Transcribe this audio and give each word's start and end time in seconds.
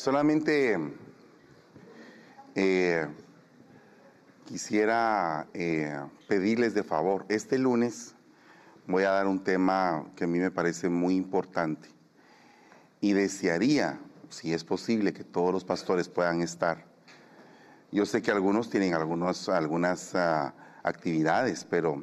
Solamente 0.00 0.78
eh, 2.54 3.06
quisiera 4.46 5.46
eh, 5.52 5.94
pedirles 6.26 6.72
de 6.72 6.82
favor, 6.82 7.26
este 7.28 7.58
lunes 7.58 8.14
voy 8.86 9.02
a 9.02 9.10
dar 9.10 9.26
un 9.26 9.44
tema 9.44 10.06
que 10.16 10.24
a 10.24 10.26
mí 10.26 10.38
me 10.38 10.50
parece 10.50 10.88
muy 10.88 11.16
importante 11.16 11.90
y 13.02 13.12
desearía, 13.12 14.00
si 14.30 14.54
es 14.54 14.64
posible, 14.64 15.12
que 15.12 15.22
todos 15.22 15.52
los 15.52 15.64
pastores 15.64 16.08
puedan 16.08 16.40
estar. 16.40 16.86
Yo 17.92 18.06
sé 18.06 18.22
que 18.22 18.30
algunos 18.30 18.70
tienen 18.70 18.94
algunos, 18.94 19.50
algunas 19.50 20.14
ah, 20.14 20.54
actividades, 20.82 21.66
pero 21.68 22.02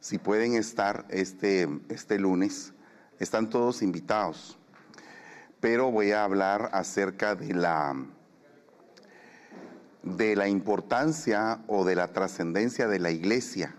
si 0.00 0.18
pueden 0.18 0.56
estar 0.56 1.06
este, 1.08 1.68
este 1.88 2.18
lunes, 2.18 2.72
están 3.20 3.48
todos 3.48 3.80
invitados 3.80 4.58
pero 5.60 5.90
voy 5.90 6.12
a 6.12 6.24
hablar 6.24 6.70
acerca 6.72 7.34
de 7.34 7.54
la, 7.54 7.96
de 10.02 10.36
la 10.36 10.48
importancia 10.48 11.60
o 11.66 11.84
de 11.84 11.96
la 11.96 12.12
trascendencia 12.12 12.88
de 12.88 12.98
la 12.98 13.10
iglesia 13.10 13.74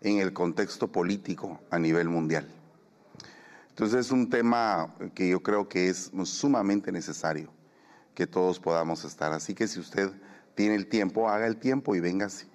en 0.00 0.18
el 0.18 0.32
contexto 0.32 0.92
político 0.92 1.60
a 1.70 1.78
nivel 1.78 2.08
mundial. 2.08 2.46
Entonces 3.70 4.06
es 4.06 4.12
un 4.12 4.30
tema 4.30 4.94
que 5.14 5.28
yo 5.28 5.42
creo 5.42 5.68
que 5.68 5.88
es 5.88 6.12
sumamente 6.24 6.92
necesario 6.92 7.50
que 8.14 8.26
todos 8.26 8.60
podamos 8.60 9.04
estar. 9.04 9.32
Así 9.32 9.54
que 9.54 9.66
si 9.66 9.80
usted 9.80 10.12
tiene 10.54 10.76
el 10.76 10.86
tiempo, 10.86 11.28
haga 11.28 11.46
el 11.48 11.56
tiempo 11.56 11.96
y 11.96 12.00
véngase 12.00 12.46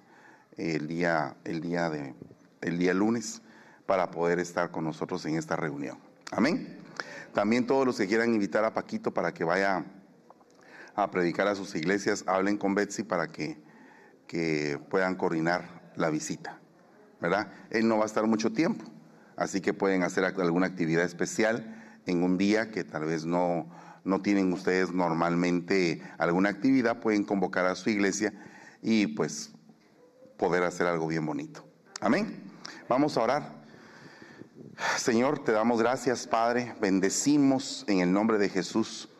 el 0.56 0.86
día, 0.86 1.36
el 1.44 1.60
día, 1.60 1.90
de, 1.90 2.14
el 2.62 2.78
día 2.78 2.94
lunes 2.94 3.42
para 3.84 4.10
poder 4.10 4.38
estar 4.38 4.70
con 4.70 4.84
nosotros 4.84 5.26
en 5.26 5.36
esta 5.36 5.56
reunión. 5.56 5.98
Amén. 6.30 6.79
También 7.34 7.66
todos 7.66 7.86
los 7.86 7.96
que 7.96 8.06
quieran 8.06 8.34
invitar 8.34 8.64
a 8.64 8.74
Paquito 8.74 9.14
para 9.14 9.32
que 9.32 9.44
vaya 9.44 9.84
a 10.94 11.10
predicar 11.10 11.46
a 11.46 11.54
sus 11.54 11.74
iglesias, 11.74 12.24
hablen 12.26 12.56
con 12.56 12.74
Betsy 12.74 13.04
para 13.04 13.28
que, 13.28 13.62
que 14.26 14.78
puedan 14.90 15.14
coordinar 15.14 15.92
la 15.96 16.10
visita. 16.10 16.58
¿Verdad? 17.20 17.52
Él 17.70 17.86
no 17.86 17.98
va 17.98 18.04
a 18.04 18.06
estar 18.06 18.26
mucho 18.26 18.52
tiempo, 18.52 18.84
así 19.36 19.60
que 19.60 19.74
pueden 19.74 20.02
hacer 20.02 20.24
alguna 20.24 20.66
actividad 20.66 21.04
especial 21.04 22.00
en 22.06 22.22
un 22.22 22.38
día 22.38 22.70
que 22.70 22.82
tal 22.82 23.04
vez 23.04 23.26
no, 23.26 23.68
no 24.04 24.22
tienen 24.22 24.52
ustedes 24.52 24.90
normalmente 24.92 26.02
alguna 26.18 26.48
actividad, 26.48 27.00
pueden 27.00 27.24
convocar 27.24 27.66
a 27.66 27.74
su 27.74 27.90
iglesia 27.90 28.32
y 28.82 29.08
pues 29.08 29.52
poder 30.38 30.62
hacer 30.62 30.86
algo 30.86 31.06
bien 31.06 31.26
bonito. 31.26 31.64
Amén. 32.00 32.42
Vamos 32.88 33.16
a 33.18 33.22
orar. 33.22 33.59
Señor, 34.96 35.40
te 35.40 35.52
damos 35.52 35.78
gracias, 35.78 36.26
Padre. 36.26 36.74
Bendecimos 36.80 37.84
en 37.86 38.00
el 38.00 38.12
nombre 38.12 38.38
de 38.38 38.48
Jesús 38.48 39.10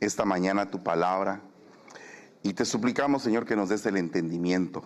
esta 0.00 0.24
mañana 0.24 0.70
tu 0.70 0.82
palabra. 0.82 1.42
Y 2.42 2.54
te 2.54 2.64
suplicamos, 2.64 3.22
Señor, 3.22 3.44
que 3.44 3.54
nos 3.54 3.68
des 3.68 3.84
el 3.84 3.98
entendimiento 3.98 4.82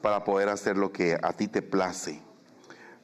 para 0.00 0.24
poder 0.24 0.48
hacer 0.48 0.78
lo 0.78 0.92
que 0.92 1.18
a 1.22 1.34
ti 1.34 1.46
te 1.46 1.60
place. 1.60 2.22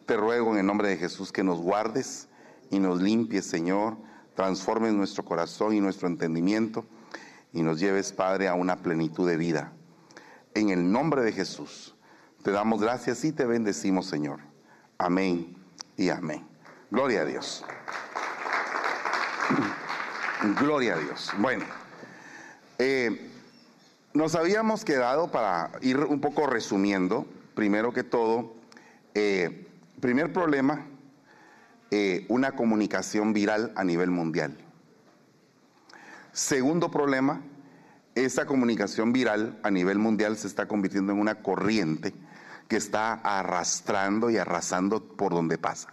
Te 0.06 0.16
ruego 0.16 0.52
en 0.52 0.60
el 0.60 0.66
nombre 0.66 0.88
de 0.88 0.97
Jesús 0.97 1.30
que 1.30 1.44
nos 1.44 1.60
guardes 1.60 2.28
y 2.70 2.78
nos 2.78 3.02
limpies, 3.02 3.44
Señor. 3.44 3.98
Transformes 4.34 4.94
nuestro 4.94 5.27
corazón 5.27 5.75
y 5.75 5.80
nuestro 5.80 6.08
entendimiento 6.08 6.86
y 7.52 7.62
nos 7.62 7.78
lleves, 7.78 8.12
Padre, 8.12 8.48
a 8.48 8.54
una 8.54 8.77
plenitud 8.77 9.28
de 9.28 9.36
vida. 9.36 9.72
En 10.54 10.70
el 10.70 10.91
nombre 10.91 11.22
de 11.22 11.32
Jesús, 11.32 11.94
te 12.42 12.50
damos 12.50 12.80
gracias 12.80 13.25
y 13.27 13.32
te 13.32 13.44
bendecimos, 13.44 14.06
Señor. 14.06 14.41
Amén 14.97 15.59
y 16.00 16.09
amén. 16.09 16.43
Gloria 16.91 17.21
a 17.21 17.25
Dios. 17.27 17.62
Gloria 20.59 20.94
a 20.94 20.99
Dios. 20.99 21.31
Bueno, 21.37 21.66
eh, 22.78 23.31
nos 24.15 24.34
habíamos 24.34 24.87
quedado 24.87 25.31
para 25.31 25.72
ir 25.83 25.99
un 25.99 26.22
poco 26.22 26.47
resumiendo, 26.47 27.27
primero 27.55 27.93
que 27.93 28.03
todo, 28.03 28.55
eh, 29.12 29.69
primer 30.00 30.33
problema, 30.33 30.87
eh, 31.91 32.25
una 32.31 32.53
comunicación 32.53 33.34
viral 33.34 33.71
a 33.77 33.84
nivel 33.84 34.10
mundial. 34.10 34.56
Segundo 36.33 36.91
problema, 36.91 37.43
esa 38.15 38.47
comunicación 38.47 39.12
viral 39.12 39.60
a 39.62 39.71
nivel 39.71 39.99
mundial 39.99 40.39
se 40.39 40.47
está 40.47 40.66
convirtiendo 40.66 41.12
en 41.12 41.19
una 41.19 41.43
corriente 41.43 42.15
que 42.71 42.77
está 42.77 43.15
arrastrando 43.15 44.31
y 44.31 44.39
arrasando 44.39 45.00
por 45.20 45.34
donde 45.34 45.58
pasa. 45.58 45.91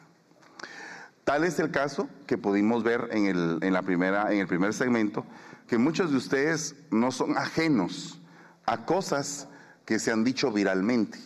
Tal 1.25 1.43
es 1.43 1.59
el 1.59 1.69
caso 1.69 2.07
que 2.25 2.37
pudimos 2.37 2.81
ver 2.81 3.09
en 3.11 3.25
el, 3.25 3.59
en 3.61 3.73
la 3.73 3.81
primera, 3.81 4.31
en 4.31 4.39
el 4.39 4.47
primer 4.47 4.73
segmento, 4.73 5.25
que 5.67 5.77
muchos 5.77 6.11
de 6.11 6.17
ustedes 6.17 6.77
no 6.91 7.11
son 7.11 7.37
ajenos 7.37 8.21
a 8.65 8.85
cosas 8.85 9.49
que 9.83 9.99
se 9.99 10.13
han 10.13 10.23
dicho 10.23 10.49
viralmente. 10.49 11.19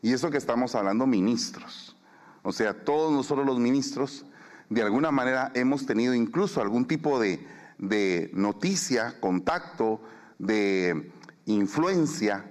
Y 0.00 0.14
eso 0.14 0.30
que 0.30 0.38
estamos 0.38 0.74
hablando 0.74 1.06
ministros. 1.06 1.94
O 2.42 2.50
sea, 2.50 2.72
todos 2.72 3.12
nosotros 3.12 3.44
los 3.44 3.58
ministros, 3.58 4.24
de 4.70 4.80
alguna 4.80 5.10
manera 5.10 5.52
hemos 5.52 5.84
tenido 5.84 6.14
incluso 6.14 6.62
algún 6.62 6.86
tipo 6.86 7.20
de, 7.20 7.46
de 7.76 8.30
noticia, 8.32 9.20
contacto, 9.20 10.00
de 10.38 11.12
influencia 11.44 12.46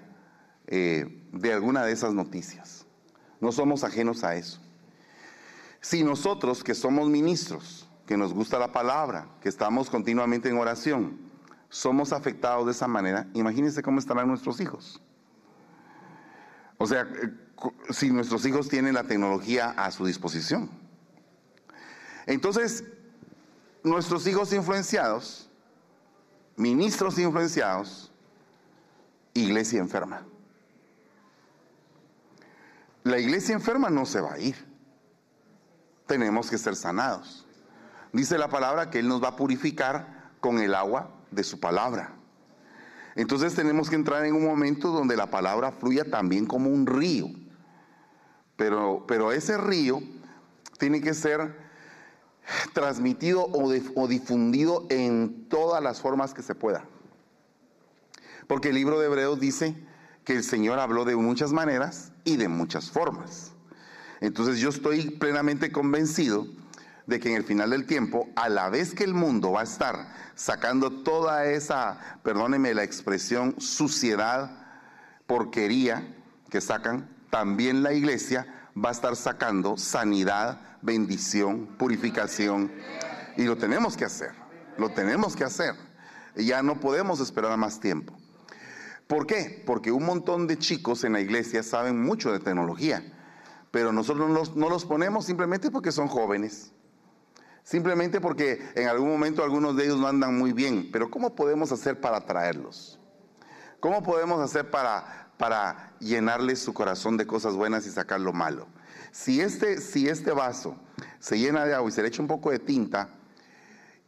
eh, 0.68 1.28
de 1.32 1.54
alguna 1.54 1.84
de 1.84 1.94
esas 1.94 2.14
noticias. 2.14 2.86
No 3.42 3.52
somos 3.52 3.84
ajenos 3.84 4.24
a 4.24 4.36
eso. 4.36 4.67
Si 5.88 6.04
nosotros 6.04 6.66
que 6.66 6.76
somos 6.76 7.08
ministros, 7.08 7.88
que 8.06 8.18
nos 8.18 8.34
gusta 8.34 8.60
la 8.60 8.74
palabra, 8.74 9.30
que 9.40 9.48
estamos 9.48 9.90
continuamente 9.90 10.50
en 10.50 10.58
oración, 10.58 11.18
somos 11.70 12.12
afectados 12.12 12.66
de 12.66 12.74
esa 12.74 12.90
manera, 12.90 13.26
imagínense 13.34 13.82
cómo 13.82 13.98
estarán 13.98 14.28
nuestros 14.28 14.60
hijos. 14.60 15.02
O 16.78 16.86
sea, 16.86 17.04
eh, 17.04 17.32
si 17.92 18.12
nuestros 18.12 18.46
hijos 18.46 18.68
tienen 18.68 18.96
la 18.96 19.06
tecnología 19.06 19.70
a 19.78 19.90
su 19.92 20.06
disposición. 20.06 20.70
Entonces, 22.26 22.84
nuestros 23.82 24.28
hijos 24.28 24.52
influenciados, 24.52 25.50
ministros 26.58 27.18
influenciados, 27.18 28.12
iglesia 29.34 29.80
enferma. 29.80 30.22
La 33.06 33.20
iglesia 33.20 33.56
enferma 33.56 33.90
no 33.90 34.06
se 34.06 34.20
va 34.20 34.34
a 34.34 34.40
ir. 34.40 34.67
Tenemos 36.08 36.50
que 36.50 36.58
ser 36.58 36.76
sanados. 36.76 37.46
Dice 38.14 38.38
la 38.38 38.50
palabra 38.50 38.90
que 38.90 39.00
Él 39.00 39.08
nos 39.08 39.24
va 39.24 39.30
a 39.30 39.36
purificar 39.36 40.32
con 40.40 40.60
el 40.60 40.74
agua 40.74 41.12
de 41.32 41.44
su 41.44 41.60
palabra. 41.60 42.14
Entonces 43.16 43.56
tenemos 43.56 43.90
que 43.90 43.96
entrar 43.96 44.26
en 44.26 44.36
un 44.36 44.46
momento 44.46 44.92
donde 44.92 45.18
la 45.18 45.30
palabra 45.30 45.72
fluya 45.72 46.10
también 46.10 46.46
como 46.46 46.70
un 46.70 46.86
río. 46.86 47.28
Pero, 48.56 49.06
pero 49.08 49.32
ese 49.32 49.58
río 49.58 50.02
tiene 50.78 51.02
que 51.02 51.14
ser 51.14 51.56
transmitido 52.74 53.44
o, 53.44 53.74
o 53.96 54.08
difundido 54.08 54.86
en 54.90 55.48
todas 55.50 55.84
las 55.84 56.00
formas 56.00 56.34
que 56.34 56.44
se 56.44 56.56
pueda. 56.56 56.86
Porque 58.48 58.70
el 58.70 58.76
libro 58.76 59.00
de 59.00 59.08
Hebreos 59.08 59.40
dice 59.40 59.76
que 60.24 60.34
el 60.34 60.44
Señor 60.44 60.80
habló 60.80 61.04
de 61.04 61.16
muchas 61.16 61.52
maneras 61.52 62.12
y 62.24 62.38
de 62.38 62.48
muchas 62.48 62.92
formas. 62.92 63.52
Entonces 64.22 64.60
yo 64.60 64.70
estoy 64.70 65.12
plenamente 65.12 65.72
convencido 65.72 66.48
de 67.06 67.20
que 67.20 67.30
en 67.30 67.36
el 67.36 67.44
final 67.44 67.70
del 67.70 67.86
tiempo, 67.86 68.28
a 68.36 68.50
la 68.50 68.70
vez 68.70 68.94
que 68.94 69.04
el 69.04 69.14
mundo 69.14 69.52
va 69.54 69.62
a 69.62 69.64
estar 69.64 70.14
sacando 70.36 70.92
toda 71.04 71.46
esa, 71.46 72.20
perdónenme 72.24 72.74
la 72.74 72.84
expresión, 72.84 73.56
suciedad, 73.60 74.52
porquería 75.26 76.16
que 76.50 76.62
sacan, 76.62 77.10
también 77.30 77.84
la 77.84 77.94
iglesia 77.94 78.46
va 78.78 78.90
a 78.90 78.92
estar 78.92 79.16
sacando 79.16 79.78
sanidad, 79.78 80.60
bendición, 80.82 81.68
purificación. 81.78 82.72
Y 83.38 83.44
lo 83.44 83.58
tenemos 83.58 83.98
que 83.98 84.06
hacer, 84.06 84.32
lo 84.78 84.90
tenemos 84.90 85.36
que 85.36 85.44
hacer. 85.44 85.76
Ya 86.36 86.62
no 86.62 86.80
podemos 86.80 87.20
esperar 87.20 87.58
más 87.58 87.80
tiempo. 87.80 88.18
¿Por 89.08 89.26
qué? 89.26 89.64
Porque 89.66 89.92
un 89.92 90.06
montón 90.06 90.48
de 90.48 90.60
chicos 90.60 91.04
en 91.04 91.14
la 91.14 91.22
iglesia 91.22 91.64
saben 91.64 92.04
mucho 92.04 92.32
de 92.32 92.40
tecnología, 92.40 93.02
pero 93.78 93.92
nosotros 93.92 94.56
no 94.56 94.70
los, 94.70 94.86
ponemos 94.86 95.24
simplemente 95.24 95.70
porque 95.70 95.92
son 95.92 96.08
jóvenes. 96.08 96.72
Simplemente 97.62 98.20
porque 98.20 98.60
en 98.74 98.88
algún 98.88 99.08
momento 99.08 99.44
algunos 99.44 99.76
de 99.76 99.84
ellos 99.84 100.00
no 100.00 100.08
andan 100.08 100.36
muy 100.36 100.52
bien. 100.52 100.90
Pero 100.92 101.12
¿cómo 101.12 101.36
podemos 101.36 101.72
hacer 101.72 102.02
para 102.02 102.18
atraerlos? 102.18 103.00
¿Cómo 103.80 104.02
podemos 104.02 104.42
hacer 104.42 104.72
para, 104.72 105.30
para 105.38 105.94
llenarles 106.00 106.58
su 106.58 106.74
corazón 106.74 107.18
de 107.18 107.28
cosas 107.28 107.54
buenas 107.54 107.86
y 107.86 107.92
sacar 107.92 108.20
lo 108.20 108.34
malo? 108.34 108.68
Si 109.12 109.42
este, 109.42 109.80
si 109.80 110.10
este 110.10 110.32
vaso 110.32 110.76
se 111.20 111.38
llena 111.38 111.64
de 111.64 111.76
agua 111.76 111.90
y 111.90 111.92
se 111.92 112.02
le 112.02 112.08
echa 112.08 112.24
un 112.24 112.28
poco 112.28 112.50
de 112.50 112.58
tinta 112.58 113.10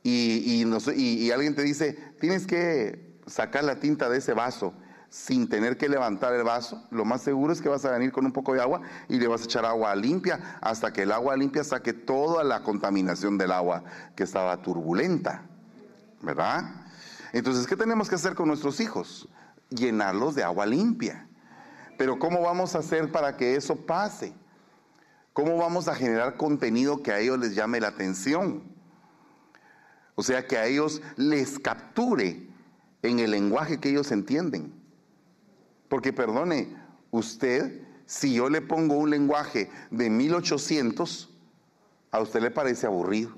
y, 0.01 0.63
y 0.63 1.31
alguien 1.31 1.54
te 1.54 1.62
dice, 1.62 1.94
tienes 2.19 2.48
que 2.48 3.19
sacar 3.27 3.63
la 3.66 3.80
tinta 3.80 4.10
de 4.10 4.18
ese 4.18 4.33
vaso 4.33 4.74
sin 5.09 5.50
tener 5.50 5.77
que 5.77 5.89
levantar 5.89 6.33
el 6.33 6.44
vaso, 6.44 6.83
lo 6.91 7.03
más 7.03 7.21
seguro 7.21 7.51
es 7.51 7.61
que 7.61 7.69
vas 7.69 7.83
a 7.85 7.91
venir 7.91 8.11
con 8.11 8.25
un 8.25 8.31
poco 8.31 8.53
de 8.53 8.61
agua 8.61 8.81
y 9.07 9.19
le 9.19 9.27
vas 9.27 9.41
a 9.41 9.45
echar 9.45 9.65
agua 9.65 9.95
limpia 9.95 10.59
hasta 10.61 10.94
que 10.94 11.01
el 11.01 11.11
agua 11.11 11.35
limpia 11.35 11.63
saque 11.63 11.94
toda 11.94 12.44
la 12.44 12.61
contaminación 12.61 13.38
del 13.38 13.51
agua 13.51 13.83
que 14.15 14.23
estaba 14.23 14.61
turbulenta, 14.61 15.44
¿verdad? 16.21 16.63
Entonces, 17.33 17.65
¿qué 17.65 17.75
tenemos 17.75 18.07
que 18.07 18.15
hacer 18.15 18.35
con 18.35 18.47
nuestros 18.47 18.79
hijos? 18.79 19.27
Llenarlos 19.69 20.35
de 20.35 20.44
agua 20.44 20.65
limpia. 20.65 21.27
Pero 21.97 22.19
¿cómo 22.19 22.41
vamos 22.41 22.75
a 22.75 22.79
hacer 22.79 23.11
para 23.11 23.35
que 23.35 23.56
eso 23.56 23.75
pase? 23.75 24.33
¿Cómo 25.33 25.57
vamos 25.57 25.88
a 25.88 25.95
generar 25.95 26.38
contenido 26.38 27.01
que 27.01 27.11
a 27.11 27.19
ellos 27.19 27.39
les 27.39 27.56
llame 27.56 27.79
la 27.79 27.89
atención? 27.89 28.63
O 30.15 30.23
sea, 30.23 30.45
que 30.45 30.57
a 30.57 30.65
ellos 30.65 31.01
les 31.15 31.59
capture 31.59 32.47
en 33.01 33.19
el 33.19 33.31
lenguaje 33.31 33.79
que 33.79 33.89
ellos 33.89 34.11
entienden. 34.11 34.78
Porque 35.89 36.13
perdone, 36.13 36.75
usted, 37.12 37.81
si 38.06 38.36
yo 38.36 38.50
le 38.50 38.62
pongo 38.62 38.95
un 38.95 39.09
lenguaje 39.09 39.69
de 39.91 40.09
1800, 40.09 41.30
a 42.12 42.21
usted 42.21 42.41
le 42.41 42.51
parece 42.51 42.88
aburrido. 42.88 43.31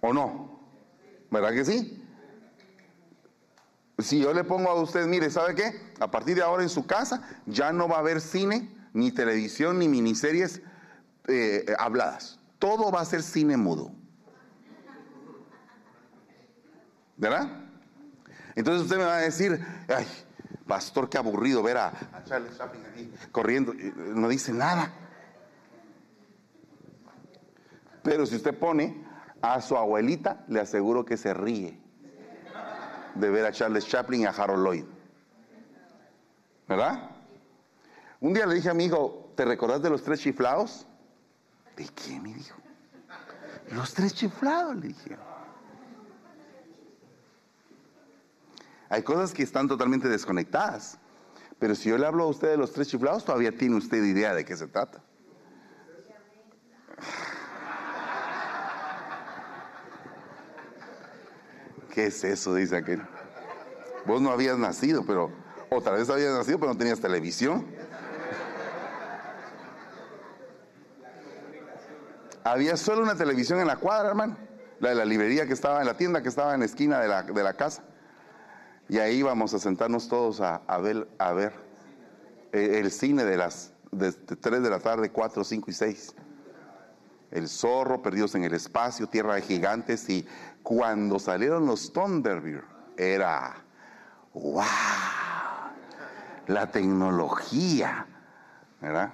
¿O 0.00 0.12
no? 0.12 0.60
¿Verdad 1.30 1.52
que 1.52 1.64
sí? 1.64 2.04
Si 3.98 4.20
yo 4.20 4.32
le 4.32 4.44
pongo 4.44 4.70
a 4.70 4.80
usted, 4.80 5.06
mire, 5.06 5.28
¿sabe 5.28 5.54
qué? 5.54 5.92
A 5.98 6.10
partir 6.10 6.36
de 6.36 6.42
ahora 6.42 6.62
en 6.62 6.68
su 6.68 6.86
casa 6.86 7.22
ya 7.46 7.72
no 7.72 7.88
va 7.88 7.96
a 7.96 8.00
haber 8.00 8.20
cine, 8.20 8.70
ni 8.92 9.10
televisión, 9.10 9.78
ni 9.78 9.88
miniseries 9.88 10.62
eh, 11.26 11.66
habladas. 11.78 12.38
Todo 12.58 12.92
va 12.92 13.00
a 13.00 13.04
ser 13.04 13.22
cine 13.22 13.56
mudo. 13.56 13.92
¿Verdad? 17.16 17.48
Entonces 18.54 18.84
usted 18.84 18.98
me 18.98 19.04
va 19.04 19.16
a 19.16 19.20
decir, 19.20 19.64
ay, 19.88 20.06
pastor, 20.66 21.08
qué 21.08 21.18
aburrido 21.18 21.62
ver 21.62 21.78
a, 21.78 21.92
Charles 22.24 22.56
Chaplin 22.56 22.84
aquí 22.86 23.12
corriendo. 23.32 23.72
No 23.74 24.28
dice 24.28 24.52
nada. 24.52 24.92
Pero 28.02 28.26
si 28.26 28.36
usted 28.36 28.58
pone 28.58 29.04
a 29.42 29.60
su 29.60 29.76
abuelita, 29.76 30.44
le 30.48 30.60
aseguro 30.60 31.04
que 31.04 31.16
se 31.16 31.34
ríe 31.34 31.78
de 33.14 33.30
ver 33.30 33.46
a 33.46 33.52
Charles 33.52 33.86
Chaplin 33.86 34.22
y 34.22 34.26
a 34.26 34.30
Harold 34.30 34.64
Lloyd. 34.64 34.84
¿Verdad? 36.68 37.10
Un 38.20 38.34
día 38.34 38.46
le 38.46 38.54
dije 38.54 38.70
a 38.70 38.74
mi 38.74 38.84
hijo, 38.84 39.32
¿te 39.36 39.44
recordás 39.44 39.82
de 39.82 39.90
los 39.90 40.02
tres 40.02 40.20
chiflados? 40.20 40.86
¿De 41.76 41.86
qué? 41.86 42.20
Me 42.20 42.34
dijo. 42.34 42.58
Los 43.72 43.94
tres 43.94 44.14
chiflados, 44.14 44.76
le 44.76 44.88
dije. 44.88 45.16
Hay 48.88 49.02
cosas 49.02 49.34
que 49.34 49.42
están 49.42 49.68
totalmente 49.68 50.08
desconectadas. 50.08 50.96
Pero 51.58 51.74
si 51.74 51.90
yo 51.90 51.98
le 51.98 52.06
hablo 52.06 52.24
a 52.24 52.28
usted 52.28 52.48
de 52.48 52.56
los 52.56 52.72
tres 52.72 52.88
chiflados, 52.88 53.22
todavía 53.24 53.54
tiene 53.56 53.76
usted 53.76 54.02
idea 54.02 54.34
de 54.34 54.44
qué 54.44 54.56
se 54.56 54.66
trata. 54.68 55.02
¿Qué 61.92 62.06
es 62.06 62.24
eso? 62.24 62.54
Dice 62.54 62.76
aquel. 62.76 63.02
Vos 64.06 64.22
no 64.22 64.30
habías 64.30 64.56
nacido, 64.56 65.04
pero 65.04 65.32
otra 65.68 65.92
vez 65.92 66.08
habías 66.08 66.32
nacido, 66.32 66.60
pero 66.60 66.72
no 66.72 66.78
tenías 66.78 67.00
televisión. 67.00 67.66
Había 72.44 72.76
solo 72.78 73.02
una 73.02 73.16
televisión 73.16 73.60
en 73.60 73.66
la 73.66 73.76
cuadra, 73.76 74.08
hermano. 74.08 74.38
La 74.80 74.88
de 74.90 74.94
la 74.94 75.04
librería 75.04 75.46
que 75.46 75.52
estaba 75.52 75.80
en 75.80 75.86
la 75.86 75.96
tienda, 75.96 76.22
que 76.22 76.28
estaba 76.28 76.54
en 76.54 76.60
la 76.60 76.66
esquina 76.66 77.00
de 77.00 77.08
la, 77.08 77.24
de 77.24 77.42
la 77.42 77.54
casa. 77.54 77.82
Y 78.88 78.98
ahí 78.98 79.18
íbamos 79.18 79.52
a 79.52 79.58
sentarnos 79.58 80.08
todos 80.08 80.40
a, 80.40 80.60
ver, 80.78 81.08
a 81.18 81.32
ver 81.32 81.52
eh, 82.52 82.80
el 82.80 82.90
cine 82.90 83.24
de 83.24 83.36
las 83.36 83.72
de, 83.90 84.12
3 84.12 84.62
de 84.62 84.70
la 84.70 84.80
tarde, 84.80 85.10
4, 85.10 85.44
5 85.44 85.70
y 85.70 85.74
6. 85.74 86.14
El 87.30 87.48
zorro, 87.48 88.00
perdidos 88.00 88.34
en 88.34 88.44
el 88.44 88.54
espacio, 88.54 89.06
tierra 89.06 89.34
de 89.34 89.42
gigantes. 89.42 90.08
Y 90.08 90.26
cuando 90.62 91.18
salieron 91.18 91.66
los 91.66 91.92
Thunderbird, 91.92 92.64
era 92.96 93.56
¡wow! 94.32 94.64
La 96.46 96.70
tecnología, 96.70 98.06
¿verdad? 98.80 99.12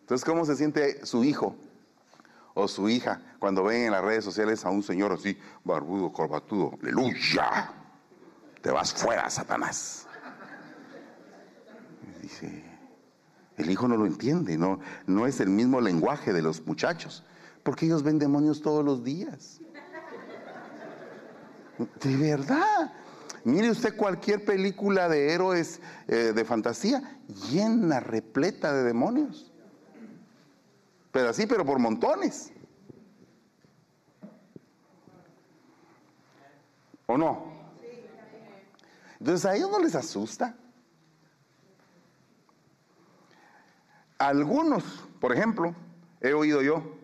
Entonces, 0.00 0.24
¿cómo 0.24 0.44
se 0.44 0.56
siente 0.56 1.06
su 1.06 1.22
hijo 1.22 1.54
o 2.54 2.66
su 2.66 2.88
hija 2.88 3.22
cuando 3.38 3.62
ven 3.62 3.82
en 3.82 3.92
las 3.92 4.02
redes 4.02 4.24
sociales 4.24 4.64
a 4.64 4.70
un 4.70 4.82
señor 4.82 5.12
así, 5.12 5.38
barbudo, 5.62 6.12
corbatudo? 6.12 6.76
¡Aleluya! 6.82 7.79
Te 8.60 8.70
vas 8.70 8.92
fuera, 8.92 9.28
Satanás. 9.30 10.06
Dice, 12.22 12.64
el 13.56 13.70
hijo 13.70 13.88
no 13.88 13.96
lo 13.96 14.06
entiende, 14.06 14.56
no, 14.58 14.80
no 15.06 15.26
es 15.26 15.40
el 15.40 15.48
mismo 15.48 15.80
lenguaje 15.80 16.32
de 16.32 16.42
los 16.42 16.66
muchachos, 16.66 17.24
porque 17.62 17.86
ellos 17.86 18.02
ven 18.02 18.18
demonios 18.18 18.60
todos 18.62 18.84
los 18.84 19.02
días. 19.04 19.60
De 22.02 22.16
verdad. 22.16 22.92
Mire 23.44 23.70
usted 23.70 23.96
cualquier 23.96 24.44
película 24.44 25.08
de 25.08 25.32
héroes 25.32 25.80
eh, 26.08 26.32
de 26.34 26.44
fantasía 26.44 27.18
llena, 27.50 27.98
repleta 27.98 28.72
de 28.74 28.82
demonios. 28.82 29.50
Pero 31.10 31.30
así, 31.30 31.46
pero 31.46 31.64
por 31.64 31.78
montones. 31.78 32.52
¿O 37.06 37.16
no? 37.16 37.49
Entonces 39.20 39.44
a 39.44 39.54
ellos 39.54 39.70
no 39.70 39.78
les 39.78 39.94
asusta. 39.94 40.56
Algunos, 44.18 44.82
por 45.20 45.32
ejemplo, 45.32 45.74
he 46.20 46.32
oído 46.32 46.62
yo, 46.62 46.98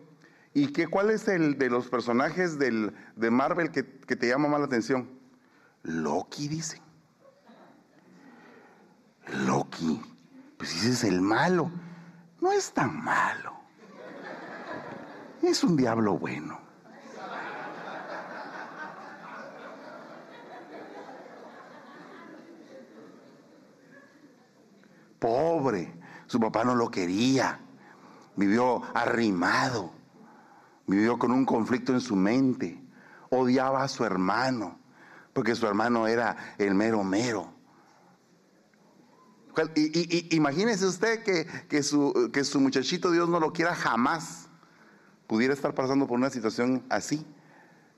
¿y 0.53 0.71
qué, 0.73 0.87
cuál 0.87 1.11
es 1.11 1.27
el 1.27 1.57
de 1.57 1.69
los 1.69 1.87
personajes 1.87 2.59
del, 2.59 2.95
de 3.15 3.31
Marvel 3.31 3.71
que, 3.71 3.85
que 3.85 4.15
te 4.15 4.27
llama 4.27 4.49
más 4.49 4.59
la 4.59 4.65
atención? 4.65 5.09
Loki, 5.83 6.47
dicen. 6.47 6.81
Loki, 9.45 10.01
pues 10.57 10.75
ese 10.75 10.89
es 10.89 11.03
el 11.03 11.21
malo. 11.21 11.71
No 12.41 12.51
es 12.51 12.71
tan 12.71 13.03
malo. 13.03 13.53
Es 15.41 15.63
un 15.63 15.77
diablo 15.77 16.17
bueno. 16.17 16.66
Pobre, 25.27 25.93
su 26.25 26.39
papá 26.39 26.63
no 26.63 26.73
lo 26.73 26.89
quería, 26.89 27.59
vivió 28.37 28.81
arrimado, 28.93 29.91
vivió 30.85 31.19
con 31.19 31.31
un 31.31 31.45
conflicto 31.45 31.91
en 31.91 31.99
su 31.99 32.15
mente, 32.15 32.81
odiaba 33.29 33.83
a 33.83 33.89
su 33.89 34.05
hermano, 34.05 34.79
porque 35.33 35.53
su 35.55 35.67
hermano 35.67 36.07
era 36.07 36.55
el 36.57 36.73
mero 36.75 37.03
mero. 37.03 37.53
Y, 39.75 40.33
imagínese 40.33 40.85
usted 40.85 41.23
que, 41.67 41.83
su, 41.83 42.29
que 42.31 42.45
su 42.45 42.61
muchachito 42.61 43.11
Dios 43.11 43.27
no 43.27 43.41
lo 43.41 43.51
quiera 43.51 43.75
jamás, 43.75 44.47
pudiera 45.27 45.53
estar 45.53 45.73
pasando 45.73 46.07
por 46.07 46.17
una 46.17 46.29
situación 46.29 46.85
así 46.89 47.25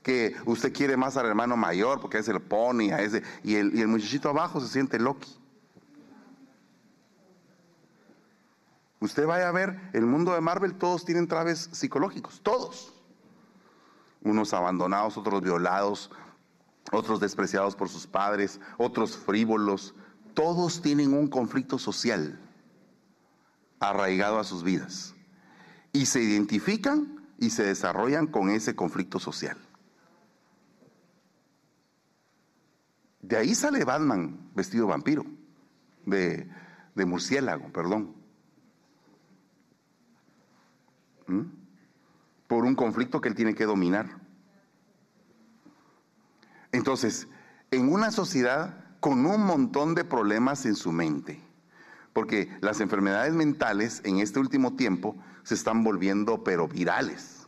que 0.02 0.34
usted 0.46 0.72
quiere 0.72 0.96
más 0.96 1.16
al 1.18 1.26
hermano 1.26 1.56
mayor 1.56 2.00
porque 2.00 2.18
ese 2.18 2.32
lo 2.32 2.40
pone 2.40 2.94
a 2.94 3.02
ese 3.02 3.22
y 3.44 3.56
el, 3.56 3.76
y 3.76 3.82
el 3.82 3.88
muchachito 3.88 4.30
abajo 4.30 4.60
se 4.60 4.66
siente 4.66 4.98
Loki. 4.98 5.39
Usted 9.00 9.26
vaya 9.26 9.48
a 9.48 9.52
ver, 9.52 9.80
el 9.94 10.04
mundo 10.04 10.34
de 10.34 10.42
Marvel 10.42 10.74
todos 10.74 11.06
tienen 11.06 11.26
traves 11.26 11.70
psicológicos, 11.72 12.40
todos. 12.42 12.92
Unos 14.22 14.52
abandonados, 14.52 15.16
otros 15.16 15.40
violados, 15.40 16.10
otros 16.92 17.18
despreciados 17.18 17.74
por 17.74 17.88
sus 17.88 18.06
padres, 18.06 18.60
otros 18.76 19.16
frívolos. 19.16 19.94
Todos 20.34 20.82
tienen 20.82 21.14
un 21.14 21.28
conflicto 21.28 21.78
social 21.78 22.38
arraigado 23.78 24.38
a 24.38 24.44
sus 24.44 24.62
vidas. 24.62 25.14
Y 25.92 26.04
se 26.04 26.22
identifican 26.22 27.26
y 27.38 27.50
se 27.50 27.64
desarrollan 27.64 28.26
con 28.26 28.50
ese 28.50 28.76
conflicto 28.76 29.18
social. 29.18 29.56
De 33.22 33.38
ahí 33.38 33.54
sale 33.54 33.84
Batman 33.84 34.50
vestido 34.54 34.86
vampiro, 34.86 35.24
de, 36.04 36.50
de 36.94 37.04
murciélago, 37.06 37.72
perdón. 37.72 38.19
Por 42.46 42.64
un 42.64 42.74
conflicto 42.74 43.20
que 43.20 43.28
él 43.28 43.34
tiene 43.34 43.54
que 43.54 43.64
dominar. 43.64 44.20
Entonces, 46.72 47.28
en 47.70 47.92
una 47.92 48.10
sociedad 48.10 48.84
con 49.00 49.24
un 49.26 49.44
montón 49.44 49.94
de 49.94 50.04
problemas 50.04 50.66
en 50.66 50.76
su 50.76 50.92
mente, 50.92 51.40
porque 52.12 52.50
las 52.60 52.80
enfermedades 52.80 53.32
mentales 53.32 54.02
en 54.04 54.18
este 54.18 54.38
último 54.38 54.74
tiempo 54.74 55.16
se 55.42 55.54
están 55.54 55.82
volviendo 55.84 56.44
pero 56.44 56.68
virales, 56.68 57.46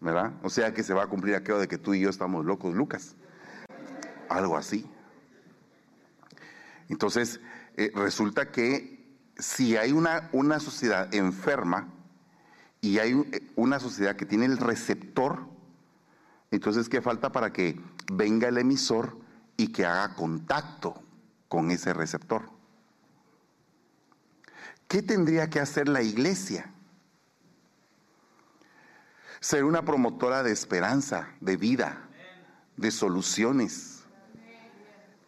¿verdad? 0.00 0.32
O 0.42 0.50
sea 0.50 0.72
que 0.72 0.82
se 0.82 0.94
va 0.94 1.04
a 1.04 1.08
cumplir 1.08 1.34
aquello 1.34 1.58
de 1.58 1.68
que 1.68 1.78
tú 1.78 1.94
y 1.94 2.00
yo 2.00 2.10
estamos 2.10 2.44
locos, 2.44 2.74
Lucas. 2.74 3.16
Algo 4.28 4.56
así. 4.56 4.88
Entonces, 6.88 7.40
eh, 7.76 7.90
resulta 7.94 8.50
que 8.50 8.94
si 9.36 9.76
hay 9.76 9.92
una, 9.92 10.28
una 10.32 10.60
sociedad 10.60 11.12
enferma, 11.14 11.88
y 12.84 12.98
hay 12.98 13.48
una 13.56 13.80
sociedad 13.80 14.14
que 14.14 14.26
tiene 14.26 14.44
el 14.44 14.58
receptor 14.58 15.48
Entonces, 16.50 16.90
¿qué 16.90 17.00
falta 17.00 17.32
para 17.32 17.50
que 17.50 17.80
venga 18.12 18.48
el 18.48 18.58
emisor 18.58 19.16
y 19.56 19.72
que 19.72 19.86
haga 19.86 20.14
contacto 20.14 21.02
con 21.48 21.70
ese 21.70 21.94
receptor? 21.94 22.50
¿Qué 24.86 25.00
tendría 25.00 25.48
que 25.48 25.60
hacer 25.60 25.88
la 25.88 26.02
iglesia? 26.02 26.70
Ser 29.40 29.64
una 29.64 29.82
promotora 29.82 30.42
de 30.42 30.52
esperanza, 30.52 31.30
de 31.40 31.56
vida, 31.56 32.06
de 32.76 32.90
soluciones. 32.90 34.04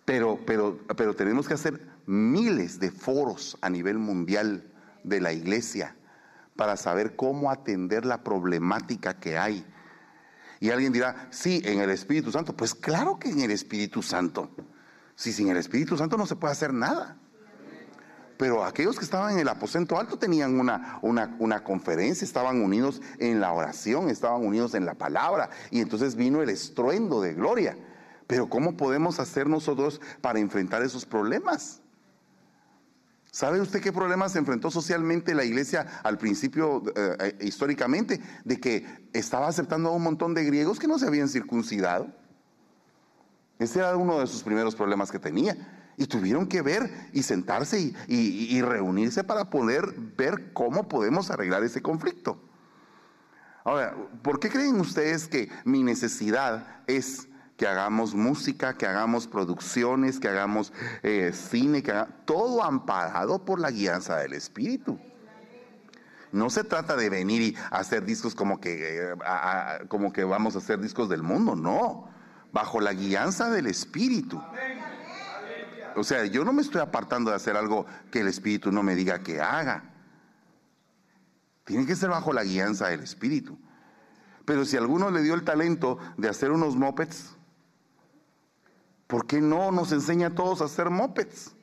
Pero, 0.05 0.39
pero, 0.47 0.79
pero 0.95 1.17
tenemos 1.17 1.49
que 1.49 1.55
hacer 1.55 1.89
miles 2.05 2.79
de 2.79 2.91
foros 2.91 3.57
a 3.63 3.71
nivel 3.71 3.97
mundial 3.97 4.71
de 5.05 5.21
la 5.23 5.33
iglesia 5.33 5.97
para 6.57 6.77
saber 6.77 7.17
cómo 7.17 7.51
atender 7.51 8.05
la 8.05 8.23
problemática 8.23 9.19
que 9.19 9.39
hay. 9.39 9.65
Y 10.59 10.71
alguien 10.71 10.93
dirá, 10.93 11.29
sí, 11.31 11.63
en 11.65 11.81
el 11.81 11.91
Espíritu 11.91 12.33
Santo. 12.33 12.57
Pues 12.57 12.75
claro 12.75 13.19
que 13.19 13.29
en 13.29 13.41
el 13.41 13.51
Espíritu 13.51 14.03
Santo. 14.03 14.51
Si 15.15 15.33
sin 15.33 15.49
el 15.49 15.57
Espíritu 15.57 15.97
Santo 15.97 16.17
no 16.17 16.27
se 16.27 16.37
puede 16.37 16.53
hacer 16.53 16.73
nada. 16.73 17.19
Pero 18.37 18.65
aquellos 18.65 18.99
que 18.99 19.05
estaban 19.05 19.33
en 19.33 19.39
el 19.39 19.49
aposento 19.49 19.99
alto 19.99 20.19
tenían 20.19 20.61
una, 20.61 20.99
una, 21.01 21.37
una, 21.39 21.65
conferencia, 21.65 22.25
estaban 22.25 22.61
unidos 22.61 23.01
en 23.19 23.41
la 23.41 23.53
oración, 23.53 24.11
estaban 24.11 24.45
unidos 24.45 24.75
en 24.75 24.85
la 24.85 24.95
palabra. 24.95 25.49
Y 25.71 25.81
entonces 25.81 26.17
vino 26.17 26.43
el 26.43 26.51
estruendo 26.51 27.23
de 27.23 27.33
gloria. 27.33 27.77
Pero 28.27 28.49
¿cómo 28.49 28.77
podemos 28.77 29.21
hacer 29.21 29.49
nosotros 29.49 30.01
para 30.21 30.39
enfrentar 30.39 30.83
esos 30.83 31.07
problemas? 31.07 31.81
¿Sabe 33.37 33.61
usted 33.61 33.83
qué 33.83 33.93
problemas 33.93 34.33
se 34.33 34.39
enfrentó 34.39 34.71
socialmente 34.71 35.35
la 35.35 35.45
iglesia 35.45 36.01
al 36.03 36.17
principio, 36.17 36.83
eh, 36.97 37.17
eh, 37.21 37.45
históricamente? 37.45 38.19
De 38.47 38.59
que 38.59 38.87
estaba 39.13 39.47
aceptando 39.47 39.91
a 39.91 39.93
un 39.93 40.03
montón 40.03 40.33
de 40.33 40.43
griegos 40.43 40.79
que 40.79 40.89
no 40.89 40.99
se 40.99 41.07
habían 41.07 41.29
circuncidado. 41.29 42.09
Ese 43.59 43.81
era 43.81 43.95
uno 43.95 44.21
de 44.21 44.27
sus 44.27 44.43
primeros 44.43 44.75
problemas 44.75 45.13
que 45.13 45.19
tenía. 45.19 45.55
Y 45.99 46.07
tuvieron 46.07 46.47
que 46.47 46.63
ver 46.63 47.11
y 47.13 47.25
sentarse 47.25 47.93
y, 48.09 48.63
reunirse 48.63 49.23
para 49.23 49.51
poder 49.51 49.93
ver 50.17 50.55
cómo 50.55 50.89
podemos 50.89 51.31
arreglar 51.31 51.63
ese 51.63 51.83
conflicto. 51.83 52.41
Ahora, 53.65 53.95
¿por 54.23 54.41
qué 54.41 54.49
creen 54.49 54.81
ustedes 54.81 55.29
que 55.29 55.51
mi 55.67 55.83
necesidad 55.83 56.81
es 56.87 57.29
que 57.57 57.67
hagamos 57.67 58.15
música, 58.15 58.77
que 58.77 58.87
hagamos 58.87 59.27
producciones, 59.27 60.21
que 60.21 60.29
hagamos 60.29 60.73
eh, 61.03 61.33
cine, 61.33 61.83
que 61.83 62.05
todo 62.25 62.63
amparado 62.63 63.45
por 63.45 63.61
la 63.61 63.71
guianza 63.71 64.17
del 64.17 64.35
Espíritu. 64.35 64.99
No 66.33 66.51
se 66.51 66.65
trata 66.65 66.97
de 66.97 67.09
venir 67.09 67.43
y 67.43 67.57
hacer 67.71 68.05
discos 68.05 68.35
como 68.35 68.61
que, 68.61 69.11
eh, 69.11 69.15
como 69.89 70.13
que 70.13 70.25
vamos 70.25 70.55
a 70.55 70.59
hacer 70.59 70.81
discos 70.81 71.09
del 71.09 71.23
mundo, 71.23 71.57
no, 71.57 72.09
bajo 72.53 72.81
la 72.81 72.93
guianza 72.93 73.49
del 73.51 73.67
Espíritu. 73.67 74.43
O 75.95 76.05
sea, 76.05 76.27
yo 76.27 76.45
no 76.45 76.53
me 76.53 76.61
estoy 76.61 76.83
apartando 76.83 77.31
de 77.31 77.37
hacer 77.37 77.57
algo 77.57 77.87
que 78.11 78.21
el 78.21 78.29
Espíritu 78.29 78.71
no 78.71 78.83
me 78.83 78.95
diga 78.95 79.21
que 79.21 79.41
haga. 79.41 79.85
Tiene 81.65 81.87
que 81.87 81.97
ser 81.97 82.11
bajo 82.11 82.35
la 82.35 82.45
guianza 82.45 82.89
del 82.89 83.01
Espíritu. 83.01 83.59
Pero 84.45 84.67
si 84.67 84.77
alguno 84.77 85.11
le 85.11 85.23
dio 85.23 85.35
el 85.35 85.43
talento 85.43 85.99
de 86.19 86.29
hacer 86.29 86.51
unos 86.51 86.77
mopeds, 86.77 87.36
¿Por 89.07 89.27
qué 89.27 89.41
no 89.41 89.71
nos 89.71 89.93
enseña 89.93 90.29
a 90.29 90.35
todos 90.35 90.61
a 90.61 90.65
hacer 90.65 90.91
mopeds? 90.91 91.55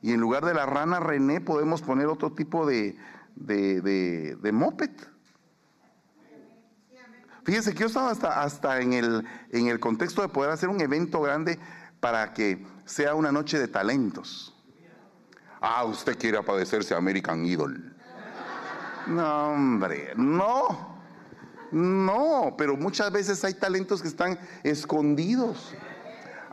Y 0.00 0.12
en 0.12 0.20
lugar 0.20 0.44
de 0.44 0.54
la 0.54 0.66
rana 0.66 1.00
René 1.00 1.40
podemos 1.40 1.82
poner 1.82 2.06
otro 2.06 2.32
tipo 2.32 2.66
de, 2.66 2.96
de, 3.36 4.50
moped. 4.52 4.90
Fíjense 7.44 7.72
que 7.72 7.80
yo 7.80 7.86
estaba 7.86 8.10
hasta, 8.10 8.42
hasta 8.42 8.80
en, 8.80 8.92
el, 8.92 9.26
en 9.50 9.66
el 9.66 9.80
contexto 9.80 10.22
de 10.22 10.28
poder 10.28 10.50
hacer 10.50 10.68
un 10.68 10.80
evento 10.80 11.20
grande 11.20 11.58
para 12.00 12.32
que 12.32 12.64
sea 12.84 13.14
una 13.14 13.32
noche 13.32 13.58
de 13.58 13.68
talentos. 13.68 14.54
Ah, 15.60 15.84
usted 15.84 16.18
quiere 16.18 16.42
padecerse 16.42 16.94
American 16.94 17.44
Idol. 17.44 17.94
No, 19.06 19.52
hombre, 19.52 20.12
no. 20.16 20.92
No, 21.70 22.54
pero 22.58 22.76
muchas 22.76 23.10
veces 23.12 23.42
hay 23.44 23.54
talentos 23.54 24.02
que 24.02 24.08
están 24.08 24.38
escondidos. 24.62 25.74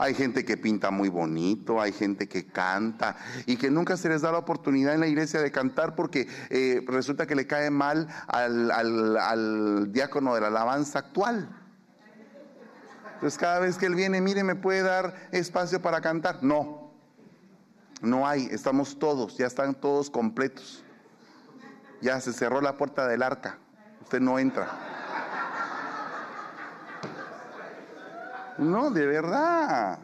Hay 0.02 0.14
gente 0.14 0.46
que 0.46 0.56
pinta 0.56 0.92
muy 0.92 1.10
bonito, 1.10 1.82
hay 1.82 1.92
gente 1.92 2.30
que 2.30 2.46
canta 2.46 3.18
y 3.46 3.58
que 3.58 3.70
nunca 3.70 3.98
se 3.98 4.08
les 4.08 4.22
da 4.22 4.32
la 4.32 4.38
oportunidad 4.38 4.94
en 4.94 5.02
la 5.02 5.08
iglesia 5.08 5.42
de 5.42 5.52
cantar 5.52 5.94
porque 5.94 6.26
eh, 6.50 6.82
resulta 6.88 7.28
que 7.28 7.36
le 7.36 7.46
cae 7.46 7.70
mal 7.70 8.08
al, 8.28 8.72
al 8.72 9.92
diácono 9.92 10.36
de 10.36 10.42
la 10.42 10.48
alabanza 10.48 11.00
actual. 11.00 11.50
Entonces 13.16 13.38
cada 13.38 13.60
vez 13.60 13.78
que 13.78 13.88
él 13.88 13.96
viene, 13.96 14.22
mire, 14.22 14.46
¿me 14.46 14.56
puede 14.56 14.84
dar 14.84 15.14
espacio 15.34 15.82
para 15.82 16.00
cantar? 16.00 16.42
No, 16.44 16.94
no 18.02 18.26
hay, 18.26 18.48
estamos 18.52 18.98
todos, 19.00 19.38
ya 19.38 19.48
están 19.48 19.76
todos 19.76 20.10
completos. 20.10 20.82
Ya 22.02 22.22
se 22.22 22.32
cerró 22.32 22.62
la 22.62 22.78
puerta 22.78 23.06
del 23.06 23.22
arca, 23.22 23.58
usted 24.02 24.22
no 24.22 24.40
entra. 24.40 24.99
No, 28.60 28.92
de 28.92 29.06
verdad. 29.06 30.00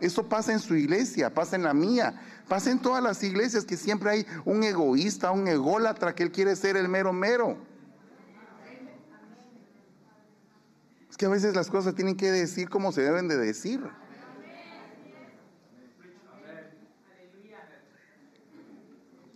Eso 0.00 0.28
pasa 0.28 0.52
en 0.52 0.60
su 0.60 0.76
iglesia, 0.76 1.32
pasa 1.32 1.56
en 1.56 1.64
la 1.64 1.74
mía, 1.74 2.20
pasa 2.46 2.70
en 2.70 2.78
todas 2.78 3.02
las 3.02 3.22
iglesias 3.22 3.64
que 3.64 3.76
siempre 3.76 4.10
hay 4.10 4.26
un 4.44 4.62
egoísta, 4.62 5.32
un 5.32 5.48
ególatra 5.48 6.14
que 6.14 6.22
él 6.22 6.30
quiere 6.30 6.54
ser 6.54 6.76
el 6.76 6.88
mero 6.88 7.12
mero. 7.12 7.56
Es 11.10 11.16
que 11.16 11.26
a 11.26 11.30
veces 11.30 11.56
las 11.56 11.68
cosas 11.68 11.94
tienen 11.94 12.16
que 12.16 12.30
decir 12.30 12.68
como 12.68 12.92
se 12.92 13.02
deben 13.02 13.26
de 13.26 13.36
decir. 13.36 13.80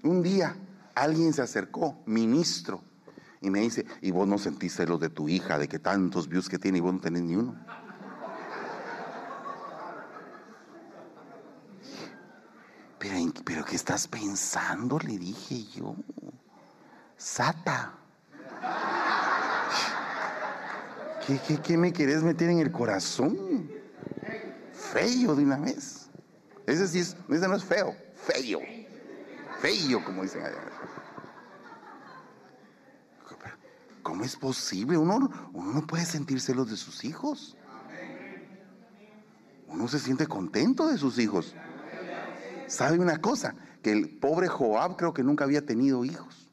Un 0.04 0.22
día 0.22 0.56
alguien 0.94 1.32
se 1.32 1.42
acercó, 1.42 2.00
ministro, 2.06 2.82
y 3.40 3.50
me 3.50 3.60
dice, 3.60 3.86
¿y 4.00 4.12
vos 4.12 4.28
no 4.28 4.38
sentiste 4.38 4.86
los 4.86 5.00
de 5.00 5.10
tu 5.10 5.28
hija, 5.28 5.58
de 5.58 5.68
que 5.68 5.78
tantos 5.78 6.28
views 6.28 6.48
que 6.48 6.58
tiene 6.58 6.78
y 6.78 6.80
vos 6.80 6.94
no 6.94 7.00
tenés 7.00 7.22
ni 7.22 7.34
uno? 7.34 7.56
Pero, 13.44 13.64
¿qué 13.64 13.74
estás 13.74 14.06
pensando? 14.06 14.98
Le 15.00 15.18
dije 15.18 15.64
yo. 15.74 15.96
Sata. 17.16 17.94
¿Qué, 21.64 21.76
me 21.76 21.92
querés 21.92 22.22
meter 22.22 22.50
en 22.50 22.60
el 22.60 22.70
corazón? 22.70 23.70
Feo 24.72 25.34
de 25.34 25.42
una 25.42 25.56
vez. 25.56 26.08
Ese 26.66 26.86
sí 26.86 27.00
es, 27.00 27.16
ese 27.28 27.48
no 27.48 27.56
es 27.56 27.64
feo, 27.64 27.96
feo. 28.14 28.60
Feo, 29.60 30.04
como 30.04 30.22
dicen 30.22 30.42
allá. 30.42 30.58
¿Cómo 34.02 34.24
es 34.24 34.36
posible? 34.36 34.96
Uno, 34.96 35.30
uno 35.52 35.72
no 35.72 35.86
puede 35.86 36.04
sentir 36.04 36.40
celos 36.40 36.70
de 36.70 36.76
sus 36.76 37.04
hijos. 37.04 37.56
Uno 39.68 39.88
se 39.88 39.98
siente 39.98 40.26
contento 40.26 40.86
de 40.86 40.98
sus 40.98 41.18
hijos. 41.18 41.54
¿Sabe 42.72 42.98
una 42.98 43.20
cosa? 43.20 43.54
Que 43.82 43.92
el 43.92 44.08
pobre 44.08 44.48
Joab 44.48 44.96
creo 44.96 45.12
que 45.12 45.22
nunca 45.22 45.44
había 45.44 45.66
tenido 45.66 46.06
hijos. 46.06 46.48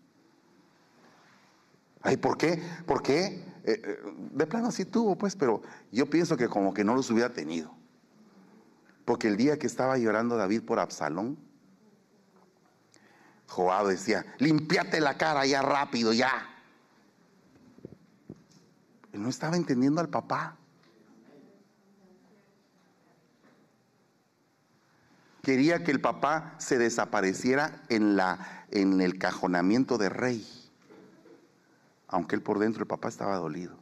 Ay, 2.01 2.17
¿por 2.17 2.37
qué? 2.37 2.61
¿Por 2.85 3.01
qué? 3.01 3.41
Eh, 3.63 3.81
eh, 3.81 3.99
de 4.33 4.45
plano 4.45 4.69
sí 4.71 4.83
tuvo, 4.83 5.17
pues, 5.17 5.37
pero 5.37 5.61
yo 5.93 6.09
pienso 6.09 6.35
que 6.35 6.49
como 6.49 6.73
que 6.73 6.83
no 6.83 6.93
los 6.93 7.09
hubiera 7.09 7.31
tenido. 7.31 7.73
Porque 9.05 9.29
el 9.29 9.37
día 9.37 9.57
que 9.57 9.65
estaba 9.65 9.97
llorando 9.97 10.35
David 10.35 10.63
por 10.63 10.79
Absalón, 10.79 11.37
Joab 13.47 13.87
decía, 13.87 14.25
limpiate 14.39 14.99
la 14.99 15.17
cara 15.17 15.45
ya 15.45 15.61
rápido, 15.61 16.11
ya. 16.11 16.49
Él 19.13 19.21
no 19.23 19.29
estaba 19.29 19.55
entendiendo 19.55 20.01
al 20.01 20.09
papá. 20.09 20.58
Quería 25.41 25.83
que 25.83 25.91
el 25.91 26.01
papá 26.01 26.55
se 26.57 26.77
desapareciera 26.77 27.83
en, 27.89 28.15
la, 28.15 28.65
en 28.71 29.01
el 29.01 29.17
cajonamiento 29.17 29.97
de 29.97 30.09
rey, 30.09 30.45
aunque 32.07 32.35
él 32.35 32.41
por 32.41 32.59
dentro 32.59 32.81
el 32.81 32.87
papá 32.87 33.07
estaba 33.07 33.37
dolido. 33.37 33.77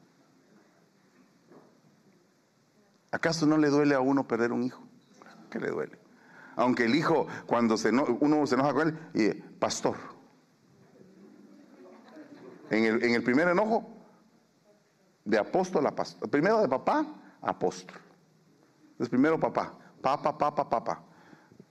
¿Acaso 3.12 3.46
no 3.46 3.58
le 3.58 3.70
duele 3.70 3.96
a 3.96 4.00
uno 4.00 4.28
perder 4.28 4.52
un 4.52 4.64
hijo? 4.64 4.84
¿Qué 5.50 5.60
le 5.60 5.70
duele? 5.70 5.98
Aunque 6.56 6.86
el 6.86 6.96
hijo, 6.96 7.28
cuando 7.46 7.78
se 7.78 7.90
uno 7.90 8.46
se 8.48 8.56
enoja 8.56 8.74
con 8.74 8.88
él, 8.90 9.00
y 9.14 9.34
pastor. 9.34 9.96
En 12.70 12.84
el, 12.84 13.04
en 13.04 13.14
el 13.14 13.24
primer 13.24 13.48
enojo, 13.48 13.98
de 15.24 15.38
apóstol 15.38 15.86
a 15.88 15.96
pastor. 15.96 16.30
Primero 16.30 16.62
de 16.62 16.68
papá, 16.68 17.06
apóstol. 17.42 17.98
Es 19.00 19.10
primero 19.10 19.40
papá, 19.40 19.74
papá, 20.02 20.38
papá, 20.38 20.70
papá. 20.70 21.04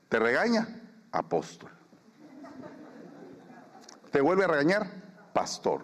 ¿Te 0.08 0.18
regaña? 0.18 0.68
Apóstol. 1.12 1.70
¿Te 4.10 4.20
vuelve 4.20 4.44
a 4.44 4.48
regañar? 4.48 4.86
Pastor. 5.32 5.82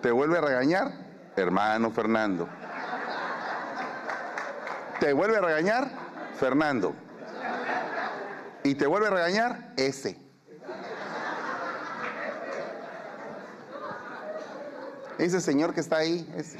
¿Te 0.00 0.10
vuelve 0.10 0.38
a 0.38 0.40
regañar? 0.40 1.12
hermano 1.36 1.90
Fernando. 1.90 2.48
Te 5.00 5.12
vuelve 5.12 5.38
a 5.38 5.40
regañar, 5.40 5.90
Fernando. 6.38 6.94
Y 8.62 8.74
te 8.74 8.86
vuelve 8.86 9.08
a 9.08 9.10
regañar, 9.10 9.72
ese. 9.76 10.16
Ese 15.18 15.40
señor 15.40 15.74
que 15.74 15.80
está 15.80 15.96
ahí. 15.96 16.32
Ese. 16.36 16.58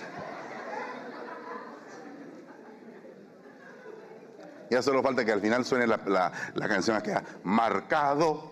Ya 4.72 4.80
solo 4.80 5.02
falta 5.02 5.22
que 5.22 5.32
al 5.32 5.42
final 5.42 5.66
suene 5.66 5.86
la, 5.86 6.32
la, 6.54 6.66
canción 6.66 6.96
aquella, 6.96 7.22
marcado. 7.44 8.50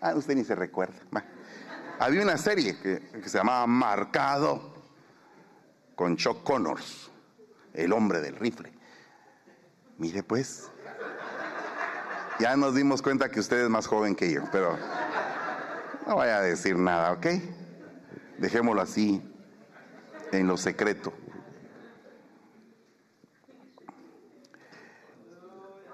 Ah, 0.00 0.12
usted 0.16 0.34
ni 0.34 0.42
se 0.42 0.56
recuerda. 0.56 0.96
Había 2.00 2.20
una 2.20 2.36
serie 2.36 2.76
que, 2.80 3.00
que 3.00 3.28
se 3.28 3.38
llamaba 3.38 3.64
Marcado 3.68 4.74
con 5.94 6.16
Chuck 6.16 6.42
Connors, 6.42 7.12
el 7.74 7.92
hombre 7.92 8.20
del 8.20 8.34
rifle. 8.34 8.72
Mire 9.98 10.24
pues, 10.24 10.68
ya 12.40 12.56
nos 12.56 12.74
dimos 12.74 13.02
cuenta 13.02 13.30
que 13.30 13.38
usted 13.38 13.62
es 13.62 13.70
más 13.70 13.86
joven 13.86 14.16
que 14.16 14.32
yo, 14.32 14.42
pero 14.50 14.76
no 16.08 16.16
vaya 16.16 16.38
a 16.38 16.40
decir 16.40 16.76
nada, 16.76 17.12
¿ok? 17.12 17.26
Dejémoslo 18.38 18.82
así, 18.82 19.22
en 20.32 20.48
lo 20.48 20.56
secreto. 20.56 21.12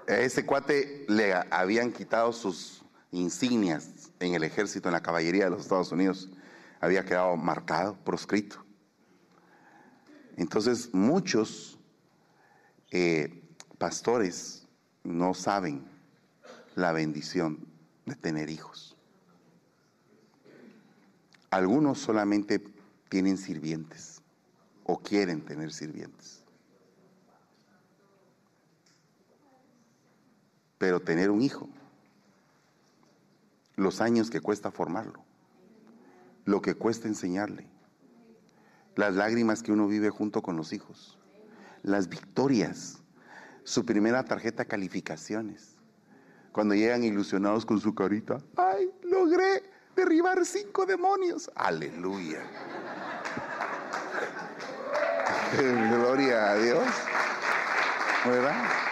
A 0.09 0.17
ese 0.21 0.43
cuate 0.43 1.05
le 1.07 1.35
habían 1.51 1.91
quitado 1.91 2.33
sus 2.33 2.83
insignias 3.11 4.11
en 4.19 4.33
el 4.33 4.43
ejército, 4.43 4.89
en 4.89 4.93
la 4.93 5.03
caballería 5.03 5.43
de 5.43 5.51
los 5.51 5.61
Estados 5.61 5.91
Unidos. 5.91 6.29
Había 6.79 7.05
quedado 7.05 7.37
marcado, 7.37 7.95
proscrito. 8.03 8.65
Entonces 10.35 10.91
muchos 10.93 11.77
eh, 12.89 13.43
pastores 13.77 14.67
no 15.03 15.35
saben 15.35 15.85
la 16.73 16.91
bendición 16.91 17.67
de 18.07 18.15
tener 18.15 18.49
hijos. 18.49 18.97
Algunos 21.51 21.99
solamente 21.99 22.63
tienen 23.09 23.37
sirvientes 23.37 24.23
o 24.85 24.97
quieren 24.97 25.45
tener 25.45 25.71
sirvientes. 25.71 26.38
Pero 30.79 31.01
tener 31.01 31.29
un 31.29 31.43
hijo, 31.43 31.69
los 33.75 34.01
años 34.01 34.29
que 34.29 34.41
cuesta 34.41 34.71
formarlo, 34.71 35.23
lo 36.45 36.61
que 36.61 36.73
cuesta 36.73 37.07
enseñarle, 37.07 37.67
las 38.95 39.13
lágrimas 39.13 39.61
que 39.61 39.73
uno 39.73 39.87
vive 39.87 40.09
junto 40.09 40.41
con 40.41 40.55
los 40.55 40.73
hijos, 40.73 41.19
las 41.83 42.09
victorias, 42.09 43.03
su 43.63 43.85
primera 43.85 44.23
tarjeta 44.23 44.65
calificaciones, 44.65 45.75
cuando 46.53 46.75
llegan 46.75 47.03
ilusionados 47.03 47.65
con 47.65 47.79
su 47.79 47.93
carita, 47.93 48.41
ay, 48.55 48.89
logré 49.03 49.63
derribar 49.97 50.45
cinco 50.45 50.85
demonios, 50.85 51.51
aleluya. 51.55 52.41
Gloria 55.57 56.51
a 56.51 56.55
Dios, 56.57 56.87
¿verdad? 58.25 58.88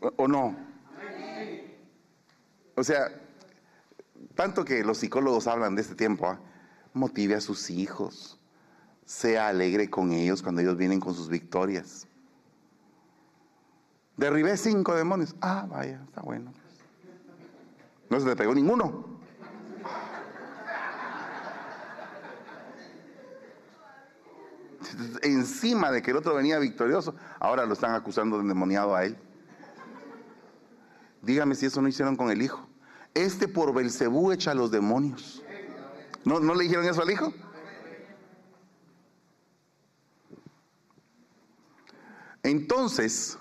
¿O 0.00 0.26
no? 0.26 0.56
O 2.74 2.82
sea, 2.84 3.08
tanto 4.34 4.64
que 4.64 4.82
los 4.84 4.98
psicólogos 4.98 5.46
hablan 5.46 5.74
de 5.74 5.82
este 5.82 5.94
tiempo, 5.94 6.26
¿ah? 6.26 6.40
motive 6.94 7.34
a 7.34 7.40
sus 7.40 7.70
hijos, 7.70 8.38
sea 9.04 9.48
alegre 9.48 9.90
con 9.90 10.12
ellos 10.12 10.42
cuando 10.42 10.62
ellos 10.62 10.76
vienen 10.76 11.00
con 11.00 11.14
sus 11.14 11.28
victorias. 11.28 12.06
Derribé 14.16 14.56
cinco 14.56 14.94
demonios. 14.94 15.34
Ah, 15.40 15.66
vaya, 15.68 16.02
está 16.06 16.22
bueno. 16.22 16.52
No 18.08 18.20
se 18.20 18.26
le 18.26 18.36
pegó 18.36 18.54
ninguno. 18.54 19.20
Encima 25.22 25.90
de 25.90 26.02
que 26.02 26.10
el 26.10 26.16
otro 26.16 26.34
venía 26.34 26.58
victorioso, 26.58 27.14
ahora 27.38 27.64
lo 27.66 27.74
están 27.74 27.94
acusando 27.94 28.36
de 28.36 28.42
endemoniado 28.42 28.94
a 28.94 29.04
él. 29.04 29.16
Dígame 31.30 31.54
si 31.54 31.66
eso 31.66 31.80
no 31.80 31.86
hicieron 31.86 32.16
con 32.16 32.32
el 32.32 32.42
hijo. 32.42 32.68
Este 33.14 33.46
por 33.46 33.72
Belcebú 33.72 34.32
echa 34.32 34.50
a 34.50 34.54
los 34.54 34.72
demonios. 34.72 35.44
¿No, 36.24 36.40
¿No 36.40 36.56
le 36.56 36.64
dijeron 36.64 36.84
eso 36.84 37.02
al 37.02 37.10
hijo? 37.12 37.32
Entonces, 42.42 43.38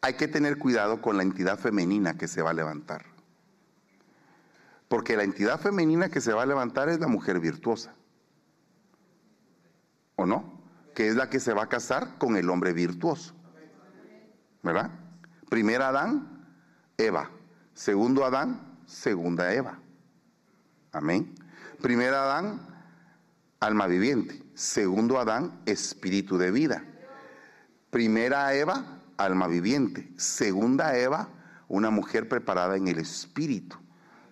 hay 0.00 0.14
que 0.14 0.26
tener 0.26 0.58
cuidado 0.58 1.00
con 1.00 1.16
la 1.16 1.22
entidad 1.22 1.60
femenina 1.60 2.18
que 2.18 2.26
se 2.26 2.42
va 2.42 2.50
a 2.50 2.54
levantar. 2.54 3.06
Porque 4.88 5.16
la 5.16 5.22
entidad 5.22 5.60
femenina 5.60 6.08
que 6.08 6.20
se 6.20 6.32
va 6.32 6.42
a 6.42 6.46
levantar 6.46 6.88
es 6.88 6.98
la 6.98 7.06
mujer 7.06 7.38
virtuosa. 7.38 7.94
¿O 10.16 10.26
no? 10.26 10.60
Que 10.96 11.06
es 11.06 11.14
la 11.14 11.30
que 11.30 11.38
se 11.38 11.52
va 11.52 11.62
a 11.62 11.68
casar 11.68 12.18
con 12.18 12.36
el 12.36 12.50
hombre 12.50 12.72
virtuoso. 12.72 13.32
¿Verdad? 14.64 14.90
Primera 15.48 15.90
Adán, 15.90 16.39
Eva. 17.00 17.30
Segundo 17.74 18.24
Adán, 18.24 18.60
segunda 18.86 19.54
Eva. 19.54 19.78
Amén. 20.92 21.34
Primera 21.80 22.24
Adán, 22.24 22.60
alma 23.58 23.86
viviente. 23.86 24.42
Segundo 24.54 25.18
Adán, 25.18 25.60
espíritu 25.64 26.36
de 26.36 26.50
vida. 26.50 26.84
Primera 27.90 28.54
Eva, 28.54 28.84
alma 29.16 29.46
viviente. 29.46 30.12
Segunda 30.16 30.98
Eva, 30.98 31.28
una 31.68 31.90
mujer 31.90 32.28
preparada 32.28 32.76
en 32.76 32.88
el 32.88 32.98
espíritu 32.98 33.76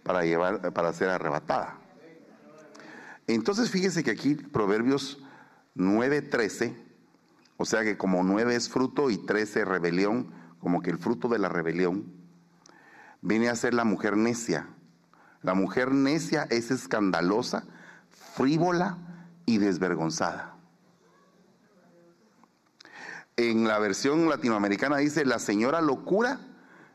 para 0.02 0.24
llevar 0.24 0.72
para 0.72 0.92
ser 0.92 1.08
arrebatada. 1.08 1.78
Entonces 3.26 3.70
fíjese 3.70 4.04
que 4.04 4.10
aquí 4.10 4.34
Proverbios 4.34 5.22
9:13, 5.74 6.74
o 7.56 7.64
sea 7.64 7.82
que 7.82 7.96
como 7.96 8.22
9 8.24 8.54
es 8.54 8.68
fruto 8.68 9.10
y 9.10 9.18
13 9.18 9.64
rebelión, 9.64 10.32
como 10.60 10.82
que 10.82 10.90
el 10.90 10.98
fruto 10.98 11.28
de 11.28 11.38
la 11.38 11.48
rebelión 11.48 12.17
viene 13.20 13.48
a 13.48 13.56
ser 13.56 13.74
la 13.74 13.84
mujer 13.84 14.16
necia. 14.16 14.68
La 15.42 15.54
mujer 15.54 15.92
necia 15.92 16.46
es 16.50 16.70
escandalosa, 16.70 17.64
frívola 18.34 18.98
y 19.46 19.58
desvergonzada. 19.58 20.54
En 23.36 23.68
la 23.68 23.78
versión 23.78 24.28
latinoamericana 24.28 24.96
dice, 24.96 25.24
la 25.24 25.38
señora 25.38 25.80
locura 25.80 26.40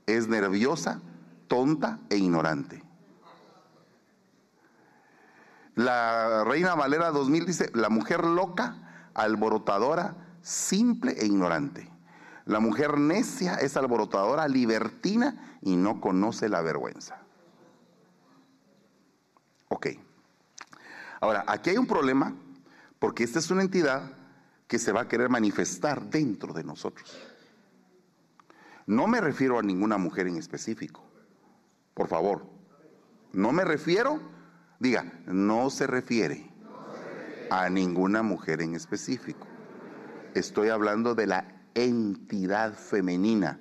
es 0.08 0.28
nerviosa, 0.28 1.02
tonta 1.48 2.00
e 2.10 2.18
ignorante. 2.18 2.84
La 5.76 6.44
Reina 6.44 6.76
Valera 6.76 7.12
2000 7.12 7.46
dice, 7.46 7.72
la 7.74 7.90
mujer 7.90 8.26
loca, 8.26 8.76
alborotadora, 9.14 10.16
simple 10.42 11.16
e 11.18 11.26
ignorante. 11.26 11.93
La 12.46 12.60
mujer 12.60 12.98
necia 12.98 13.56
es 13.56 13.78
alborotadora, 13.78 14.48
libertina 14.48 15.58
y 15.62 15.76
no 15.76 16.02
conoce 16.02 16.50
la 16.50 16.62
vergüenza. 16.62 17.22
Ok. 19.70 19.88
Ahora, 21.22 21.46
aquí 21.48 21.70
hay 21.70 21.78
un 21.78 21.88
problema 21.88 22.36
porque 23.00 23.24
esta 23.24 23.40
es 23.40 23.50
una 23.50 23.62
entidad 23.62 24.12
que 24.68 24.78
se 24.78 24.92
va 24.92 25.02
a 25.02 25.08
querer 25.08 25.30
manifestar 25.30 26.10
dentro 26.10 26.54
de 26.54 26.64
nosotros. 26.64 27.18
No 28.86 29.08
me 29.08 29.22
refiero 29.22 29.58
a 29.58 29.64
ninguna 29.64 29.98
mujer 29.98 30.28
en 30.28 30.38
específico. 30.38 31.04
Por 31.94 32.08
favor. 32.08 32.46
No 33.32 33.52
me 33.52 33.64
refiero, 33.64 34.20
diga, 34.80 35.22
no 35.26 35.70
se 35.70 35.88
refiere 35.88 36.52
a 37.50 37.70
ninguna 37.70 38.22
mujer 38.22 38.62
en 38.62 38.76
específico. 38.76 39.48
Estoy 40.34 40.70
hablando 40.70 41.16
de 41.16 41.28
la 41.28 41.53
entidad 41.76 42.74
femenina 42.74 43.60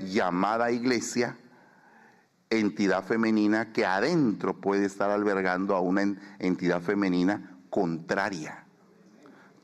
llamada 0.00 0.70
iglesia, 0.70 1.38
entidad 2.50 3.04
femenina 3.04 3.72
que 3.72 3.86
adentro 3.86 4.60
puede 4.60 4.86
estar 4.86 5.10
albergando 5.10 5.74
a 5.74 5.80
una 5.80 6.16
entidad 6.38 6.80
femenina 6.82 7.58
contraria. 7.70 8.66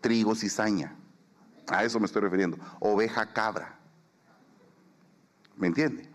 Trigo, 0.00 0.34
cizaña. 0.34 0.96
A 1.66 1.84
eso 1.84 2.00
me 2.00 2.06
estoy 2.06 2.22
refiriendo. 2.22 2.56
Oveja, 2.80 3.32
cabra. 3.32 3.78
¿Me 5.56 5.66
entiende? 5.66 6.08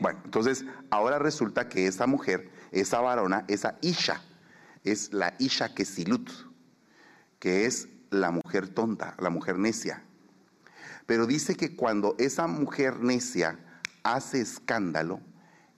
Bueno, 0.00 0.20
entonces 0.24 0.64
ahora 0.90 1.18
resulta 1.18 1.68
que 1.68 1.86
esa 1.86 2.06
mujer, 2.06 2.50
esa 2.70 3.00
varona, 3.00 3.44
esa 3.48 3.78
Isha, 3.82 4.22
es 4.84 5.12
la 5.12 5.34
Isha 5.38 5.74
Kesilut, 5.74 6.30
que 7.38 7.66
es 7.66 7.88
la 8.10 8.30
mujer 8.30 8.68
tonta, 8.68 9.14
la 9.18 9.30
mujer 9.30 9.58
necia. 9.58 10.02
Pero 11.06 11.26
dice 11.26 11.56
que 11.56 11.76
cuando 11.76 12.14
esa 12.18 12.46
mujer 12.46 13.00
necia 13.00 13.58
hace 14.02 14.40
escándalo, 14.40 15.20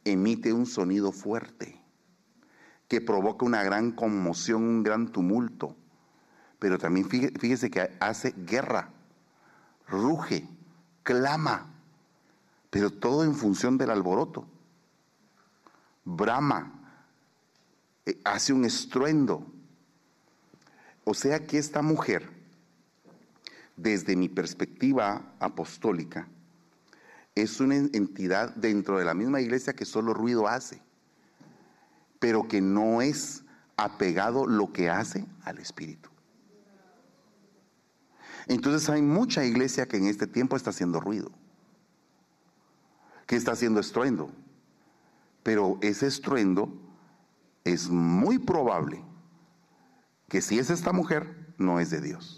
emite 0.05 0.53
un 0.53 0.67
sonido 0.67 1.13
fuerte, 1.13 1.81
que 2.89 3.01
provoca 3.01 3.45
una 3.45 3.63
gran 3.63 3.93
conmoción, 3.93 4.63
un 4.63 4.83
gran 4.83 5.13
tumulto, 5.13 5.77
pero 6.59 6.79
también 6.79 7.09
fíjese 7.09 7.71
que 7.71 7.97
hace 8.01 8.35
guerra, 8.37 8.91
ruge, 9.87 10.49
clama, 11.03 11.75
pero 12.71 12.91
todo 12.91 13.25
en 13.25 13.35
función 13.35 13.79
del 13.79 13.91
alboroto. 13.91 14.47
Brama, 16.05 16.73
eh, 18.07 18.19
hace 18.25 18.53
un 18.53 18.65
estruendo. 18.65 19.47
O 21.05 21.15
sea 21.15 21.47
que 21.47 21.59
esta 21.59 21.83
mujer, 21.83 22.29
desde 23.79 24.17
mi 24.17 24.29
perspectiva 24.29 25.35
apostólica, 25.39 26.29
es 27.35 27.61
una 27.61 27.77
entidad 27.77 28.55
dentro 28.57 28.99
de 28.99 29.05
la 29.05 29.15
misma 29.15 29.41
iglesia 29.41 29.75
que 29.75 29.85
solo 29.85 30.13
ruido 30.13 30.49
hace, 30.49 30.83
pero 32.19 32.49
que 32.49 32.61
no 32.61 33.01
es 33.01 33.45
apegado 33.77 34.47
lo 34.47 34.73
que 34.73 34.91
hace 34.91 35.25
al 35.43 35.59
Espíritu. 35.59 36.11
Entonces 38.49 38.89
hay 38.89 39.03
mucha 39.03 39.45
iglesia 39.45 39.87
que 39.87 39.99
en 39.99 40.07
este 40.07 40.27
tiempo 40.27 40.57
está 40.57 40.71
haciendo 40.71 41.01
ruido, 41.01 41.31
que 43.27 43.37
está 43.37 43.53
haciendo 43.53 43.79
estruendo, 43.79 44.33
pero 45.43 45.79
ese 45.81 46.07
estruendo 46.07 46.73
es 47.65 47.89
muy 47.89 48.39
probable 48.39 49.05
que 50.29 50.41
si 50.41 50.59
es 50.59 50.71
esta 50.71 50.93
mujer, 50.93 51.55
no 51.59 51.79
es 51.79 51.91
de 51.91 52.01
Dios. 52.01 52.38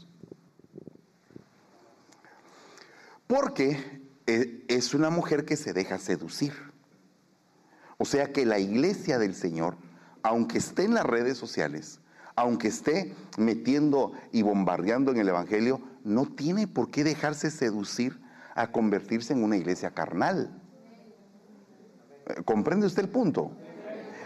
Porque 3.31 4.03
eh, 4.27 4.65
es 4.67 4.93
una 4.93 5.09
mujer 5.09 5.45
que 5.45 5.57
se 5.57 5.73
deja 5.73 5.99
seducir. 5.99 6.53
O 7.97 8.05
sea 8.05 8.33
que 8.33 8.45
la 8.45 8.59
iglesia 8.59 9.21
del 9.21 9.37
Señor, 9.37 9.77
aunque 10.25 10.59
esté 10.59 10.83
en 10.83 10.95
las 10.95 11.07
redes 11.07 11.39
sociales, 11.39 12.01
aunque 12.35 12.67
esté 12.67 13.15
metiendo 13.39 14.11
y 14.33 14.43
bombardeando 14.43 15.13
en 15.13 15.19
el 15.19 15.29
Evangelio, 15.29 15.81
no 16.03 16.27
tiene 16.27 16.67
por 16.67 16.91
qué 16.91 17.05
dejarse 17.05 17.53
seducir 17.53 18.21
a 18.57 18.73
convertirse 18.73 19.33
en 19.33 19.45
una 19.45 19.57
iglesia 19.57 19.93
carnal. 19.93 20.61
¿Comprende 22.45 22.89
usted 22.89 23.05
el 23.05 23.11
punto? 23.11 23.53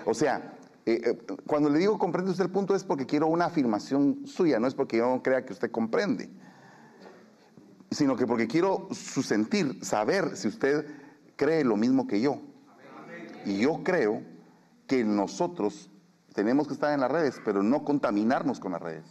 O 0.06 0.14
sea, 0.14 0.56
eh, 0.86 1.02
eh, 1.04 1.18
cuando 1.46 1.68
le 1.68 1.78
digo 1.78 1.98
comprende 1.98 2.30
usted 2.30 2.46
el 2.46 2.50
punto 2.50 2.74
es 2.74 2.84
porque 2.84 3.04
quiero 3.04 3.26
una 3.26 3.44
afirmación 3.44 4.26
suya, 4.26 4.58
no 4.58 4.66
es 4.66 4.74
porque 4.74 4.96
yo 4.96 5.10
no 5.10 5.22
crea 5.22 5.44
que 5.44 5.52
usted 5.52 5.70
comprende, 5.70 6.30
sino 7.94 8.16
que 8.16 8.26
porque 8.26 8.46
quiero 8.46 8.88
su 8.92 9.22
sentir, 9.22 9.84
saber 9.84 10.36
si 10.36 10.48
usted 10.48 10.86
cree 11.36 11.64
lo 11.64 11.76
mismo 11.76 12.06
que 12.06 12.20
yo. 12.20 12.40
Y 13.44 13.58
yo 13.58 13.82
creo 13.84 14.22
que 14.86 15.04
nosotros 15.04 15.90
tenemos 16.34 16.66
que 16.66 16.74
estar 16.74 16.92
en 16.92 17.00
las 17.00 17.10
redes, 17.10 17.40
pero 17.44 17.62
no 17.62 17.84
contaminarnos 17.84 18.58
con 18.60 18.72
las 18.72 18.82
redes. 18.82 19.04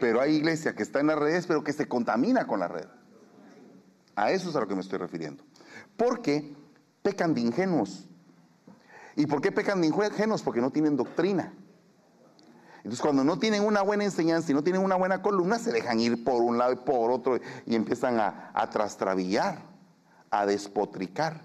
Pero 0.00 0.20
hay 0.20 0.36
iglesia 0.36 0.74
que 0.74 0.82
está 0.82 1.00
en 1.00 1.08
las 1.08 1.18
redes, 1.18 1.46
pero 1.46 1.64
que 1.64 1.72
se 1.72 1.88
contamina 1.88 2.46
con 2.46 2.60
la 2.60 2.68
red. 2.68 2.86
A 4.14 4.30
eso 4.30 4.50
es 4.50 4.56
a 4.56 4.60
lo 4.60 4.68
que 4.68 4.74
me 4.74 4.80
estoy 4.82 4.98
refiriendo. 4.98 5.42
Porque 5.96 6.54
pecan 7.02 7.34
de 7.34 7.40
ingenuos. 7.40 8.08
¿Y 9.14 9.26
por 9.26 9.40
qué 9.40 9.52
pecan 9.52 9.80
de 9.80 9.88
ingenuos? 9.88 10.42
Porque 10.42 10.60
no 10.60 10.70
tienen 10.70 10.96
doctrina. 10.96 11.52
Entonces 12.86 13.02
cuando 13.02 13.24
no 13.24 13.36
tienen 13.36 13.64
una 13.64 13.82
buena 13.82 14.04
enseñanza 14.04 14.52
y 14.52 14.54
no 14.54 14.62
tienen 14.62 14.80
una 14.80 14.94
buena 14.94 15.20
columna, 15.20 15.58
se 15.58 15.72
dejan 15.72 15.98
ir 15.98 16.22
por 16.22 16.40
un 16.40 16.56
lado 16.56 16.72
y 16.72 16.76
por 16.76 17.10
otro 17.10 17.40
y 17.66 17.74
empiezan 17.74 18.20
a, 18.20 18.52
a 18.54 18.70
trastrabillar, 18.70 19.58
a 20.30 20.46
despotricar. 20.46 21.40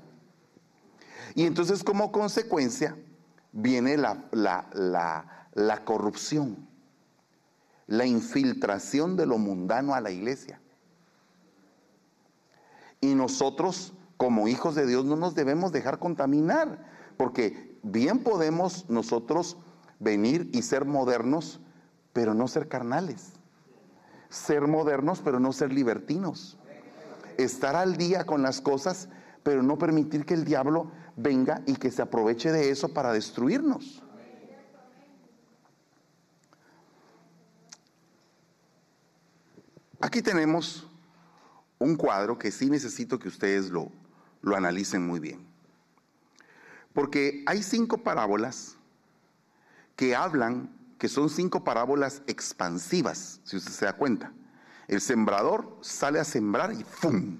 Y 1.34 1.47
entonces 1.47 1.84
como 1.84 2.12
consecuencia 2.12 2.95
viene 3.54 3.97
la, 3.97 4.23
la 4.32 5.84
corrupción 5.84 6.67
la 7.88 8.06
infiltración 8.06 9.17
de 9.17 9.25
lo 9.25 9.39
mundano 9.39 9.95
a 9.95 9.99
la 9.99 10.12
iglesia. 10.12 10.62
Y 13.01 13.15
nosotros, 13.15 13.93
como 14.15 14.47
hijos 14.47 14.75
de 14.75 14.86
Dios, 14.86 15.06
no 15.06 15.15
nos 15.15 15.34
debemos 15.34 15.71
dejar 15.71 15.97
contaminar, 15.97 16.86
porque 17.17 17.80
bien 17.82 18.19
podemos 18.19 18.89
nosotros 18.89 19.58
venir 20.01 20.49
y 20.51 20.63
ser 20.63 20.83
modernos, 20.83 21.61
pero 22.11 22.33
no 22.33 22.47
ser 22.47 22.67
carnales. 22.67 23.33
Ser 24.29 24.67
modernos, 24.67 25.21
pero 25.23 25.39
no 25.39 25.53
ser 25.53 25.71
libertinos. 25.71 26.57
Estar 27.37 27.75
al 27.75 27.95
día 27.95 28.25
con 28.25 28.41
las 28.41 28.59
cosas, 28.59 29.07
pero 29.43 29.63
no 29.63 29.77
permitir 29.77 30.25
que 30.25 30.33
el 30.33 30.43
diablo 30.43 30.91
venga 31.15 31.61
y 31.65 31.75
que 31.75 31.91
se 31.91 32.01
aproveche 32.01 32.51
de 32.51 32.69
eso 32.69 32.93
para 32.93 33.13
destruirnos. 33.13 34.03
Aquí 39.99 40.23
tenemos 40.23 40.87
un 41.77 41.95
cuadro 41.95 42.39
que 42.39 42.51
sí 42.51 42.71
necesito 42.71 43.19
que 43.19 43.27
ustedes 43.27 43.69
lo, 43.69 43.91
lo 44.41 44.55
analicen 44.55 45.05
muy 45.05 45.19
bien. 45.19 45.45
Porque 46.91 47.43
hay 47.45 47.61
cinco 47.61 47.99
parábolas 47.99 48.77
que 49.95 50.15
hablan, 50.15 50.69
que 50.97 51.08
son 51.08 51.30
cinco 51.30 51.63
parábolas 51.63 52.21
expansivas, 52.27 53.41
si 53.43 53.58
usted 53.58 53.71
se 53.71 53.86
da 53.86 53.93
cuenta. 53.93 54.34
El 54.88 55.01
sembrador 55.01 55.77
sale 55.82 56.19
a 56.19 56.23
sembrar 56.23 56.73
y 56.73 56.84
¡fum! 56.84 57.38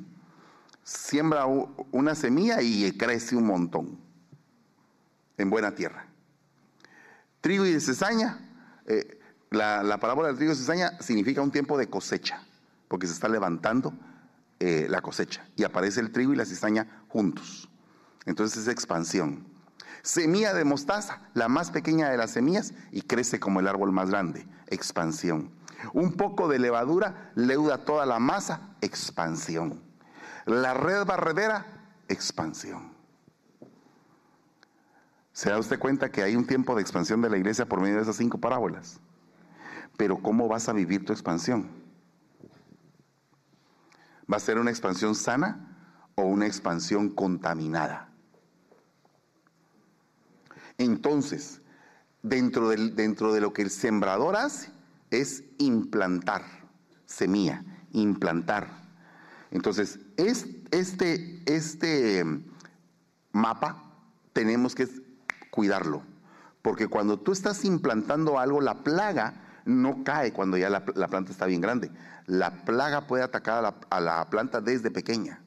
Siembra 0.84 1.46
una 1.46 2.16
semilla 2.16 2.62
y 2.62 2.92
crece 2.98 3.36
un 3.36 3.46
montón 3.46 4.00
en 5.38 5.50
buena 5.50 5.76
tierra. 5.76 6.08
Trigo 7.40 7.66
y 7.66 7.80
cizaña, 7.80 8.40
eh, 8.86 9.20
la, 9.50 9.84
la, 9.84 10.00
parábola 10.00 10.30
del 10.30 10.38
trigo 10.38 10.54
y 10.54 10.56
cizaña 10.56 11.02
significa 11.02 11.42
un 11.42 11.52
tiempo 11.52 11.78
de 11.78 11.90
cosecha 11.90 12.44
porque 12.88 13.08
se 13.08 13.14
está 13.14 13.30
levantando 13.30 13.94
eh, 14.60 14.86
la 14.90 15.02
cosecha 15.02 15.44
y 15.56 15.64
aparece 15.64 16.02
el 16.02 16.12
trigo 16.12 16.34
y 16.34 16.36
la 16.36 16.46
cizaña 16.46 17.04
juntos. 17.08 17.68
Entonces 18.26 18.62
es 18.62 18.68
expansión. 18.68 19.48
Semilla 20.04 20.54
de 20.54 20.66
mostaza, 20.66 21.22
la 21.34 21.48
más 21.48 21.72
pequeña 21.72 22.10
de 22.10 22.18
las 22.18 22.32
semillas, 22.32 22.74
y 22.92 23.04
crece 23.04 23.40
como 23.40 23.60
el 23.60 23.68
árbol 23.68 23.92
más 23.92 24.10
grande, 24.10 24.48
expansión. 24.68 25.52
Un 25.94 26.14
poco 26.14 26.48
de 26.48 26.60
levadura 26.60 27.32
leuda 27.36 27.86
toda 27.86 28.06
la 28.06 28.20
masa, 28.20 28.76
expansión. 28.82 29.82
La 30.46 30.74
red 30.74 31.06
barredera, 31.06 31.66
expansión. 32.08 32.92
¿Se 35.34 35.50
da 35.50 35.60
usted 35.60 35.80
cuenta 35.80 36.12
que 36.12 36.24
hay 36.24 36.36
un 36.36 36.46
tiempo 36.46 36.76
de 36.76 36.82
expansión 36.82 37.22
de 37.22 37.30
la 37.30 37.38
iglesia 37.38 37.66
por 37.66 37.80
medio 37.80 37.96
de 37.96 38.02
esas 38.02 38.18
cinco 38.18 38.38
parábolas? 38.38 39.00
Pero 39.98 40.18
¿cómo 40.18 40.48
vas 40.48 40.68
a 40.68 40.74
vivir 40.74 41.06
tu 41.06 41.14
expansión? 41.14 41.70
¿Va 44.32 44.38
a 44.38 44.40
ser 44.40 44.58
una 44.58 44.72
expansión 44.72 45.16
sana 45.16 45.78
o 46.16 46.24
una 46.24 46.48
expansión 46.48 47.10
contaminada? 47.10 48.11
Entonces, 50.82 51.62
dentro, 52.24 52.70
dentro 52.70 53.34
de 53.34 53.42
lo 53.42 53.54
que 53.54 53.62
el 53.62 53.70
sembrador 53.70 54.36
hace 54.36 54.72
es 55.12 55.44
implantar 55.58 56.44
semilla, 57.06 57.64
implantar. 57.92 58.68
Entonces, 59.52 60.00
este, 60.18 61.44
este 61.46 62.24
mapa 63.32 63.84
tenemos 64.34 64.76
que 64.76 64.88
cuidarlo, 65.52 66.04
porque 66.62 66.88
cuando 66.88 67.20
tú 67.20 67.32
estás 67.32 67.66
implantando 67.66 68.40
algo, 68.40 68.62
la 68.62 68.84
plaga 68.84 69.62
no 69.66 70.04
cae 70.04 70.34
cuando 70.34 70.58
ya 70.58 70.70
la, 70.70 70.84
planta 70.84 71.32
está 71.32 71.46
bien 71.46 71.62
grande. 71.62 71.92
La 72.26 72.64
plaga 72.64 73.08
puede 73.08 73.24
atacar 73.24 73.76
a 73.90 74.00
la, 74.00 74.30
planta 74.30 74.62
desde 74.62 74.90
pequeña. 74.90 75.42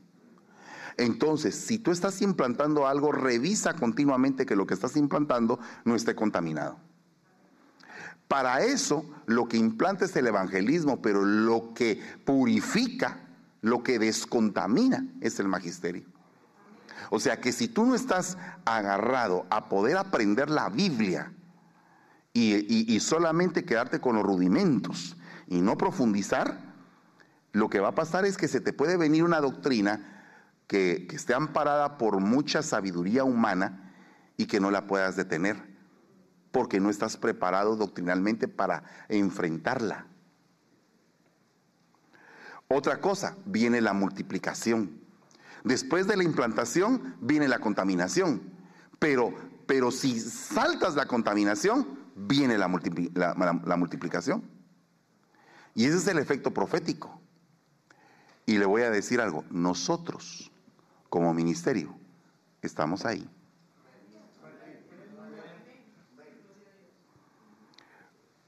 Entonces, 0.96 1.54
si 1.54 1.78
tú 1.78 1.90
estás 1.90 2.22
implantando 2.22 2.86
algo, 2.86 3.12
revisa 3.12 3.74
continuamente 3.74 4.46
que 4.46 4.56
lo 4.56 4.66
que 4.66 4.74
estás 4.74 4.96
implantando 4.96 5.58
no 5.84 5.94
esté 5.94 6.14
contaminado. 6.14 6.78
Para 8.28 8.64
eso, 8.64 9.04
lo 9.26 9.48
que 9.48 9.56
implanta 9.56 10.04
es 10.04 10.16
el 10.16 10.26
evangelismo, 10.26 11.02
pero 11.02 11.24
lo 11.24 11.74
que 11.74 12.00
purifica, 12.24 13.20
lo 13.60 13.82
que 13.82 13.98
descontamina 13.98 15.06
es 15.20 15.38
el 15.40 15.48
magisterio. 15.48 16.04
O 17.10 17.20
sea 17.20 17.40
que 17.40 17.52
si 17.52 17.68
tú 17.68 17.84
no 17.84 17.94
estás 17.94 18.38
agarrado 18.64 19.46
a 19.50 19.68
poder 19.68 19.96
aprender 19.96 20.48
la 20.48 20.70
Biblia, 20.70 21.32
y, 22.34 22.98
solamente 23.00 23.64
quedarte 23.64 24.00
con 24.00 24.16
los 24.16 24.24
rudimentos 24.24 25.16
y 25.46 25.60
no 25.60 25.78
profundizar, 25.78 26.74
lo 27.52 27.70
que 27.70 27.78
va 27.78 27.88
a 27.88 27.94
pasar 27.94 28.24
es 28.24 28.36
que 28.36 28.48
se 28.48 28.60
te 28.60 28.72
puede 28.72 28.96
venir 28.96 29.22
una 29.22 29.40
doctrina 29.40 30.13
que, 30.66 31.06
esté 31.10 31.34
amparada 31.34 31.98
por 31.98 32.20
mucha 32.20 32.62
sabiduría 32.62 33.24
humana 33.24 33.92
y 34.36 34.46
que 34.46 34.60
no 34.60 34.70
la 34.70 34.86
puedas 34.86 35.16
detener, 35.16 35.56
porque 36.50 36.80
no 36.80 36.90
estás 36.90 37.16
preparado 37.16 37.76
doctrinalmente 37.76 38.48
para 38.48 38.84
enfrentarla. 39.08 40.06
Otra 42.68 43.00
cosa, 43.00 43.36
viene 43.44 43.80
la 43.80 43.92
multiplicación. 43.92 45.00
Después 45.64 46.06
de 46.06 46.16
la 46.16 46.24
implantación 46.24 47.16
viene 47.20 47.48
la 47.48 47.58
contaminación, 47.58 48.42
pero 48.98 49.34
Pero 49.66 49.90
si 49.90 50.20
saltas 50.20 50.94
la 50.94 51.06
contaminación, 51.06 51.98
viene 52.14 52.58
la, 52.58 52.68
la 52.68 53.76
multiplicación. 53.76 54.42
Y 55.74 55.86
ese 55.86 55.96
es 55.96 56.06
el 56.06 56.18
efecto 56.18 56.52
profético. 56.52 57.18
Y 58.46 58.58
le 58.58 58.66
voy 58.66 58.82
a 58.82 58.90
decir 58.90 59.22
algo, 59.22 59.44
nosotros 59.50 60.52
como 61.14 61.32
ministerio 61.32 61.94
estamos 62.60 63.06
ahí. 63.06 63.24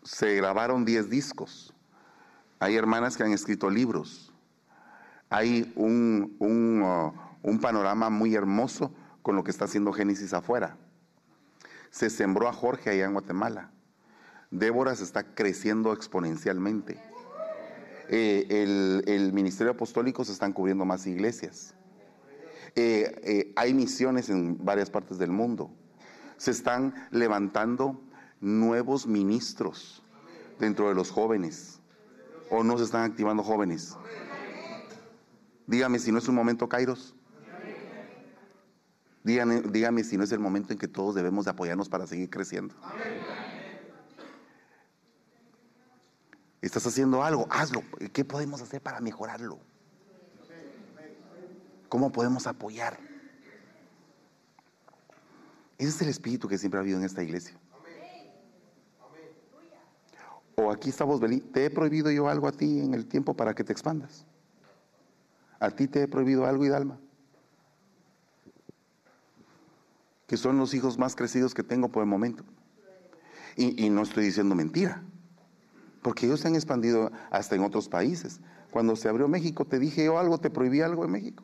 Se 0.03 0.35
grabaron 0.35 0.85
10 0.85 1.09
discos. 1.09 1.73
Hay 2.59 2.75
hermanas 2.75 3.17
que 3.17 3.23
han 3.23 3.31
escrito 3.31 3.71
libros. 3.71 4.33
Hay 5.31 5.73
un, 5.77 6.35
uh, 6.41 7.49
un 7.49 7.61
panorama 7.61 8.11
muy 8.11 8.35
hermoso 8.35 8.93
con 9.23 9.37
lo 9.37 9.45
que 9.45 9.53
está 9.53 9.67
haciendo 9.67 9.93
Génesis 9.93 10.35
afuera. 10.35 10.77
Se 11.91 12.11
sembró 12.11 12.49
a 12.49 12.53
Jorge 12.53 12.91
allá 12.91 13.05
en 13.05 13.13
Guatemala. 13.13 13.71
Débora 14.51 14.97
se 14.97 15.05
está 15.05 15.23
creciendo 15.23 15.93
exponencialmente. 15.93 17.01
Eh, 18.09 19.05
el, 19.07 19.33
ministerio 19.33 19.71
apostólico 19.71 20.25
se 20.25 20.33
están 20.33 20.53
cubriendo 20.53 20.85
más 20.85 21.07
iglesias. 21.07 21.77
Eh, 22.79 23.21
eh, 23.25 23.53
hay 23.57 23.73
misiones 23.73 24.29
en 24.29 24.63
varias 24.63 24.91
partes 24.91 25.17
del 25.17 25.31
mundo. 25.31 25.71
Se 26.37 26.51
están 26.51 26.95
levantando 27.11 28.03
nuevos 28.41 29.07
ministros 29.07 30.03
dentro 30.61 30.91
de 30.91 30.95
los 30.95 31.11
jóvenes. 31.11 31.81
¿O 32.51 32.63
no 32.63 32.77
se 32.77 32.85
están 32.85 33.11
activando 33.11 33.43
jóvenes? 33.43 33.97
Dígame 35.67 35.99
si 35.99 36.13
no 36.13 36.19
es 36.19 36.29
un 36.29 36.35
momento, 36.35 36.69
Kairos. 36.69 37.15
Dígame, 39.25 39.63
dígame 39.63 40.05
si 40.05 40.19
no 40.19 40.25
es 40.25 40.31
el 40.31 40.39
momento 40.39 40.73
en 40.73 40.79
que 40.79 40.87
todos 40.87 41.15
debemos 41.15 41.47
de 41.47 41.53
apoyarnos 41.53 41.89
para 41.89 42.07
seguir 42.07 42.29
creciendo. 42.29 42.75
Estás 46.61 46.87
haciendo 46.87 47.25
algo, 47.25 47.49
hazlo. 47.51 47.83
¿Qué 48.13 48.25
podemos 48.25 48.61
hacer 48.61 48.83
para 48.83 49.01
mejorarlo? 49.01 49.59
¿Cómo 51.89 52.11
podemos 52.13 52.47
apoyar? 52.47 52.99
Ese 55.79 55.89
es 55.89 56.03
el 56.03 56.09
espíritu 56.09 56.49
que 56.49 56.59
siempre 56.59 56.79
ha 56.79 56.83
habido 56.83 56.99
en 56.99 57.05
esta 57.05 57.23
iglesia. 57.23 57.59
O 60.57 60.71
aquí 60.71 60.89
estamos, 60.89 61.21
¿te 61.53 61.65
he 61.67 61.71
prohibido 61.71 62.11
yo 62.11 62.29
algo 62.29 62.49
a 62.49 62.53
ti 62.53 62.81
en 62.81 62.95
el 62.95 63.07
tiempo 63.07 63.35
para 63.35 63.55
que 63.55 63.63
te 63.63 63.73
expandas? 63.73 64.25
¿A 65.61 65.71
ti 65.71 65.87
te 65.87 66.03
he 66.03 66.09
prohibido 66.09 66.47
algo, 66.47 66.65
Hidalma? 66.65 66.99
Que 70.27 70.37
son 70.37 70.57
los 70.57 70.73
hijos 70.75 70.99
más 70.99 71.15
crecidos 71.15 71.55
que 71.55 71.63
tengo 71.63 71.91
por 71.91 72.03
el 72.03 72.09
momento. 72.09 72.43
Y, 73.57 73.85
y 73.85 73.91
no 73.91 74.03
estoy 74.03 74.25
diciendo 74.25 74.55
mentira 74.55 75.03
porque 76.07 76.27
ellos 76.27 76.39
se 76.39 76.47
han 76.47 76.55
expandido 76.55 77.11
hasta 77.33 77.57
en 77.57 77.65
otros 77.65 77.89
países. 77.89 78.39
Cuando 78.71 78.95
se 78.95 79.09
abrió 79.09 79.27
México, 79.27 79.65
te 79.65 79.81
dije 79.81 80.05
yo 80.05 80.21
algo, 80.21 80.39
te 80.39 80.51
prohibí 80.51 80.81
algo 80.81 81.05
en 81.05 81.11
México. 81.11 81.43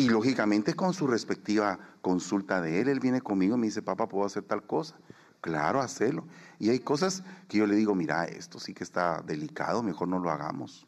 Y 0.00 0.08
lógicamente 0.08 0.72
con 0.72 0.94
su 0.94 1.06
respectiva 1.06 1.78
consulta 2.00 2.62
de 2.62 2.80
él, 2.80 2.88
él 2.88 3.00
viene 3.00 3.20
conmigo 3.20 3.56
y 3.56 3.58
me 3.58 3.66
dice, 3.66 3.82
papá, 3.82 4.08
¿puedo 4.08 4.24
hacer 4.24 4.42
tal 4.44 4.66
cosa? 4.66 4.96
Claro, 5.42 5.82
hacerlo. 5.82 6.26
Y 6.58 6.70
hay 6.70 6.78
cosas 6.78 7.22
que 7.48 7.58
yo 7.58 7.66
le 7.66 7.74
digo, 7.74 7.94
mira, 7.94 8.24
esto 8.24 8.58
sí 8.58 8.72
que 8.72 8.82
está 8.82 9.20
delicado, 9.20 9.82
mejor 9.82 10.08
no 10.08 10.18
lo 10.18 10.30
hagamos. 10.30 10.86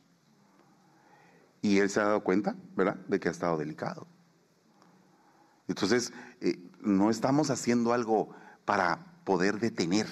Y 1.60 1.76
él 1.76 1.90
se 1.90 2.00
ha 2.00 2.04
dado 2.04 2.24
cuenta, 2.24 2.56
¿verdad?, 2.74 2.96
de 3.06 3.20
que 3.20 3.28
ha 3.28 3.32
estado 3.32 3.58
delicado. 3.58 4.06
Entonces, 5.68 6.14
eh, 6.40 6.58
no 6.80 7.10
estamos 7.10 7.50
haciendo 7.50 7.92
algo 7.92 8.30
para 8.64 9.20
poder 9.24 9.60
detener 9.60 10.06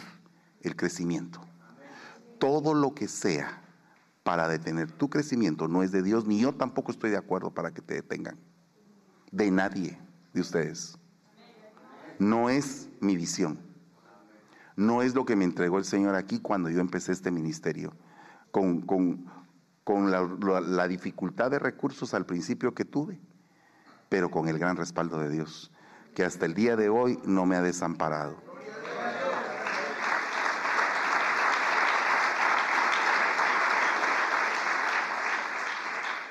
el 0.60 0.76
crecimiento. 0.76 1.40
Todo 2.38 2.74
lo 2.74 2.94
que 2.94 3.08
sea 3.08 3.62
para 4.24 4.46
detener 4.46 4.92
tu 4.92 5.08
crecimiento 5.08 5.68
no 5.68 5.82
es 5.82 5.90
de 5.90 6.02
Dios, 6.02 6.26
ni 6.26 6.38
yo 6.38 6.54
tampoco 6.54 6.92
estoy 6.92 7.08
de 7.08 7.16
acuerdo 7.16 7.50
para 7.54 7.72
que 7.72 7.80
te 7.80 7.94
detengan. 7.94 8.49
De 9.30 9.50
nadie 9.50 9.98
de 10.32 10.40
ustedes. 10.40 10.98
No 12.18 12.50
es 12.50 12.88
mi 13.00 13.16
visión. 13.16 13.58
No 14.76 15.02
es 15.02 15.14
lo 15.14 15.24
que 15.24 15.36
me 15.36 15.44
entregó 15.44 15.78
el 15.78 15.84
Señor 15.84 16.14
aquí 16.14 16.40
cuando 16.40 16.70
yo 16.70 16.80
empecé 16.80 17.12
este 17.12 17.30
ministerio. 17.30 17.92
Con, 18.50 18.80
con, 18.82 19.26
con 19.84 20.10
la, 20.10 20.22
la 20.60 20.88
dificultad 20.88 21.50
de 21.50 21.58
recursos 21.58 22.14
al 22.14 22.26
principio 22.26 22.74
que 22.74 22.84
tuve, 22.84 23.20
pero 24.08 24.30
con 24.30 24.48
el 24.48 24.58
gran 24.58 24.76
respaldo 24.76 25.20
de 25.20 25.30
Dios, 25.30 25.70
que 26.14 26.24
hasta 26.24 26.46
el 26.46 26.54
día 26.54 26.74
de 26.76 26.88
hoy 26.88 27.20
no 27.24 27.46
me 27.46 27.56
ha 27.56 27.62
desamparado 27.62 28.49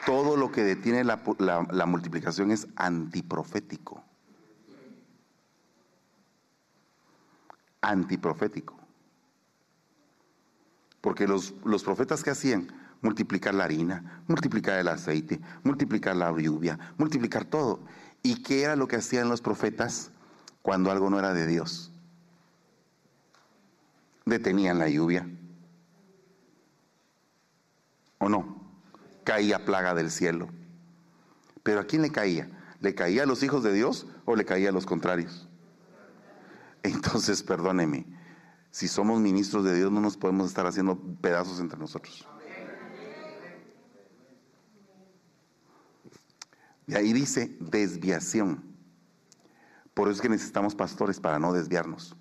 todo 0.10 0.38
lo 0.38 0.52
que 0.52 0.64
detiene 0.64 1.04
la, 1.04 1.86
multiplicación 1.86 2.50
es 2.50 2.68
antiprofético. 2.76 4.04
Antiprofético. 7.82 8.76
Porque 11.00 11.28
los, 11.28 11.54
los 11.64 11.84
profetas 11.84 12.24
que 12.24 12.32
hacían, 12.32 12.74
multiplicar 13.04 13.54
la 13.54 13.66
harina, 13.66 14.24
multiplicar 14.28 14.80
el 14.80 14.88
aceite, 14.88 15.40
multiplicar 15.64 16.16
la 16.16 16.36
lluvia, 16.36 16.80
multiplicar 16.98 17.46
todo. 17.46 17.82
¿Y 18.24 18.42
qué 18.42 18.64
era 18.64 18.76
lo 18.76 18.88
que 18.88 18.96
hacían 18.96 19.30
los 19.30 19.42
profetas 19.42 20.10
cuando 20.64 20.90
algo 20.90 21.12
no 21.12 21.20
era 21.20 21.36
de 21.36 21.46
Dios? 21.46 21.92
Detenían 24.26 24.80
la 24.80 24.90
lluvia. 24.90 25.30
¿O 28.18 28.28
no? 28.28 28.59
Caía 29.24 29.66
plaga 29.66 29.94
del 29.94 30.12
cielo. 30.12 30.50
Pero 31.64 31.82
¿a 31.82 31.86
quién 31.86 32.02
le 32.02 32.12
caía? 32.12 32.50
¿Le 32.80 32.96
caía 32.96 33.24
a 33.24 33.26
los 33.26 33.44
hijos 33.44 33.64
de 33.64 33.74
Dios 33.74 34.08
o 34.26 34.36
le 34.36 34.46
caía 34.46 34.70
a 34.70 34.72
los 34.72 34.86
contrarios? 34.86 35.48
Entonces, 36.84 37.44
perdóneme, 37.44 38.06
si 38.72 38.88
somos 38.88 39.20
ministros 39.20 39.66
de 39.66 39.76
Dios 39.76 39.92
no 39.92 40.00
nos 40.00 40.16
podemos 40.18 40.48
estar 40.48 40.66
haciendo 40.66 40.98
pedazos 41.22 41.60
entre 41.60 41.78
nosotros. 41.78 42.28
Y 46.88 46.96
ahí 46.96 47.14
dice 47.14 47.56
desviación. 47.60 48.64
Por 49.94 50.08
eso 50.08 50.16
es 50.16 50.22
que 50.22 50.30
necesitamos 50.30 50.76
pastores 50.76 51.20
para 51.20 51.38
no 51.38 51.54
desviarnos 51.54 52.16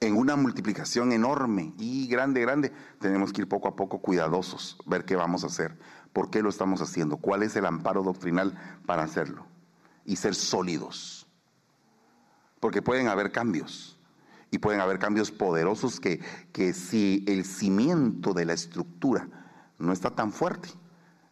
en 0.00 0.16
una 0.16 0.36
multiplicación 0.36 1.12
enorme 1.12 1.72
y 1.78 2.06
grande, 2.06 2.40
grande, 2.40 2.72
tenemos 3.00 3.32
que 3.32 3.42
ir 3.42 3.48
poco 3.48 3.68
a 3.68 3.76
poco 3.76 4.00
cuidadosos, 4.00 4.78
ver 4.86 5.04
qué 5.04 5.16
vamos 5.16 5.44
a 5.44 5.46
hacer, 5.46 5.78
por 6.12 6.30
qué 6.30 6.42
lo 6.42 6.48
estamos 6.48 6.82
haciendo, 6.82 7.16
cuál 7.16 7.42
es 7.42 7.56
el 7.56 7.66
amparo 7.66 8.02
doctrinal 8.02 8.58
para 8.84 9.02
hacerlo 9.02 9.46
y 10.04 10.16
ser 10.16 10.34
sólidos. 10.34 11.26
Porque 12.60 12.82
pueden 12.82 13.08
haber 13.08 13.32
cambios 13.32 13.98
y 14.50 14.58
pueden 14.58 14.80
haber 14.80 14.98
cambios 14.98 15.30
poderosos 15.30 16.00
que, 16.00 16.20
que 16.52 16.72
si 16.72 17.24
el 17.26 17.44
cimiento 17.44 18.32
de 18.32 18.44
la 18.44 18.52
estructura 18.52 19.28
no 19.78 19.92
está 19.92 20.10
tan 20.10 20.32
fuerte, 20.32 20.68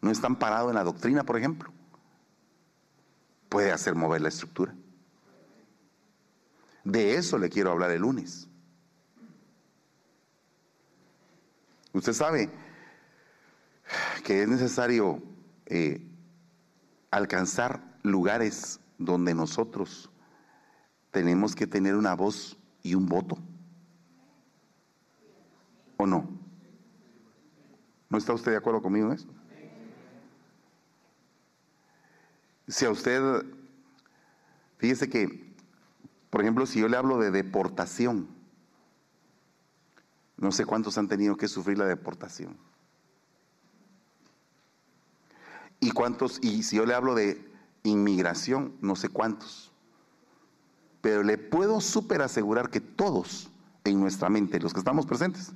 no 0.01 0.11
está 0.11 0.29
parado 0.31 0.69
en 0.69 0.75
la 0.75 0.85
doctrina, 0.85 1.25
por 1.25 1.39
ejemplo, 1.39 1.73
puede 3.49 3.73
hacer 3.73 3.95
mover 3.95 4.21
la 4.21 4.29
estructura. 4.29 4.75
De 6.85 7.17
eso 7.17 7.39
le 7.39 7.49
quiero 7.49 7.71
hablar 7.71 7.91
el 7.91 8.03
lunes. 8.03 8.49
Usted 11.95 12.13
sabe 12.13 12.51
que 14.25 14.43
es 14.43 14.49
necesario 14.49 15.23
eh, 15.67 16.05
alcanzar 17.13 17.81
lugares 18.03 18.81
donde 18.99 19.33
nosotros 19.33 20.11
tenemos 21.13 21.55
que 21.55 21.69
tener 21.69 21.95
una 21.95 22.15
voz 22.15 22.59
y 22.83 22.97
un 22.97 23.07
voto. 23.07 23.39
¿O 25.97 26.05
no? 26.05 26.29
¿No 28.11 28.19
está 28.19 28.33
usted 28.33 28.51
de 28.51 28.59
acuerdo 28.59 28.83
conmigo 28.83 29.07
en 29.07 29.13
eso? 29.13 29.29
Si 32.67 32.85
a 32.85 32.91
usted, 32.91 33.45
fíjese 34.79 35.09
que, 35.09 35.55
por 36.29 36.41
ejemplo, 36.41 36.67
si 36.67 36.81
yo 36.81 36.89
le 36.89 36.97
hablo 36.97 37.19
de 37.19 37.31
deportación, 37.31 38.34
no 40.37 40.53
sé 40.53 40.65
cuántos 40.65 40.99
han 40.99 41.09
tenido 41.09 41.37
que 41.37 41.49
sufrir 41.49 41.79
la 41.79 41.87
deportación. 41.87 42.57
Y 45.81 45.91
cuántos, 45.91 46.39
y 46.43 46.63
si 46.63 46.77
yo 46.77 46.87
le 46.87 46.95
hablo 46.95 47.15
de 47.15 47.47
inmigración, 47.83 48.75
no 48.81 48.97
sé 48.97 49.09
cuántos. 49.09 49.73
Pero 51.01 51.23
le 51.23 51.37
puedo 51.37 51.81
súper 51.81 52.23
asegurar 52.23 52.71
que 52.71 52.81
todos 52.81 53.51
en 53.85 54.01
nuestra 54.01 54.31
mente, 54.31 54.59
los 54.61 54.73
que 54.73 54.79
estamos 54.79 55.05
presentes, 55.07 55.53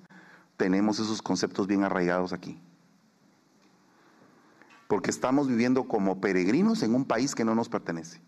tenemos 0.58 0.98
esos 0.98 1.22
conceptos 1.22 1.66
bien 1.66 1.84
arraigados 1.84 2.32
aquí. 2.32 2.60
porque 4.88 5.10
estamos 5.10 5.46
viviendo 5.46 5.84
como 5.84 6.20
peregrinos 6.20 6.82
en 6.82 6.94
un 6.94 7.04
país 7.04 7.34
que 7.34 7.44
no 7.44 7.54
nos 7.54 7.68
pertenece. 7.68 8.20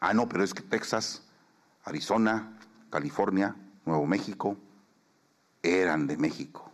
Ah, 0.00 0.12
no, 0.12 0.28
pero 0.28 0.42
es 0.44 0.52
que 0.52 0.62
Texas, 0.62 1.22
Arizona, 1.84 2.58
California, 2.90 3.54
Nuevo 3.84 4.06
México, 4.06 4.56
eran 5.62 6.06
de 6.06 6.16
México. 6.16 6.70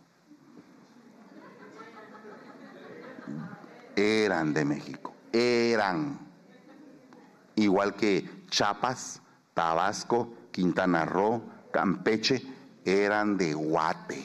Eran 3.95 4.53
de 4.53 4.65
México, 4.65 5.13
eran. 5.31 6.19
Igual 7.55 7.95
que 7.95 8.45
Chiapas, 8.49 9.21
Tabasco, 9.53 10.33
Quintana 10.51 11.05
Roo, 11.05 11.43
Campeche, 11.71 12.41
eran 12.85 13.37
de 13.37 13.53
Guate. 13.53 14.23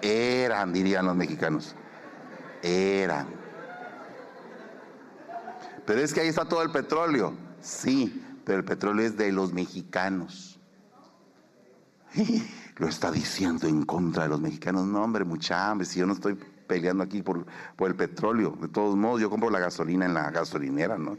Eran, 0.00 0.72
dirían 0.72 1.06
los 1.06 1.16
mexicanos. 1.16 1.74
Eran. 2.62 3.26
Pero 5.84 6.00
es 6.00 6.14
que 6.14 6.20
ahí 6.20 6.28
está 6.28 6.44
todo 6.44 6.62
el 6.62 6.70
petróleo. 6.70 7.34
Sí, 7.60 8.22
pero 8.48 8.58
el 8.60 8.64
petróleo 8.64 9.04
es 9.04 9.18
de 9.18 9.30
los 9.30 9.52
mexicanos. 9.52 10.58
Lo 12.78 12.88
está 12.88 13.10
diciendo 13.10 13.68
en 13.68 13.84
contra 13.84 14.22
de 14.22 14.30
los 14.30 14.40
mexicanos. 14.40 14.86
No, 14.86 15.02
hombre, 15.02 15.26
mucha 15.26 15.68
hambre. 15.68 15.86
Si 15.86 16.00
yo 16.00 16.06
no 16.06 16.14
estoy 16.14 16.34
peleando 16.66 17.04
aquí 17.04 17.20
por, 17.20 17.44
por 17.76 17.90
el 17.90 17.94
petróleo. 17.94 18.56
De 18.58 18.68
todos 18.68 18.96
modos, 18.96 19.20
yo 19.20 19.28
compro 19.28 19.50
la 19.50 19.58
gasolina 19.58 20.06
en 20.06 20.14
la 20.14 20.30
gasolinera, 20.30 20.96
¿no? 20.96 21.12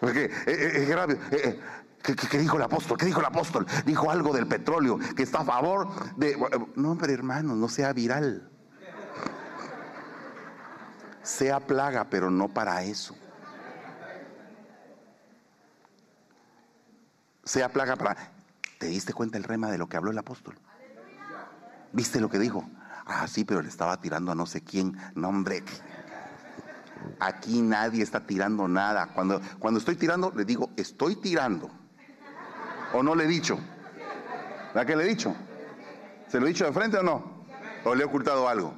Porque 0.00 0.26
es 0.26 0.48
eh, 0.48 0.82
eh, 0.82 0.84
grave. 0.84 1.18
Eh, 1.30 1.58
¿Qué, 2.02 2.38
dijo 2.38 2.58
el 2.58 2.64
apóstol? 2.64 2.98
¿Qué 2.98 3.06
dijo 3.06 3.20
el 3.20 3.26
apóstol? 3.26 3.66
Dijo 3.86 4.10
algo 4.10 4.34
del 4.34 4.46
petróleo, 4.46 4.98
que 5.16 5.22
está 5.22 5.40
a 5.40 5.44
favor 5.46 5.88
de... 6.18 6.36
No, 6.76 6.90
hombre, 6.90 7.14
hermano, 7.14 7.56
no 7.56 7.70
sea 7.70 7.94
viral. 7.94 8.50
Sea 11.22 11.60
plaga, 11.60 12.10
pero 12.10 12.30
no 12.30 12.48
para 12.48 12.84
eso. 12.84 13.16
Sea 17.44 17.68
plaga 17.68 17.96
para... 17.96 18.16
¿Te 18.78 18.86
diste 18.86 19.12
cuenta 19.12 19.38
el 19.38 19.44
rema 19.44 19.70
de 19.70 19.78
lo 19.78 19.88
que 19.88 19.96
habló 19.96 20.10
el 20.10 20.18
apóstol? 20.18 20.58
¿Viste 21.92 22.20
lo 22.20 22.28
que 22.28 22.38
dijo? 22.38 22.68
Ah, 23.06 23.26
sí, 23.28 23.44
pero 23.44 23.62
le 23.62 23.68
estaba 23.68 24.00
tirando 24.00 24.32
a 24.32 24.34
no 24.34 24.46
sé 24.46 24.62
quién. 24.62 24.98
No, 25.14 25.28
hombre. 25.28 25.62
Aquí 27.20 27.62
nadie 27.62 28.02
está 28.02 28.26
tirando 28.26 28.66
nada. 28.66 29.08
Cuando, 29.14 29.40
cuando 29.58 29.78
estoy 29.78 29.96
tirando, 29.96 30.32
le 30.34 30.44
digo, 30.44 30.70
estoy 30.76 31.16
tirando. 31.16 31.70
¿O 32.92 33.02
no 33.02 33.14
le 33.14 33.24
he 33.24 33.28
dicho? 33.28 33.58
¿La 34.74 34.84
que 34.84 34.96
le 34.96 35.04
he 35.04 35.08
dicho? 35.08 35.34
¿Se 36.28 36.40
lo 36.40 36.46
he 36.46 36.48
dicho 36.48 36.64
de 36.64 36.72
frente 36.72 36.98
o 36.98 37.02
no? 37.02 37.44
¿O 37.84 37.94
le 37.94 38.02
he 38.02 38.06
ocultado 38.06 38.48
algo? 38.48 38.74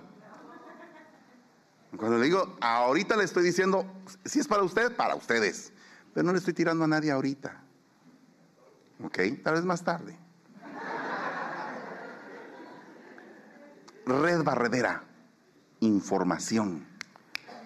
Cuando 1.97 2.19
le 2.19 2.25
digo, 2.25 2.57
ahorita 2.61 3.17
le 3.17 3.25
estoy 3.25 3.45
diciendo, 3.45 3.87
si 4.25 4.41
es 4.41 4.49
para 4.49 4.63
usted, 4.63 4.95
para 4.95 5.15
ustedes. 5.15 5.73
Pero 6.13 6.27
no 6.27 6.33
le 6.33 6.39
estoy 6.39 6.53
tirando 6.53 6.85
a 6.85 6.89
nadie 6.89 7.11
ahorita. 7.11 7.63
¿Ok? 9.03 9.19
Tal 9.43 9.55
vez 9.55 9.65
más 9.65 9.83
tarde. 9.83 10.17
Red 14.07 14.43
Barredera. 14.45 15.03
Información. 15.81 16.87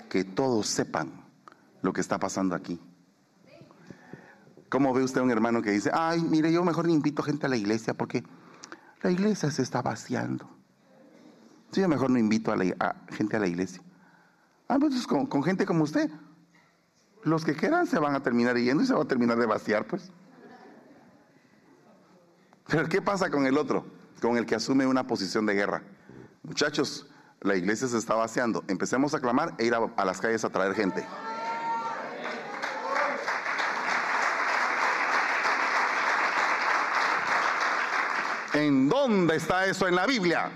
Que 0.09 0.25
todos 0.25 0.67
sepan 0.67 1.13
lo 1.83 1.93
que 1.93 2.01
está 2.01 2.19
pasando 2.19 2.55
aquí. 2.55 2.81
¿Cómo 4.69 4.95
ve 4.95 5.03
usted 5.03 5.21
a 5.21 5.25
un 5.25 5.31
hermano 5.31 5.63
que 5.63 5.71
dice, 5.71 5.91
ay, 5.93 6.23
mire, 6.23 6.53
yo 6.53 6.65
mejor 6.65 6.87
ni 6.87 6.95
invito 6.95 7.23
gente 7.23 7.47
a 7.47 7.49
la 7.49 7.57
iglesia 7.57 7.95
porque 7.95 8.25
la 9.03 9.11
iglesia 9.11 9.51
se 9.51 9.63
está 9.63 9.83
vaciando? 9.83 10.49
Sí, 11.73 11.81
yo 11.81 11.89
mejor 11.89 12.11
no 12.11 12.19
invito 12.19 12.53
a, 12.53 12.57
la, 12.57 12.97
gente 13.11 13.37
a 13.37 13.41
la 13.41 13.49
iglesia. 13.49 13.83
Ah, 14.69 14.79
pues 14.79 15.07
con, 15.07 15.27
con, 15.27 15.43
gente 15.43 15.67
como 15.67 15.85
usted. 15.85 16.11
Los 17.25 17.45
que 17.45 17.55
quedan 17.55 17.87
se 17.87 17.99
van 17.99 18.15
a 18.15 18.23
terminar 18.23 18.57
yendo 18.57 18.83
y 18.83 18.87
se 18.87 18.95
va 18.95 19.03
a 19.03 19.09
terminar 19.09 19.39
de 19.39 19.47
vaciar, 19.47 19.87
pues. 19.87 20.11
Pero 22.71 22.89
¿qué 22.89 23.03
pasa 23.03 23.29
con 23.31 23.47
el 23.47 23.59
otro? 23.59 23.85
Con 24.23 24.37
el 24.37 24.47
que 24.47 24.55
asume 24.55 24.87
una 24.87 25.05
posición 25.05 25.45
de 25.45 25.55
guerra. 25.55 25.83
Muchachos, 26.45 27.07
la 27.41 27.57
iglesia 27.57 27.89
se 27.89 27.99
está 27.99 28.15
vaciando. 28.15 28.63
Empecemos 28.69 29.13
a 29.13 29.21
clamar 29.21 29.55
e 29.59 29.65
ir 29.65 29.75
a 29.75 30.05
las 30.05 30.21
calles 30.21 30.45
a 30.45 30.51
traer 30.51 30.75
gente. 30.75 31.05
¿En 38.55 38.89
dónde 38.89 39.37
está 39.37 39.67
eso 39.67 39.89
en 39.89 39.97
la 39.97 40.07
Biblia? 40.07 40.51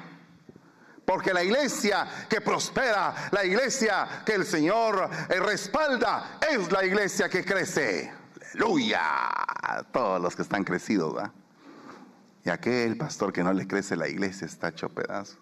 Porque 1.04 1.32
la 1.32 1.42
iglesia 1.42 2.06
que 2.28 2.40
prospera, 2.40 3.28
la 3.32 3.44
iglesia 3.44 4.22
que 4.24 4.34
el 4.34 4.44
Señor 4.44 5.10
eh, 5.28 5.40
respalda, 5.40 6.38
es 6.40 6.70
la 6.70 6.84
iglesia 6.84 7.28
que 7.28 7.44
crece. 7.44 8.12
Aleluya. 8.54 9.00
Todos 9.92 10.20
los 10.20 10.36
que 10.36 10.42
están 10.42 10.64
crecidos, 10.64 11.14
¿verdad? 11.14 11.32
Y 12.44 12.50
aquel 12.50 12.96
pastor 12.96 13.32
que 13.32 13.42
no 13.42 13.52
le 13.52 13.66
crece 13.66 13.96
la 13.96 14.08
iglesia 14.08 14.46
está 14.46 14.68
hecho 14.68 14.90
pedazos. 14.90 15.38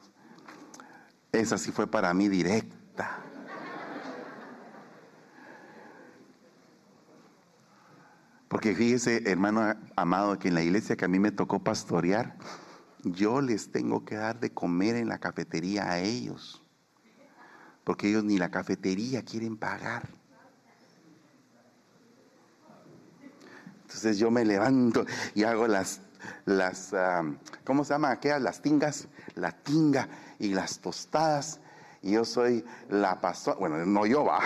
Esa 1.33 1.59
sí 1.59 1.73
fue 1.73 1.87
para 1.88 2.15
mí 2.15 2.29
directa. 2.29 3.19
Porque 8.49 8.75
fíjese, 8.75 9.23
hermano 9.29 9.75
amado, 9.97 10.38
que 10.38 10.49
en 10.49 10.55
la 10.55 10.62
iglesia 10.62 10.95
que 10.95 11.07
a 11.07 11.09
mí 11.09 11.19
me 11.19 11.33
tocó 11.33 11.65
pastorear, 11.65 12.37
yo 13.03 13.41
les 13.41 13.73
tengo 13.73 14.05
que 14.05 14.15
dar 14.15 14.38
de 14.38 14.53
comer 14.53 14.95
en 14.95 15.09
la 15.09 15.19
cafetería 15.19 15.91
a 15.91 15.99
ellos. 15.99 16.62
Porque 17.83 18.11
ellos 18.11 18.23
ni 18.23 18.38
la 18.38 18.51
cafetería 18.51 19.25
quieren 19.25 19.57
pagar. 19.57 20.09
Entonces 23.81 24.19
yo 24.19 24.31
me 24.31 24.45
levanto 24.45 25.05
y 25.35 25.45
hago 25.45 25.67
las, 25.67 26.01
las 26.45 26.95
¿cómo 27.65 27.85
se 27.85 27.95
llama 27.95 28.11
aquellas? 28.11 28.43
Las 28.43 28.61
tingas, 28.63 29.09
la 29.35 29.53
tinga 29.53 30.09
y 30.39 30.55
las 30.55 30.79
tostadas. 30.79 31.61
Y 32.03 32.13
yo 32.13 32.25
soy 32.25 32.65
la 32.89 33.21
pastora, 33.21 33.59
bueno, 33.59 33.85
no 33.87 34.07
yo 34.07 34.25
va, 34.25 34.41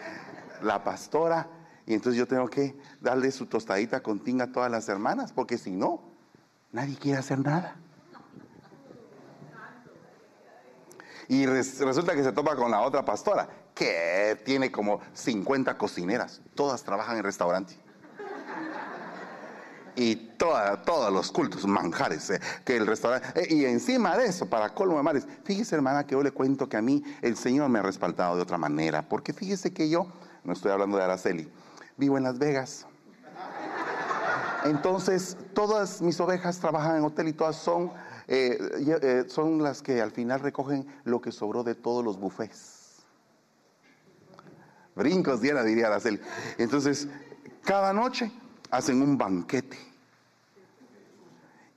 la 0.62 0.84
pastora 0.84 1.48
y 1.86 1.94
entonces 1.94 2.18
yo 2.18 2.26
tengo 2.26 2.48
que 2.48 2.76
darle 3.00 3.30
su 3.30 3.46
tostadita 3.46 4.02
con 4.02 4.20
tinga 4.20 4.44
a 4.44 4.52
todas 4.52 4.70
las 4.70 4.88
hermanas, 4.88 5.32
porque 5.32 5.58
si 5.58 5.70
no, 5.70 6.00
nadie 6.72 6.96
quiere 6.96 7.18
hacer 7.18 7.38
nada. 7.40 7.76
Y 11.28 11.46
resulta 11.46 12.14
que 12.14 12.22
se 12.22 12.32
topa 12.32 12.54
con 12.54 12.70
la 12.70 12.82
otra 12.82 13.04
pastora, 13.04 13.48
que 13.74 14.40
tiene 14.44 14.70
como 14.70 15.00
50 15.14 15.76
cocineras, 15.76 16.40
todas 16.54 16.82
trabajan 16.84 17.16
en 17.16 17.24
restaurante. 17.24 17.78
Y 19.96 20.16
todos 20.16 21.12
los 21.12 21.30
cultos, 21.30 21.66
manjares, 21.66 22.30
eh, 22.30 22.40
que 22.64 22.76
el 22.76 22.86
restaurante. 22.86 23.28
Eh, 23.40 23.54
y 23.54 23.64
encima 23.64 24.16
de 24.16 24.26
eso, 24.26 24.46
para 24.46 24.74
colmo 24.74 24.96
de 24.96 25.02
mares, 25.02 25.26
fíjese 25.44 25.76
hermana 25.76 26.04
que 26.04 26.12
yo 26.12 26.22
le 26.22 26.32
cuento 26.32 26.68
que 26.68 26.76
a 26.76 26.82
mí 26.82 27.02
el 27.22 27.36
Señor 27.36 27.68
me 27.68 27.78
ha 27.78 27.82
respaldado 27.82 28.36
de 28.36 28.42
otra 28.42 28.58
manera, 28.58 29.08
porque 29.08 29.32
fíjese 29.32 29.72
que 29.72 29.88
yo, 29.88 30.06
no 30.42 30.52
estoy 30.52 30.72
hablando 30.72 30.96
de 30.96 31.04
Araceli, 31.04 31.48
vivo 31.96 32.18
en 32.18 32.24
Las 32.24 32.38
Vegas. 32.38 32.86
Entonces, 34.64 35.36
todas 35.52 36.00
mis 36.00 36.18
ovejas 36.20 36.58
trabajan 36.58 36.96
en 36.96 37.04
hotel 37.04 37.28
y 37.28 37.32
todas 37.34 37.56
son, 37.56 37.92
eh, 38.26 39.24
son 39.28 39.62
las 39.62 39.82
que 39.82 40.00
al 40.00 40.10
final 40.10 40.40
recogen 40.40 40.86
lo 41.04 41.20
que 41.20 41.30
sobró 41.30 41.62
de 41.62 41.74
todos 41.74 42.02
los 42.02 42.18
buffets. 42.18 43.04
Brincos 44.96 45.40
diera, 45.40 45.62
diría 45.62 45.88
Araceli. 45.88 46.20
Entonces, 46.56 47.08
cada 47.64 47.92
noche 47.92 48.32
hacen 48.76 49.02
un 49.02 49.16
banquete. 49.16 49.78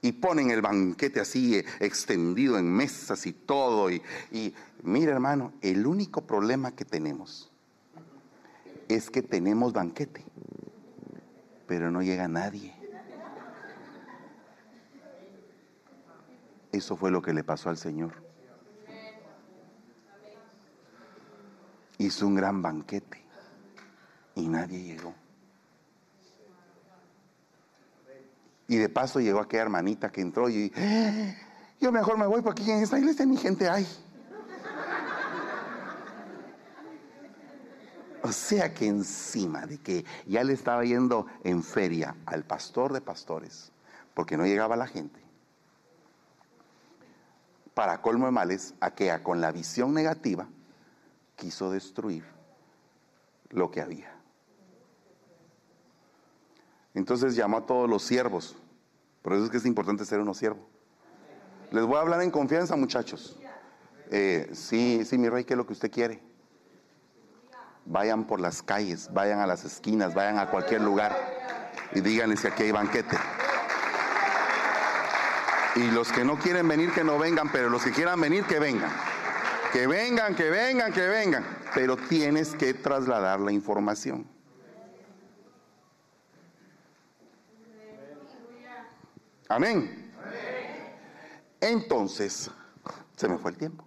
Y 0.02 0.12
ponen 0.14 0.52
el 0.52 0.62
banquete 0.62 1.20
así 1.20 1.58
eh, 1.58 1.66
extendido 1.80 2.58
en 2.58 2.72
mesas 2.72 3.26
y 3.26 3.34
todo. 3.34 3.90
Y, 3.90 4.02
y 4.32 4.54
mira, 4.84 5.12
hermano, 5.12 5.54
el 5.62 5.86
único 5.86 6.22
problema 6.22 6.72
que 6.72 6.86
tenemos 6.86 7.52
es 8.88 9.10
que 9.10 9.22
tenemos 9.22 9.74
banquete, 9.74 10.24
pero 11.68 11.92
no 11.92 12.02
llega 12.02 12.28
nadie. 12.28 12.74
Eso 16.72 16.96
fue 16.96 17.12
lo 17.12 17.22
que 17.22 17.34
le 17.34 17.44
pasó 17.44 17.70
al 17.70 17.78
Señor. 17.78 18.14
Hizo 21.98 22.28
un 22.28 22.36
gran 22.36 22.62
banquete 22.62 23.24
y 24.36 24.48
nadie 24.48 24.84
llegó. 24.84 25.27
Y 28.68 28.78
de 28.78 28.90
paso 28.90 29.20
llegó 29.20 29.40
aquella 29.40 29.64
hermanita 29.64 30.12
que 30.12 30.22
entró 30.22 30.50
y 30.50 30.72
eh, 30.76 31.38
yo 31.80 31.92
mejor 31.92 32.18
me 32.18 32.28
voy 32.28 32.42
porque 32.42 32.64
aquí 32.64 32.72
en 32.72 32.84
esta 32.84 33.00
iglesia 33.00 33.26
ni 33.26 33.38
gente 33.38 33.70
hay. 33.70 33.88
O 38.24 38.32
sea 38.32 38.74
que 38.74 38.88
encima 38.88 39.66
de 39.66 39.78
que 39.78 40.04
ya 40.26 40.44
le 40.44 40.52
estaba 40.52 40.84
yendo 40.84 41.28
en 41.44 41.64
feria 41.64 42.16
al 42.26 42.44
pastor 42.44 42.92
de 42.92 43.00
pastores, 43.00 43.72
porque 44.14 44.36
no 44.36 44.46
llegaba 44.46 44.76
la 44.76 44.88
gente, 44.88 45.22
para 47.74 48.02
colmo 48.02 48.26
de 48.26 48.32
males, 48.32 48.74
Aquea 48.82 49.24
con 49.24 49.40
la 49.40 49.52
visión 49.52 49.94
negativa 49.94 50.48
quiso 51.36 51.72
destruir 51.72 52.26
lo 53.50 53.70
que 53.70 53.82
había. 53.82 54.17
Entonces 56.98 57.36
llamó 57.36 57.58
a 57.58 57.66
todos 57.68 57.88
los 57.88 58.02
siervos. 58.02 58.56
Por 59.22 59.34
eso 59.34 59.46
es 59.46 59.52
que 59.52 59.58
es 59.58 59.68
importante 59.68 60.04
ser 60.04 60.20
uno 60.20 60.34
siervo. 60.34 60.68
Les 61.70 61.86
voy 61.86 61.96
a 61.96 62.00
hablar 62.00 62.24
en 62.24 62.32
confianza, 62.32 62.76
muchachos. 62.76 63.40
Eh, 64.10 64.50
sí, 64.52 65.06
sí, 65.06 65.16
mi 65.20 65.30
rey, 65.30 65.44
¿qué 65.44 65.54
es 65.54 65.58
lo 65.58 65.68
que 65.68 65.74
usted 65.74 65.92
quiere? 65.92 66.24
Vayan 67.86 68.26
por 68.26 68.40
las 68.40 68.64
calles, 68.64 69.14
vayan 69.14 69.42
a 69.42 69.46
las 69.46 69.64
esquinas, 69.64 70.16
vayan 70.16 70.40
a 70.40 70.50
cualquier 70.50 70.82
lugar 70.82 71.16
y 71.94 72.02
díganles 72.02 72.42
que 72.42 72.48
aquí 72.48 72.64
hay 72.64 72.72
banquete. 72.72 73.16
Y 75.76 75.92
los 75.92 76.12
que 76.12 76.26
no 76.26 76.40
quieren 76.40 76.68
venir, 76.68 76.92
que 76.94 77.04
no 77.04 77.20
vengan, 77.20 77.52
pero 77.52 77.70
los 77.70 77.84
que 77.84 77.92
quieran 77.92 78.20
venir, 78.20 78.44
que 78.46 78.58
vengan. 78.58 78.92
Que 79.72 79.86
vengan, 79.86 80.34
que 80.34 80.50
vengan, 80.50 80.92
que 80.92 81.08
vengan. 81.08 81.46
Pero 81.76 81.96
tienes 81.96 82.56
que 82.56 82.74
trasladar 82.74 83.40
la 83.40 83.52
información. 83.52 84.37
Amén. 89.50 90.12
Entonces, 91.62 92.52
se 93.16 93.28
me 93.28 93.38
fue 93.38 93.52
el 93.52 93.58
tiempo. 93.58 93.84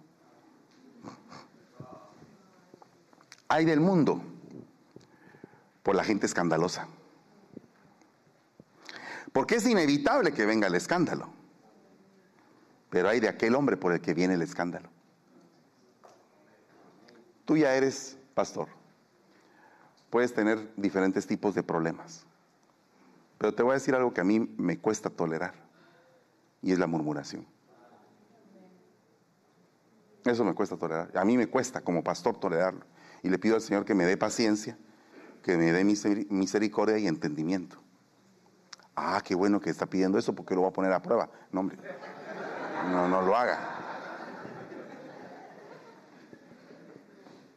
Hay 3.47 3.65
del 3.65 3.79
mundo 3.79 4.21
por 5.83 5.95
la 5.95 6.03
gente 6.03 6.25
escandalosa. 6.25 6.87
Porque 9.33 9.55
es 9.55 9.65
inevitable 9.65 10.33
que 10.33 10.45
venga 10.45 10.67
el 10.67 10.75
escándalo. 10.75 11.29
Pero 12.89 13.09
hay 13.09 13.19
de 13.19 13.29
aquel 13.29 13.55
hombre 13.55 13.77
por 13.77 13.93
el 13.93 14.01
que 14.01 14.13
viene 14.13 14.33
el 14.33 14.41
escándalo. 14.41 14.89
Tú 17.45 17.57
ya 17.57 17.73
eres 17.73 18.17
pastor. 18.33 18.67
Puedes 20.09 20.33
tener 20.33 20.73
diferentes 20.75 21.25
tipos 21.25 21.55
de 21.55 21.63
problemas. 21.63 22.25
Pero 23.41 23.55
te 23.55 23.63
voy 23.63 23.71
a 23.71 23.73
decir 23.73 23.95
algo 23.95 24.13
que 24.13 24.21
a 24.21 24.23
mí 24.23 24.39
me 24.39 24.77
cuesta 24.77 25.09
tolerar. 25.09 25.55
Y 26.61 26.73
es 26.73 26.77
la 26.77 26.85
murmuración. 26.85 27.43
Eso 30.23 30.45
me 30.45 30.53
cuesta 30.53 30.77
tolerar. 30.77 31.17
A 31.17 31.25
mí 31.25 31.35
me 31.37 31.47
cuesta 31.47 31.81
como 31.81 32.03
pastor 32.03 32.39
tolerarlo. 32.39 32.85
Y 33.23 33.29
le 33.29 33.39
pido 33.39 33.55
al 33.55 33.61
Señor 33.61 33.83
que 33.83 33.95
me 33.95 34.05
dé 34.05 34.15
paciencia, 34.15 34.77
que 35.41 35.57
me 35.57 35.71
dé 35.71 35.83
misericordia 35.83 36.99
y 36.99 37.07
entendimiento. 37.07 37.81
Ah, 38.95 39.23
qué 39.25 39.33
bueno 39.33 39.59
que 39.59 39.71
está 39.71 39.87
pidiendo 39.87 40.19
eso 40.19 40.35
porque 40.35 40.53
lo 40.53 40.61
va 40.61 40.67
a 40.67 40.73
poner 40.73 40.93
a 40.93 41.01
prueba. 41.01 41.27
No, 41.51 41.61
hombre. 41.61 41.77
No, 42.91 43.07
no 43.07 43.23
lo 43.23 43.35
haga. 43.35 43.57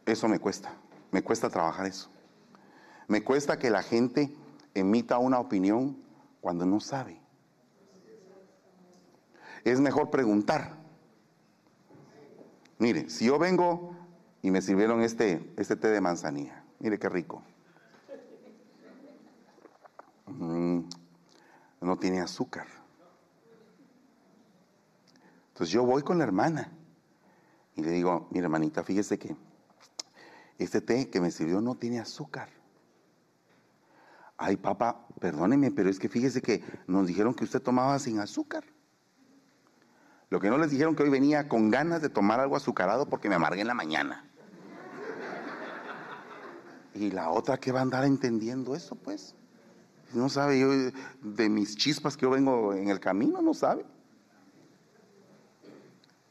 Eso 0.03 0.27
me 0.27 0.39
cuesta. 0.39 0.73
Me 1.11 1.21
cuesta 1.21 1.47
trabajar 1.47 1.85
eso. 1.85 2.09
Me 3.07 3.23
cuesta 3.23 3.59
que 3.59 3.69
la 3.69 3.83
gente 3.83 4.35
emita 4.75 5.17
una 5.17 5.39
opinión 5.39 5.97
cuando 6.41 6.65
no 6.65 6.79
sabe. 6.79 7.19
Es 9.63 9.79
mejor 9.79 10.11
preguntar. 10.11 10.75
Mire, 12.77 13.09
si 13.09 13.25
yo 13.25 13.39
vengo 13.39 13.95
y 14.43 14.51
me 14.51 14.61
sirvieron 14.61 15.01
este, 15.01 15.51
este 15.57 15.75
té 15.75 15.87
de 15.87 16.01
manzanilla, 16.01 16.63
mire 16.79 16.99
qué 16.99 17.09
rico. 17.09 17.41
Mm, 20.27 20.81
no 21.81 21.97
tiene 21.97 22.19
azúcar. 22.19 22.67
Entonces 25.47 25.73
yo 25.73 25.85
voy 25.85 26.03
con 26.03 26.17
la 26.17 26.25
hermana 26.25 26.69
y 27.75 27.81
le 27.81 27.91
digo, 27.91 28.27
mira 28.29 28.45
hermanita, 28.45 28.83
fíjese 28.83 29.17
que 29.17 29.35
este 30.57 30.81
té 30.81 31.09
que 31.09 31.21
me 31.21 31.31
sirvió 31.31 31.61
no 31.61 31.75
tiene 31.75 31.99
azúcar. 31.99 32.49
Ay, 34.37 34.57
papá, 34.57 35.07
perdóneme, 35.19 35.71
pero 35.71 35.89
es 35.89 35.97
que 35.97 36.09
fíjese 36.09 36.41
que 36.41 36.63
nos 36.87 37.07
dijeron 37.07 37.33
que 37.33 37.45
usted 37.45 37.61
tomaba 37.61 37.97
sin 37.99 38.19
azúcar. 38.19 38.65
Lo 40.29 40.39
que 40.41 40.49
no 40.49 40.57
les 40.57 40.71
dijeron 40.71 40.95
que 40.95 41.03
hoy 41.03 41.09
venía 41.09 41.47
con 41.47 41.69
ganas 41.69 42.01
de 42.01 42.09
tomar 42.09 42.39
algo 42.39 42.55
azucarado 42.55 43.07
porque 43.07 43.29
me 43.29 43.35
amargué 43.35 43.61
en 43.61 43.67
la 43.67 43.73
mañana. 43.73 44.29
Y 46.93 47.11
la 47.11 47.29
otra 47.29 47.57
que 47.57 47.71
va 47.71 47.79
a 47.79 47.83
andar 47.83 48.03
entendiendo 48.05 48.75
eso, 48.75 48.95
pues. 48.95 49.35
No 50.13 50.29
sabe 50.29 50.59
yo 50.59 50.69
de 51.21 51.49
mis 51.49 51.75
chispas 51.75 52.15
que 52.15 52.23
yo 52.23 52.29
vengo 52.29 52.73
en 52.73 52.89
el 52.89 52.99
camino, 52.99 53.41
no 53.41 53.53
sabe. 53.53 53.85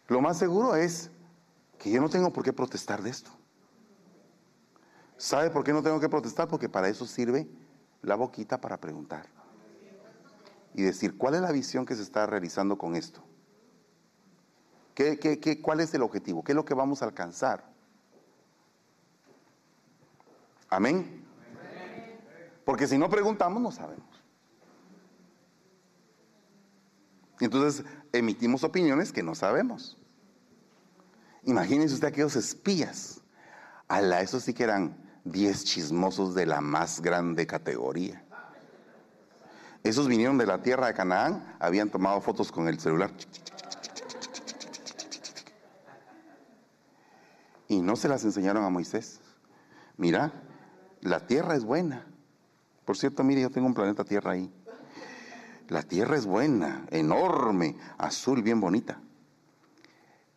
Lo 0.08 0.20
más 0.20 0.38
seguro 0.38 0.74
es 0.76 1.10
que 1.78 1.90
yo 1.90 2.00
no 2.00 2.08
tengo 2.08 2.32
por 2.32 2.44
qué 2.44 2.52
protestar 2.52 3.02
de 3.02 3.10
esto. 3.10 3.30
¿Sabe 5.16 5.50
por 5.50 5.64
qué 5.64 5.72
no 5.72 5.82
tengo 5.82 6.00
que 6.00 6.08
protestar? 6.08 6.48
Porque 6.48 6.68
para 6.68 6.88
eso 6.88 7.06
sirve 7.06 7.46
la 8.04 8.14
boquita 8.14 8.60
para 8.60 8.78
preguntar. 8.78 9.26
Y 10.74 10.82
decir, 10.82 11.16
¿cuál 11.16 11.34
es 11.34 11.40
la 11.40 11.52
visión 11.52 11.86
que 11.86 11.94
se 11.94 12.02
está 12.02 12.26
realizando 12.26 12.76
con 12.76 12.96
esto? 12.96 13.22
¿Qué, 14.94 15.18
qué, 15.18 15.60
cuál 15.60 15.80
es 15.80 15.92
el 15.94 16.02
objetivo? 16.02 16.44
¿Qué 16.44 16.52
es 16.52 16.56
lo 16.56 16.64
que 16.64 16.74
vamos 16.74 17.02
a 17.02 17.06
alcanzar? 17.06 17.64
Amén. 20.68 21.24
Porque 22.64 22.86
si 22.86 22.96
no 22.96 23.08
preguntamos, 23.08 23.60
no 23.62 23.70
sabemos. 23.70 24.22
Entonces 27.40 27.84
emitimos 28.12 28.64
opiniones 28.64 29.12
que 29.12 29.22
no 29.22 29.34
sabemos. 29.34 29.98
Imagínense 31.42 31.94
usted 31.94 32.08
aquellos 32.08 32.36
espías. 32.36 33.20
la 33.88 34.20
eso 34.20 34.40
sí 34.40 34.54
que 34.54 34.62
eran 34.62 35.03
diez 35.24 35.64
chismosos 35.64 36.34
de 36.34 36.46
la 36.46 36.60
más 36.60 37.00
grande 37.00 37.46
categoría. 37.46 38.22
Esos 39.82 40.08
vinieron 40.08 40.38
de 40.38 40.46
la 40.46 40.62
tierra 40.62 40.86
de 40.86 40.94
Canaán, 40.94 41.56
habían 41.58 41.90
tomado 41.90 42.20
fotos 42.20 42.50
con 42.50 42.68
el 42.68 42.78
celular. 42.78 43.10
Y 47.68 47.80
no 47.80 47.96
se 47.96 48.08
las 48.08 48.24
enseñaron 48.24 48.64
a 48.64 48.70
Moisés. 48.70 49.20
Mira, 49.96 50.32
la 51.00 51.26
tierra 51.26 51.54
es 51.54 51.64
buena. 51.64 52.06
Por 52.84 52.96
cierto, 52.96 53.24
mire, 53.24 53.40
yo 53.40 53.50
tengo 53.50 53.66
un 53.66 53.74
planeta 53.74 54.04
Tierra 54.04 54.32
ahí. 54.32 54.52
La 55.68 55.82
tierra 55.82 56.16
es 56.16 56.26
buena, 56.26 56.84
enorme, 56.90 57.76
azul, 57.96 58.42
bien 58.42 58.60
bonita. 58.60 59.00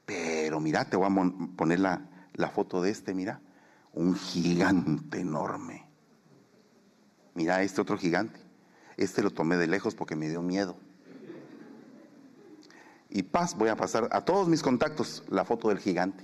Pero 0.06 0.62
mira, 0.62 0.86
te 0.86 0.96
voy 0.96 1.08
a 1.08 1.56
poner 1.58 1.82
la, 1.82 2.02
la 2.34 2.50
foto 2.50 2.82
de 2.82 2.92
este, 2.92 3.14
mira. 3.14 3.42
Un 3.98 4.14
gigante 4.14 5.22
enorme. 5.22 5.90
Mira 7.34 7.64
este 7.64 7.82
otro 7.82 7.98
gigante. 7.98 8.40
Este 8.96 9.24
lo 9.24 9.32
tomé 9.32 9.58
de 9.58 9.66
lejos 9.66 9.96
porque 9.96 10.16
me 10.16 10.30
dio 10.30 10.44
miedo. 10.44 10.78
Y 13.10 13.24
paz, 13.24 13.58
voy 13.58 13.70
a 13.70 13.76
pasar 13.76 14.08
a 14.12 14.24
todos 14.24 14.48
mis 14.50 14.62
contactos 14.62 15.24
la 15.30 15.46
foto 15.46 15.70
del 15.70 15.80
gigante. 15.80 16.24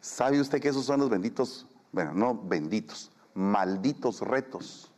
¿Sabe 0.00 0.40
usted 0.40 0.60
que 0.60 0.68
esos 0.68 0.84
son 0.84 1.00
los 1.00 1.10
benditos, 1.10 1.66
bueno, 1.90 2.14
no 2.14 2.40
benditos, 2.40 3.10
malditos 3.34 4.20
retos 4.20 4.92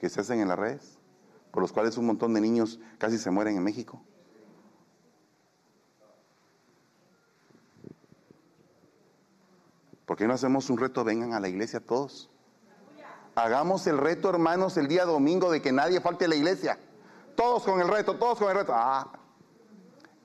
que 0.00 0.08
se 0.08 0.22
hacen 0.22 0.40
en 0.40 0.48
las 0.48 0.58
redes, 0.58 0.98
por 1.52 1.62
los 1.62 1.70
cuales 1.70 1.96
un 1.96 2.06
montón 2.06 2.34
de 2.34 2.40
niños 2.40 2.80
casi 2.98 3.16
se 3.16 3.30
mueren 3.30 3.56
en 3.56 3.62
México. 3.62 4.02
¿Por 10.10 10.16
qué 10.16 10.26
no 10.26 10.34
hacemos 10.34 10.68
un 10.70 10.76
reto? 10.76 11.04
Vengan 11.04 11.34
a 11.34 11.38
la 11.38 11.48
iglesia 11.48 11.78
todos. 11.78 12.28
Hagamos 13.36 13.86
el 13.86 13.96
reto, 13.96 14.28
hermanos, 14.28 14.76
el 14.76 14.88
día 14.88 15.04
domingo 15.04 15.52
de 15.52 15.62
que 15.62 15.70
nadie 15.70 16.00
falte 16.00 16.24
a 16.24 16.28
la 16.28 16.34
iglesia. 16.34 16.80
Todos 17.36 17.62
con 17.62 17.80
el 17.80 17.86
reto, 17.86 18.16
todos 18.16 18.36
con 18.40 18.50
el 18.50 18.56
reto. 18.56 18.72
Ah, 18.74 19.08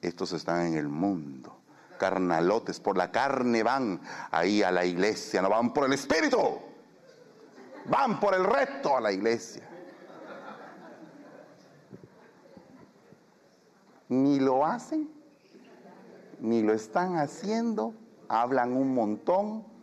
estos 0.01 0.33
están 0.33 0.65
en 0.65 0.73
el 0.73 0.87
mundo. 0.87 1.59
Carnalotes, 1.99 2.79
por 2.79 2.97
la 2.97 3.11
carne 3.11 3.61
van 3.61 4.01
ahí 4.31 4.63
a 4.63 4.71
la 4.71 4.85
iglesia, 4.85 5.43
no 5.43 5.49
van 5.49 5.71
por 5.71 5.85
el 5.85 5.93
espíritu 5.93 6.39
van 7.85 8.19
por 8.19 8.33
el 8.33 8.43
resto 8.43 8.97
a 8.97 9.01
la 9.01 9.11
iglesia. 9.11 9.69
Ni 14.09 14.39
lo 14.39 14.65
hacen, 14.65 15.11
ni 16.39 16.63
lo 16.63 16.73
están 16.73 17.17
haciendo, 17.17 17.93
hablan 18.27 18.75
un 18.75 18.95
montón, 18.95 19.74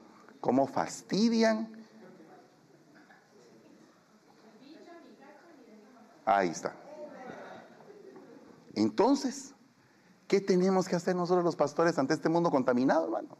cómo 0.42 0.66
fastidian. 0.66 1.72
Ahí 6.26 6.48
está. 6.48 6.74
Entonces, 8.74 9.54
¿qué 10.26 10.40
tenemos 10.40 10.88
que 10.88 10.96
hacer 10.96 11.14
nosotros 11.14 11.44
los 11.44 11.56
pastores 11.56 11.96
ante 11.98 12.14
este 12.14 12.28
mundo 12.28 12.50
contaminado, 12.50 13.04
hermano? 13.04 13.38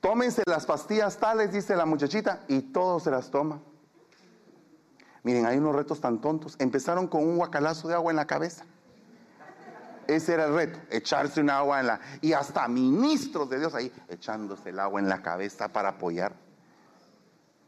Tómense 0.00 0.42
las 0.46 0.66
pastillas 0.66 1.16
tales, 1.16 1.50
dice 1.50 1.74
la 1.74 1.86
muchachita, 1.86 2.44
y 2.46 2.60
todos 2.60 3.04
se 3.04 3.10
las 3.10 3.30
toman. 3.30 3.62
Miren, 5.22 5.46
hay 5.46 5.56
unos 5.56 5.74
retos 5.74 6.00
tan 6.00 6.20
tontos. 6.20 6.56
Empezaron 6.58 7.06
con 7.06 7.22
un 7.22 7.36
guacalazo 7.38 7.88
de 7.88 7.94
agua 7.94 8.12
en 8.12 8.16
la 8.16 8.26
cabeza. 8.26 8.66
Ese 10.06 10.34
era 10.34 10.46
el 10.46 10.54
reto, 10.54 10.78
echarse 10.90 11.40
un 11.40 11.50
agua 11.50 11.80
en 11.80 11.86
la... 11.86 12.00
Y 12.20 12.32
hasta 12.32 12.66
ministros 12.68 13.48
de 13.48 13.58
Dios 13.58 13.74
ahí 13.74 13.92
echándose 14.08 14.70
el 14.70 14.80
agua 14.80 15.00
en 15.00 15.08
la 15.08 15.22
cabeza 15.22 15.68
para 15.68 15.90
apoyar. 15.90 16.34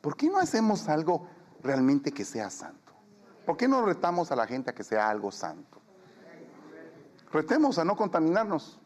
¿Por 0.00 0.16
qué 0.16 0.28
no 0.28 0.38
hacemos 0.38 0.88
algo 0.88 1.28
realmente 1.62 2.12
que 2.12 2.24
sea 2.24 2.50
santo? 2.50 2.92
¿Por 3.46 3.56
qué 3.56 3.68
no 3.68 3.84
retamos 3.84 4.32
a 4.32 4.36
la 4.36 4.46
gente 4.46 4.70
a 4.70 4.74
que 4.74 4.84
sea 4.84 5.08
algo 5.08 5.30
santo? 5.30 5.80
Retemos 7.32 7.78
a 7.78 7.84
no 7.84 7.96
contaminarnos. 7.96 8.78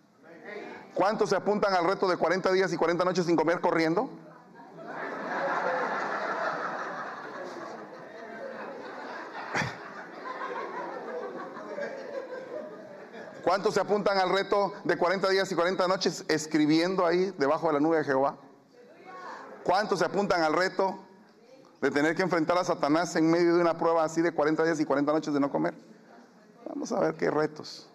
¿Cuántos 0.94 1.30
se 1.30 1.36
apuntan 1.36 1.74
al 1.74 1.84
reto 1.84 2.08
de 2.08 2.16
40 2.16 2.52
días 2.52 2.72
y 2.72 2.76
40 2.76 3.04
noches 3.04 3.26
sin 3.26 3.36
comer 3.36 3.60
corriendo? 3.60 4.10
¿Cuántos 13.48 13.72
se 13.72 13.80
apuntan 13.80 14.18
al 14.18 14.28
reto 14.28 14.74
de 14.84 14.98
40 14.98 15.26
días 15.30 15.50
y 15.50 15.54
40 15.54 15.88
noches 15.88 16.22
escribiendo 16.28 17.06
ahí 17.06 17.32
debajo 17.38 17.68
de 17.68 17.72
la 17.72 17.80
nube 17.80 17.96
de 17.96 18.04
Jehová? 18.04 18.36
¿Cuántos 19.64 20.00
se 20.00 20.04
apuntan 20.04 20.42
al 20.42 20.52
reto 20.52 20.98
de 21.80 21.90
tener 21.90 22.14
que 22.14 22.20
enfrentar 22.20 22.58
a 22.58 22.64
Satanás 22.64 23.16
en 23.16 23.30
medio 23.30 23.54
de 23.54 23.62
una 23.62 23.78
prueba 23.78 24.04
así 24.04 24.20
de 24.20 24.32
40 24.32 24.64
días 24.64 24.80
y 24.80 24.84
40 24.84 25.10
noches 25.10 25.32
de 25.32 25.40
no 25.40 25.50
comer? 25.50 25.72
Vamos 26.68 26.92
a 26.92 27.00
ver 27.00 27.14
qué 27.14 27.30
retos. 27.30 27.88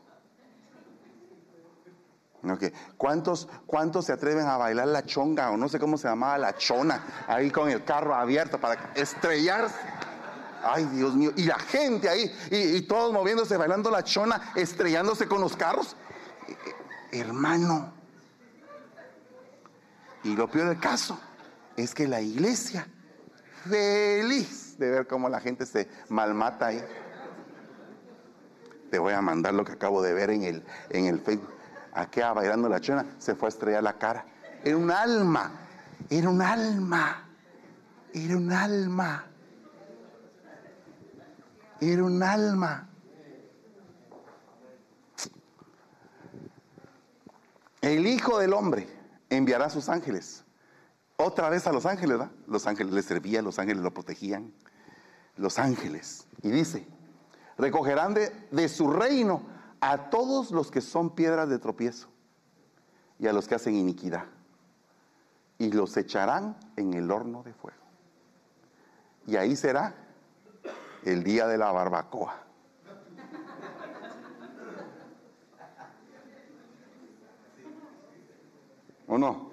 ¿Cuántos, 2.97 3.47
¿Cuántos 3.67 4.05
se 4.05 4.11
atreven 4.11 4.47
a 4.47 4.57
bailar 4.57 4.87
la 4.87 5.05
chonga 5.05 5.51
o 5.51 5.57
no 5.57 5.69
sé 5.69 5.77
cómo 5.79 5.99
se 5.99 6.07
llamaba 6.07 6.39
la 6.39 6.57
chona 6.57 7.25
ahí 7.27 7.51
con 7.51 7.69
el 7.69 7.85
carro 7.85 8.15
abierto 8.15 8.59
para 8.59 8.91
estrellarse? 8.95 9.75
Ay, 10.63 10.85
Dios 10.85 11.13
mío. 11.15 11.31
Y 11.35 11.43
la 11.43 11.59
gente 11.59 12.07
ahí, 12.07 12.33
y, 12.49 12.81
todos 12.83 13.11
moviéndose, 13.11 13.57
bailando 13.57 13.91
la 13.91 14.03
chona, 14.03 14.53
estrellándose 14.55 15.27
con 15.27 15.41
los 15.41 15.57
carros. 15.57 15.95
Eh, 16.47 16.55
eh, 17.11 17.19
hermano. 17.19 17.93
Y 20.23 20.35
lo 20.35 20.49
peor 20.49 20.69
del 20.69 20.79
caso 20.79 21.19
es 21.75 21.93
que 21.93 22.07
la 22.07 22.21
iglesia, 22.21 22.87
feliz 23.67 24.77
de 24.77 24.89
ver 24.89 25.07
cómo 25.07 25.27
la 25.27 25.41
gente 25.41 25.65
se 25.65 25.89
malmata 26.07 26.67
ahí. 26.67 26.83
Te 28.89 28.99
voy 28.99 29.13
a 29.13 29.21
mandar 29.21 29.53
lo 29.53 29.65
que 29.65 29.73
acabo 29.73 30.01
de 30.01 30.13
ver 30.13 30.29
en 30.29 30.43
el, 30.43 30.63
en 30.89 31.07
el 31.07 31.19
Facebook. 31.19 31.51
Aquella 31.93 32.31
bailando 32.31 32.69
la 32.69 32.79
chona 32.79 33.05
se 33.19 33.35
fue 33.35 33.47
a 33.47 33.49
estrellar 33.49 33.83
la 33.83 33.97
cara. 33.97 34.25
Era 34.63 34.77
un 34.77 34.89
alma, 34.89 35.51
era 36.09 36.29
un 36.29 36.41
alma, 36.41 37.27
era 38.13 38.37
un 38.37 38.51
alma 38.51 39.25
era 41.91 42.03
un 42.03 42.21
alma. 42.23 42.89
El 47.81 48.07
Hijo 48.07 48.39
del 48.39 48.53
Hombre 48.53 48.87
enviará 49.29 49.65
a 49.65 49.69
sus 49.69 49.89
ángeles. 49.89 50.45
Otra 51.17 51.49
vez 51.49 51.67
a 51.67 51.73
los 51.73 51.85
ángeles, 51.85 52.17
¿verdad? 52.17 52.31
Los 52.47 52.65
ángeles 52.65 52.93
le 52.93 53.01
servían, 53.01 53.43
los 53.43 53.59
ángeles 53.59 53.83
lo 53.83 53.93
protegían. 53.93 54.53
Los 55.35 55.59
ángeles. 55.59 56.27
Y 56.41 56.49
dice, 56.49 56.87
recogerán 57.57 58.13
de, 58.13 58.29
de 58.51 58.69
su 58.69 58.91
reino 58.91 59.43
a 59.81 60.09
todos 60.09 60.51
los 60.51 60.71
que 60.71 60.79
son 60.79 61.13
piedras 61.13 61.49
de 61.49 61.59
tropiezo 61.59 62.07
y 63.19 63.27
a 63.27 63.33
los 63.33 63.47
que 63.47 63.55
hacen 63.55 63.75
iniquidad. 63.75 64.25
Y 65.57 65.71
los 65.71 65.95
echarán 65.97 66.57
en 66.77 66.93
el 66.93 67.11
horno 67.11 67.43
de 67.43 67.53
fuego. 67.53 67.77
Y 69.27 69.35
ahí 69.35 69.55
será 69.55 70.02
el 71.05 71.23
día 71.23 71.47
de 71.47 71.57
la 71.57 71.71
barbacoa. 71.71 72.39
¿O 79.07 79.17
no? 79.17 79.51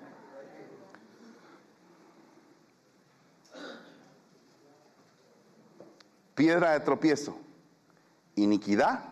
Piedra 6.34 6.72
de 6.72 6.80
tropiezo, 6.80 7.36
iniquidad. 8.36 9.02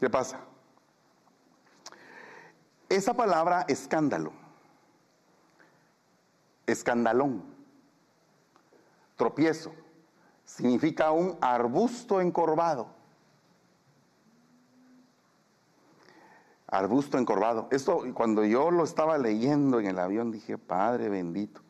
¿Qué 0.00 0.10
pasa? 0.10 0.53
Esa 2.94 3.12
palabra 3.12 3.64
escándalo, 3.66 4.30
escandalón, 6.64 7.42
tropiezo, 9.16 9.72
significa 10.44 11.10
un 11.10 11.36
arbusto 11.40 12.20
encorvado. 12.20 12.86
Arbusto 16.68 17.18
encorvado. 17.18 17.66
Esto 17.72 18.04
cuando 18.14 18.44
yo 18.44 18.70
lo 18.70 18.84
estaba 18.84 19.18
leyendo 19.18 19.80
en 19.80 19.86
el 19.86 19.98
avión 19.98 20.30
dije, 20.30 20.56
Padre 20.56 21.08
bendito. 21.08 21.62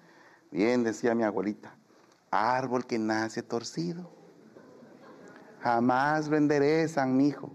Bien 0.50 0.84
decía 0.84 1.14
mi 1.14 1.22
abuelita, 1.22 1.74
árbol 2.30 2.84
que 2.84 2.98
nace 2.98 3.42
torcido. 3.42 4.10
Jamás 5.62 6.28
venderé 6.28 6.86
San 6.86 7.18
hijo. 7.22 7.50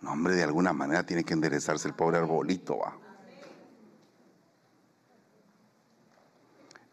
No, 0.00 0.12
hombre, 0.12 0.34
de 0.34 0.42
alguna 0.42 0.72
manera 0.72 1.04
tiene 1.04 1.24
que 1.24 1.34
enderezarse 1.34 1.86
el 1.88 1.94
pobre 1.94 2.18
arbolito, 2.18 2.78
va. 2.78 2.96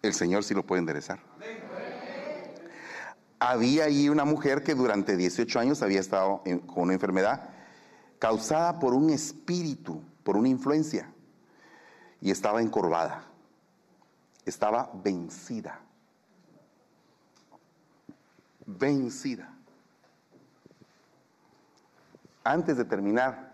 El 0.02 0.14
Señor 0.14 0.44
sí 0.44 0.54
lo 0.54 0.66
puede 0.66 0.80
enderezar. 0.80 1.20
Había 3.40 3.86
allí 3.86 4.10
una 4.10 4.26
mujer 4.26 4.64
que 4.64 4.74
durante 4.74 5.16
18 5.16 5.60
años 5.60 5.82
había 5.82 6.00
estado 6.00 6.42
con 6.66 6.84
una 6.84 6.94
enfermedad 6.94 7.50
causada 8.20 8.80
por 8.80 8.94
un 8.94 9.10
espíritu, 9.10 10.02
por 10.24 10.38
una 10.38 10.50
influencia, 10.50 11.12
y 12.20 12.32
estaba 12.32 12.62
encorvada, 12.62 13.24
estaba 14.46 14.92
vencida, 15.04 15.80
vencida. 18.66 19.57
Antes 22.48 22.78
de 22.78 22.86
terminar, 22.86 23.52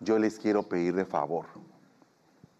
yo 0.00 0.18
les 0.18 0.40
quiero 0.40 0.64
pedir 0.68 0.92
de 0.92 1.04
favor, 1.04 1.46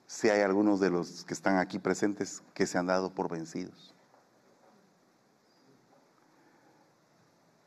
si 0.07 0.31
hay 0.31 0.41
algunos 0.41 0.79
de 0.79 0.89
los 0.89 1.25
que 1.25 1.35
están 1.35 1.59
aquí 1.59 1.81
presentes 1.81 2.45
que 2.55 2.65
se 2.65 2.79
han 2.79 2.87
dado 2.87 3.13
por 3.13 3.29
vencidos, 3.29 3.93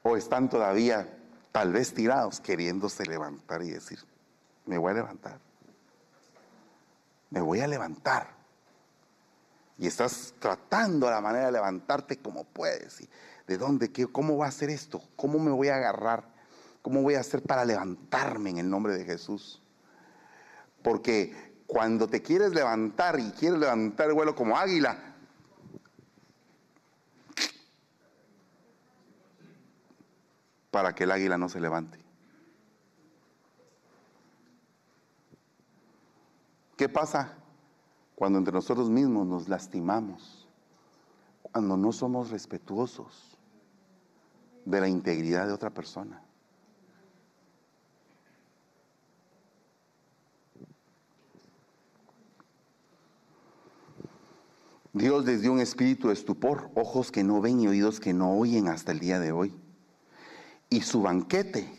o 0.03 0.15
están 0.15 0.49
todavía 0.49 1.19
tal 1.51 1.73
vez 1.73 1.93
tirados 1.93 2.39
queriéndose 2.39 3.05
levantar 3.05 3.61
y 3.61 3.71
decir, 3.71 3.99
me 4.65 4.78
voy 4.78 4.91
a 4.91 4.95
levantar, 4.95 5.41
me 7.30 7.41
voy 7.41 7.59
a 7.59 7.67
levantar. 7.67 8.30
Y 9.78 9.86
estás 9.86 10.34
tratando 10.39 11.11
la 11.11 11.19
manera 11.19 11.47
de 11.47 11.51
levantarte 11.51 12.21
como 12.21 12.45
puedes. 12.45 13.01
Y 13.01 13.09
¿De 13.47 13.57
dónde? 13.57 13.91
Qué, 13.91 14.07
¿Cómo 14.07 14.38
va 14.38 14.47
a 14.47 14.51
ser 14.51 14.69
esto? 14.69 15.01
¿Cómo 15.17 15.39
me 15.39 15.51
voy 15.51 15.67
a 15.67 15.75
agarrar? 15.75 16.36
¿Cómo 16.88 17.01
voy 17.01 17.15
a 17.15 17.19
hacer 17.19 17.43
para 17.43 17.65
levantarme 17.65 18.49
en 18.51 18.59
el 18.59 18.69
nombre 18.69 18.93
de 18.93 19.03
Jesús? 19.03 19.61
Porque 20.81 21.61
cuando 21.67 22.07
te 22.07 22.21
quieres 22.21 22.53
levantar 22.53 23.19
y 23.19 23.29
quieres 23.31 23.59
levantar 23.59 24.07
el 24.07 24.13
vuelo 24.13 24.33
como 24.33 24.57
águila, 24.57 24.97
para 30.71 30.95
que 30.95 31.03
el 31.03 31.11
águila 31.11 31.38
no 31.38 31.49
se 31.49 31.59
levante. 31.59 31.99
¿Qué 36.77 36.88
pasa 36.88 37.33
cuando 38.15 38.39
entre 38.39 38.53
nosotros 38.53 38.89
mismos 38.89 39.27
nos 39.27 39.49
lastimamos? 39.49 40.47
Cuando 41.41 41.75
no 41.75 41.91
somos 41.91 42.29
respetuosos 42.29 43.38
de 44.63 44.79
la 44.79 44.88
integridad 44.88 45.47
de 45.47 45.51
otra 45.51 45.71
persona. 45.71 46.23
Dios 54.97 55.25
les 55.25 55.41
dio 55.41 55.51
un 55.51 55.59
espíritu 55.59 56.07
de 56.07 56.13
estupor, 56.13 56.71
ojos 56.73 57.11
que 57.11 57.23
no 57.23 57.39
ven 57.39 57.59
y 57.59 57.67
oídos 57.67 57.99
que 57.99 58.13
no 58.13 58.33
oyen 58.33 58.67
hasta 58.67 58.91
el 58.91 58.99
día 58.99 59.19
de 59.19 59.31
hoy. 59.31 59.53
Y 60.69 60.81
su 60.81 61.01
banquete 61.01 61.71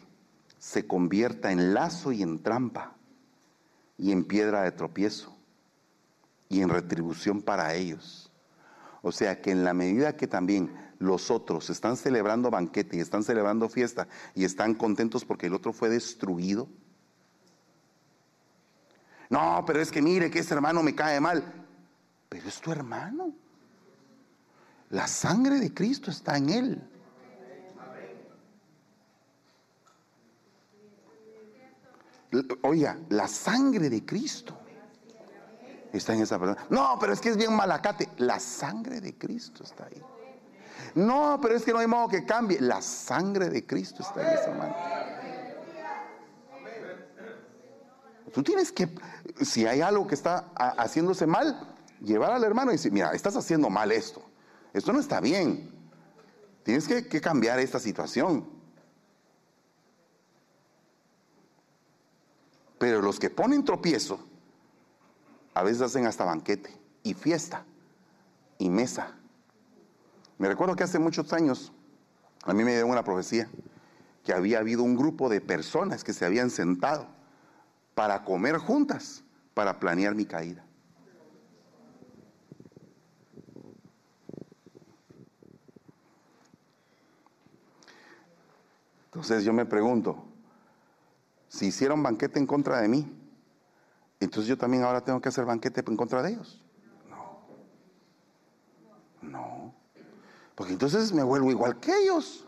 se 0.59 0.87
convierta 0.87 1.51
en 1.51 1.75
lazo 1.75 2.13
y 2.13 2.23
en 2.23 2.43
trampa 2.43 2.95
y 3.97 4.13
en 4.13 4.25
piedra 4.25 4.63
de 4.63 4.73
tropiezo 4.73 5.37
y 6.49 6.61
en 6.61 6.69
retribución 6.69 7.43
para 7.43 7.75
ellos. 7.75 8.31
O 9.03 9.11
sea 9.11 9.41
que 9.41 9.51
en 9.51 9.65
la 9.65 9.75
medida 9.75 10.17
que 10.17 10.27
también 10.27 10.73
los 11.01 11.31
otros 11.31 11.71
están 11.71 11.97
celebrando 11.97 12.51
banquete 12.51 12.97
y 12.97 13.01
están 13.01 13.25
celebrando 13.25 13.69
fiesta 13.69 14.07
y 14.35 14.45
están 14.45 14.75
contentos 14.75 15.25
porque 15.25 15.47
el 15.47 15.55
otro 15.55 15.73
fue 15.73 15.89
destruido. 15.89 16.69
No, 19.29 19.65
pero 19.67 19.81
es 19.81 19.91
que 19.91 20.03
mire 20.03 20.31
que 20.31 20.39
ese 20.39 20.55
hermano 20.55 20.83
me 20.83 20.95
cae 20.95 21.21
mal. 21.21 21.68
Pero 22.29 22.49
es 22.49 22.61
tu 22.61 22.73
hermano. 22.73 23.33
La 24.91 25.07
sangre 25.07 25.59
de 25.61 25.73
Cristo 25.73 26.11
está 26.11 26.37
en 26.37 26.49
él. 26.49 26.91
Oiga, 32.63 32.99
la 33.09 33.27
sangre 33.27 33.89
de 33.89 34.05
Cristo 34.05 34.57
está 35.93 36.15
en 36.15 36.23
esa 36.23 36.39
persona. 36.39 36.67
No, 36.71 36.99
pero 37.01 37.13
es 37.13 37.21
que 37.21 37.31
es 37.31 37.37
bien 37.37 37.55
malacate. 37.55 38.09
La 38.19 38.39
sangre 38.39 39.01
de 39.01 39.17
Cristo 39.17 39.65
está 39.65 39.87
ahí. 39.87 40.03
No, 40.95 41.39
pero 41.41 41.55
es 41.55 41.65
que 41.65 41.73
no 41.73 41.79
hay 41.79 41.87
modo 41.87 42.09
que 42.09 42.25
cambie. 42.25 42.61
La 42.61 42.83
sangre 42.83 43.49
de 43.49 43.67
Cristo 43.67 44.03
está 44.03 44.23
en 44.23 44.39
esa 44.39 44.51
mano. 44.55 44.75
Tú 48.33 48.43
tienes 48.43 48.73
que, 48.73 48.89
si 49.43 49.67
hay 49.67 49.81
algo 49.81 50.07
que 50.07 50.15
está 50.15 50.51
haciéndose 50.55 51.27
mal, 51.27 51.78
llevar 52.01 52.33
al 52.33 52.45
hermano 52.45 52.71
y 52.71 52.75
decir, 52.75 52.93
mira, 52.93 53.13
estás 53.13 53.37
haciendo 53.37 53.71
mal 53.71 53.93
esto. 53.93 54.23
Esto 54.73 54.93
no 54.93 55.01
está 55.01 55.21
bien. 55.21 55.71
Tienes 56.63 56.87
que, 56.87 57.21
cambiar 57.21 57.59
esta 57.59 57.79
situación. 57.79 58.47
Pero 62.79 63.03
los 63.03 63.19
que 63.19 63.31
ponen 63.31 63.65
tropiezo, 63.65 64.21
a 65.55 65.63
veces 65.63 65.83
hacen 65.83 66.07
hasta 66.07 66.25
banquete 66.25 66.71
y 67.03 67.15
fiesta 67.15 67.65
y 68.59 68.69
mesa. 68.69 69.17
Me 70.37 70.47
recuerdo 70.47 70.77
que 70.77 70.85
hace 70.85 70.99
muchos 70.99 71.33
años 71.33 71.73
a 72.45 72.53
mí 72.53 72.63
me 72.63 72.77
dio 72.77 72.87
una 72.87 73.03
profecía 73.03 73.49
que 74.23 74.33
había 74.33 74.59
habido 74.59 74.83
un 74.83 74.95
grupo 74.95 75.29
de 75.29 75.41
personas 75.41 76.05
que 76.05 76.13
se 76.13 76.25
habían 76.25 76.51
sentado 76.51 77.09
para 77.95 78.25
comer 78.25 78.59
juntas, 78.59 79.25
para 79.55 79.81
planear 79.81 80.15
mi 80.15 80.27
caída. 80.27 80.68
Entonces 89.09 89.43
yo 89.43 89.55
me 89.55 89.65
pregunto, 89.65 90.23
si 91.49 91.69
hicieron 91.69 92.03
banquete 92.03 92.39
en 92.39 92.47
contra 92.47 92.83
de 92.83 92.89
mí, 92.89 93.11
entonces 94.21 94.47
yo 94.47 94.59
también 94.59 94.83
ahora 94.83 95.01
tengo 95.01 95.19
que 95.19 95.31
hacer 95.31 95.47
banquete 95.47 95.83
en 95.87 95.97
contra 95.97 96.23
de 96.23 96.33
ellos. 96.33 96.63
No. 97.09 97.41
No. 99.23 99.75
Porque 100.55 100.75
entonces 100.75 101.11
me 101.13 101.23
vuelvo 101.23 101.51
igual 101.51 101.81
que 101.81 101.91
ellos. 102.03 102.45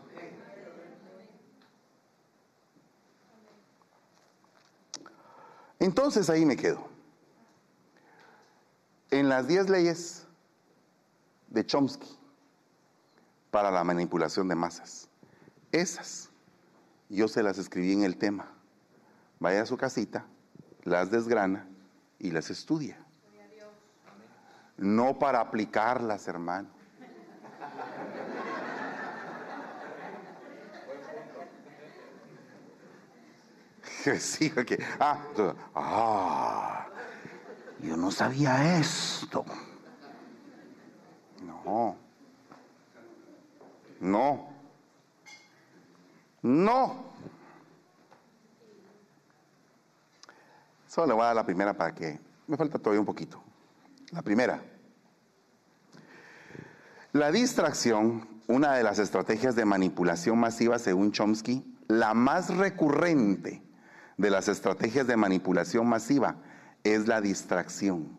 Entonces 5.79 6.29
ahí 6.29 6.45
me 6.45 6.55
quedo. 6.55 6.87
En 9.09 9.29
las 9.29 9.47
10 9.47 9.67
leyes 9.69 10.27
de 11.47 11.65
Chomsky 11.65 12.19
para 13.49 13.71
la 13.71 13.83
manipulación 13.83 14.47
de 14.47 14.53
masas, 14.53 15.09
esas 15.71 16.30
yo 17.11 17.27
se 17.27 17.43
las 17.43 17.57
escribí 17.57 17.91
en 17.91 18.03
el 18.03 18.17
tema. 18.17 18.47
Vaya 19.39 19.63
a 19.63 19.65
su 19.65 19.75
casita, 19.77 20.25
las 20.83 21.11
desgrana 21.11 21.67
y 22.19 22.31
las 22.31 22.49
estudia. 22.49 22.97
No 24.77 25.19
para 25.19 25.41
aplicarlas, 25.41 26.27
hermano. 26.27 26.69
sí, 34.19 34.51
ah, 34.99 35.23
ah, 35.75 36.87
yo 37.81 37.97
no 37.97 38.09
sabía 38.09 38.79
esto. 38.79 39.45
No, 41.43 41.95
no, 43.99 44.50
no. 46.41 47.11
Solo 50.87 51.07
le 51.07 51.13
voy 51.13 51.23
a 51.23 51.27
dar 51.27 51.35
la 51.35 51.45
primera 51.45 51.73
para 51.73 51.95
que 51.95 52.19
me 52.47 52.57
falta 52.57 52.77
todavía 52.77 52.99
un 52.99 53.05
poquito. 53.05 53.41
La 54.11 54.21
primera. 54.21 54.61
La 57.13 57.31
distracción, 57.31 58.27
una 58.47 58.73
de 58.73 58.83
las 58.83 58.99
estrategias 58.99 59.55
de 59.55 59.65
manipulación 59.65 60.37
masiva 60.37 60.79
según 60.79 61.11
Chomsky, 61.11 61.77
la 61.87 62.13
más 62.13 62.55
recurrente 62.55 63.61
de 64.17 64.29
las 64.29 64.47
estrategias 64.47 65.07
de 65.07 65.17
manipulación 65.17 65.87
masiva 65.87 66.35
es 66.83 67.07
la 67.07 67.21
distracción. 67.21 68.17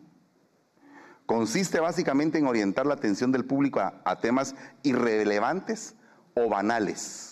Consiste 1.26 1.80
básicamente 1.80 2.38
en 2.38 2.46
orientar 2.46 2.84
la 2.84 2.94
atención 2.94 3.32
del 3.32 3.44
público 3.44 3.80
a, 3.80 4.20
temas 4.20 4.54
irrelevantes 4.82 5.94
o 6.34 6.48
banales. 6.48 7.31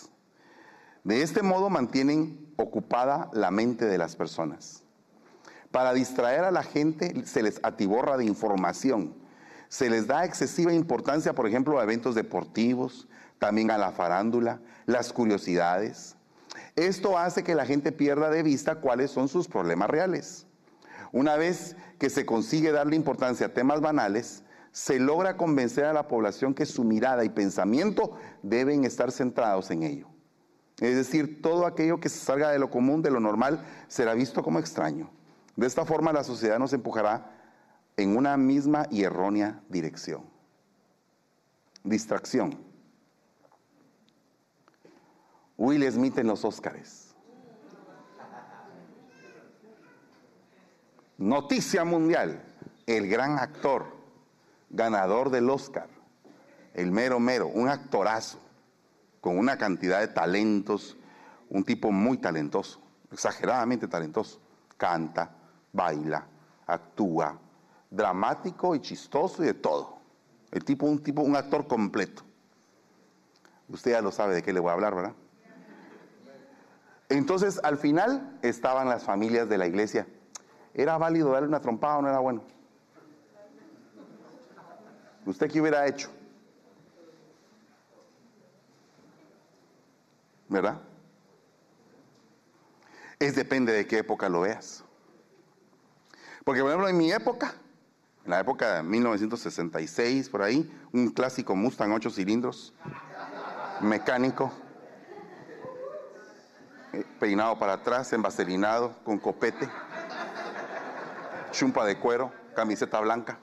De 1.03 1.21
este 1.21 1.41
modo 1.41 1.69
mantienen 1.69 2.53
ocupada 2.57 3.29
la 3.33 3.51
mente 3.51 3.85
de 3.85 3.97
las 3.97 4.15
personas. 4.15 4.83
Para 5.71 5.93
distraer 5.93 6.43
a 6.43 6.51
la 6.51 6.63
gente 6.63 7.25
se 7.25 7.43
les 7.43 7.59
atiborra 7.63 8.17
de 8.17 8.25
información. 8.25 9.15
Se 9.69 9.89
les 9.89 10.07
da 10.07 10.25
excesiva 10.25 10.73
importancia, 10.73 11.33
por 11.33 11.47
ejemplo, 11.47 11.79
a 11.79 11.83
eventos 11.83 12.13
deportivos, 12.13 13.07
también 13.39 13.71
a 13.71 13.77
la 13.77 13.91
farándula, 13.91 14.59
las 14.85 15.13
curiosidades, 15.13 16.17
esto 16.75 17.17
hace 17.17 17.43
que 17.43 17.55
la 17.55 17.65
gente 17.65 17.91
pierda 17.91 18.29
de 18.29 18.43
vista 18.43 18.75
cuáles 18.75 19.11
son 19.11 19.27
sus 19.27 19.47
problemas 19.47 19.89
reales. 19.89 20.47
Una 21.11 21.35
vez 21.35 21.75
que 21.99 22.09
se 22.09 22.25
consigue 22.25 22.71
darle 22.71 22.95
importancia 22.95 23.47
a 23.47 23.53
temas 23.53 23.81
banales, 23.81 24.43
se 24.71 24.99
logra 24.99 25.35
convencer 25.35 25.85
a 25.85 25.93
la 25.93 26.07
población 26.07 26.53
que 26.53 26.65
su 26.65 26.83
mirada 26.83 27.25
y 27.25 27.29
pensamiento 27.29 28.17
deben 28.41 28.85
estar 28.85 29.11
centrados 29.11 29.69
en 29.71 29.83
ello. 29.83 30.07
Es 30.81 30.95
decir, 30.95 31.43
todo 31.43 31.67
aquello 31.67 31.99
que 31.99 32.09
salga 32.09 32.49
de 32.49 32.57
lo 32.57 32.71
común, 32.71 33.03
de 33.03 33.11
lo 33.11 33.19
normal, 33.19 33.63
será 33.87 34.15
visto 34.15 34.41
como 34.41 34.57
extraño. 34.57 35.11
De 35.55 35.67
esta 35.67 35.85
forma 35.85 36.11
la 36.11 36.23
sociedad 36.23 36.57
nos 36.57 36.73
empujará 36.73 37.31
en 37.97 38.17
una 38.17 38.35
misma 38.35 38.87
y 38.89 39.03
errónea 39.03 39.61
dirección. 39.69 40.23
Distracción. 41.83 42.57
Will 45.55 45.89
Smith 45.91 46.17
en 46.17 46.25
los 46.25 46.43
Óscares. 46.43 47.13
Noticia 51.19 51.85
mundial, 51.85 52.41
el 52.87 53.07
gran 53.07 53.37
actor, 53.37 53.85
ganador 54.71 55.29
del 55.29 55.47
Oscar, 55.51 55.87
el 56.73 56.91
mero 56.91 57.19
mero, 57.19 57.47
un 57.49 57.69
actorazo, 57.69 58.39
con 59.21 59.37
una 59.37 59.57
cantidad 59.57 59.99
de 59.99 60.07
talentos, 60.07 60.97
un 61.49 61.63
tipo 61.63 61.91
muy 61.91 62.17
talentoso, 62.17 62.81
exageradamente 63.11 63.87
talentoso. 63.87 64.41
Canta, 64.75 65.31
baila, 65.71 66.25
actúa, 66.65 67.39
dramático 67.89 68.73
y 68.75 68.81
chistoso 68.81 69.43
y 69.43 69.45
de 69.45 69.53
todo. 69.53 69.99
El 70.51 70.65
tipo, 70.65 70.87
un 70.87 71.01
tipo, 71.03 71.21
un 71.21 71.35
actor 71.35 71.67
completo. 71.67 72.23
Usted 73.69 73.91
ya 73.91 74.01
lo 74.01 74.11
sabe 74.11 74.33
de 74.33 74.41
qué 74.41 74.51
le 74.51 74.59
voy 74.59 74.71
a 74.71 74.73
hablar, 74.73 74.95
¿verdad? 74.95 75.13
Entonces, 77.09 77.59
al 77.63 77.77
final 77.77 78.39
estaban 78.41 78.89
las 78.89 79.03
familias 79.03 79.47
de 79.47 79.57
la 79.57 79.67
iglesia. 79.67 80.07
¿Era 80.73 80.97
válido 80.97 81.31
darle 81.31 81.47
una 81.47 81.61
trompada 81.61 81.97
o 81.97 82.01
no 82.01 82.09
era 82.09 82.19
bueno? 82.19 82.41
¿Usted 85.25 85.51
qué 85.51 85.61
hubiera 85.61 85.85
hecho? 85.87 86.09
¿Verdad? 90.51 90.81
Es 93.19 93.35
depende 93.35 93.71
de 93.71 93.87
qué 93.87 93.99
época 93.99 94.27
lo 94.27 94.41
veas. 94.41 94.83
Porque, 96.43 96.59
por 96.59 96.71
ejemplo, 96.71 96.89
en 96.89 96.97
mi 96.97 97.09
época, 97.09 97.53
en 98.25 98.31
la 98.31 98.41
época 98.41 98.75
de 98.75 98.83
1966, 98.83 100.27
por 100.27 100.41
ahí, 100.41 100.69
un 100.91 101.07
clásico 101.07 101.55
Mustang 101.55 101.93
8 101.93 102.09
cilindros, 102.09 102.73
mecánico, 103.79 104.51
peinado 107.17 107.57
para 107.57 107.73
atrás, 107.73 108.11
envaselinado, 108.11 108.93
con 109.05 109.19
copete, 109.19 109.69
chumpa 111.51 111.85
de 111.85 111.97
cuero, 111.97 112.33
camiseta 112.57 112.99
blanca, 112.99 113.39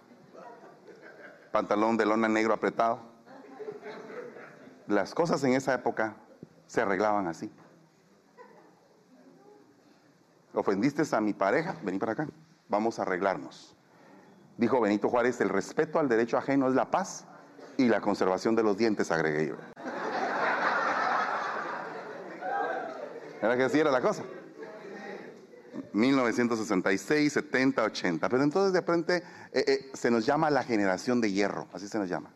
pantalón 1.52 1.96
de 1.96 2.04
lona 2.04 2.28
negro 2.28 2.52
apretado. 2.52 3.00
Las 4.86 5.14
cosas 5.14 5.42
en 5.44 5.54
esa 5.54 5.72
época 5.72 6.14
se 6.68 6.82
arreglaban 6.82 7.26
así. 7.26 7.50
Ofendiste 10.54 11.02
a 11.14 11.20
mi 11.20 11.32
pareja, 11.32 11.76
vení 11.82 11.98
para 11.98 12.12
acá, 12.12 12.28
vamos 12.68 12.98
a 12.98 13.02
arreglarnos. 13.02 13.74
Dijo 14.56 14.80
Benito 14.80 15.08
Juárez, 15.08 15.40
el 15.40 15.48
respeto 15.48 15.98
al 15.98 16.08
derecho 16.08 16.36
ajeno 16.36 16.68
es 16.68 16.74
la 16.74 16.90
paz 16.90 17.24
Y 17.76 17.86
la 17.86 18.00
conservación 18.00 18.56
de 18.56 18.64
los 18.64 18.76
dientes, 18.76 19.12
agregué 19.12 19.48
yo. 19.48 19.54
¿Era 23.40 23.56
que 23.56 23.62
así 23.62 23.78
era 23.78 23.92
la 23.92 24.00
cosa? 24.00 24.24
1966, 25.92 27.32
70, 27.32 27.84
80. 27.84 28.28
Pero 28.28 28.42
entonces 28.42 28.72
de 28.72 28.82
frente 28.82 29.22
eh, 29.52 29.64
eh, 29.66 29.90
se 29.94 30.10
nos 30.10 30.26
llama 30.26 30.50
la 30.50 30.64
generación 30.64 31.20
de 31.20 31.30
hierro, 31.30 31.68
así 31.72 31.86
se 31.86 31.98
nos 31.98 32.08
llama. 32.08 32.32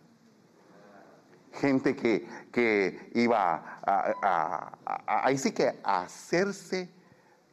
Gente 1.54 1.94
que, 1.94 2.26
que 2.50 3.10
iba 3.14 3.80
a, 3.84 4.72
ahí 5.06 5.36
sí 5.36 5.52
que 5.52 5.78
a 5.84 6.02
hacerse 6.02 6.88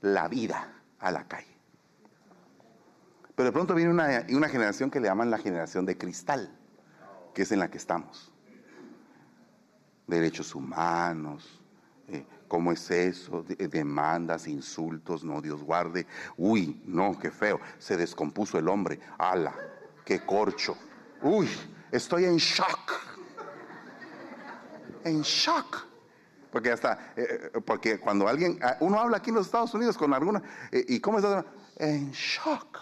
la 0.02 0.28
vida 0.28 0.74
a 1.00 1.12
la 1.12 1.28
calle. 1.28 1.47
Pero 3.36 3.47
de 3.47 3.54
pronto 3.54 3.76
viene 3.76 3.91
una, 3.91 4.26
una 4.30 4.50
generación 4.50 4.89
que 4.89 5.00
le 5.00 5.08
llaman 5.08 5.30
la 5.30 5.38
generación 5.38 5.86
de 5.86 5.97
cristal, 5.97 6.50
que 7.34 7.43
es 7.43 7.52
en 7.52 7.60
la 7.60 7.70
que 7.70 7.78
estamos. 7.78 8.32
Derechos 10.08 10.56
humanos, 10.56 11.60
eh, 12.08 12.26
¿Cómo 12.50 12.72
es 12.72 12.89
eso? 12.89 13.43
Demandas, 13.43 14.47
insultos, 14.47 15.24
no, 15.24 15.39
Dios 15.39 15.62
guarde. 15.64 16.08
Uy, 16.36 16.82
no, 16.88 17.18
qué 17.20 17.30
feo. 17.30 17.60
Se 17.78 17.95
descompuso 17.95 18.58
el 18.58 18.68
hombre. 18.68 19.00
Ala, 19.20 19.54
qué 20.04 20.26
corcho. 20.26 20.76
Uy, 21.22 21.47
estoy 21.91 22.26
en 22.26 22.38
shock. 22.38 23.18
En 25.04 25.22
shock. 25.22 25.88
Porque 26.52 26.72
hasta, 26.72 27.14
eh, 27.16 27.52
eh, 27.54 27.62
porque 27.62 28.00
cuando 28.00 28.28
alguien, 28.28 28.60
ah, 28.64 28.78
uno 28.80 29.00
habla 29.00 29.18
aquí 29.18 29.30
en 29.30 29.36
los 29.36 29.45
Estados 29.45 29.74
Unidos 29.74 29.97
con 29.97 30.14
alguna, 30.14 30.41
eh, 30.72 30.84
¿y 30.88 31.00
cómo 31.00 31.20
está? 31.20 31.45
En 31.78 32.12
shock. 32.12 32.80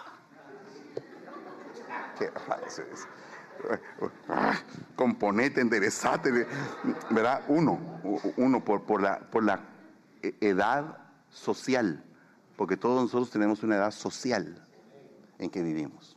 ¿Qué 2.17 2.25
es? 2.25 3.07
componente, 4.95 5.61
enderezate, 5.61 6.31
¿verdad? 7.09 7.43
Uno, 7.47 7.79
uno 8.37 8.63
por, 8.63 8.83
por, 8.83 9.01
la, 9.01 9.19
por 9.19 9.43
la 9.43 9.59
edad 10.21 10.97
social, 11.31 12.03
porque 12.55 12.77
todos 12.77 13.01
nosotros 13.01 13.31
tenemos 13.31 13.63
una 13.63 13.77
edad 13.77 13.91
social 13.91 14.63
en 15.39 15.49
que 15.49 15.63
vivimos. 15.63 16.16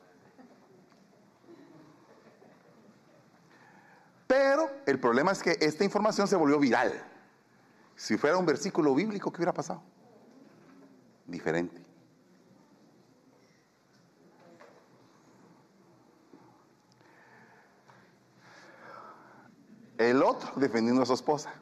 Pero 4.30 4.70
el 4.86 5.00
problema 5.00 5.32
es 5.32 5.42
que 5.42 5.58
esta 5.60 5.82
información 5.82 6.28
se 6.28 6.36
volvió 6.36 6.60
viral. 6.60 6.92
Si 7.96 8.16
fuera 8.16 8.36
un 8.36 8.46
versículo 8.46 8.94
bíblico, 8.94 9.32
¿qué 9.32 9.38
hubiera 9.38 9.52
pasado? 9.52 9.82
Diferente. 11.26 11.82
El 19.98 20.22
otro 20.22 20.52
defendiendo 20.54 21.02
a 21.02 21.06
su 21.06 21.14
esposa. 21.14 21.52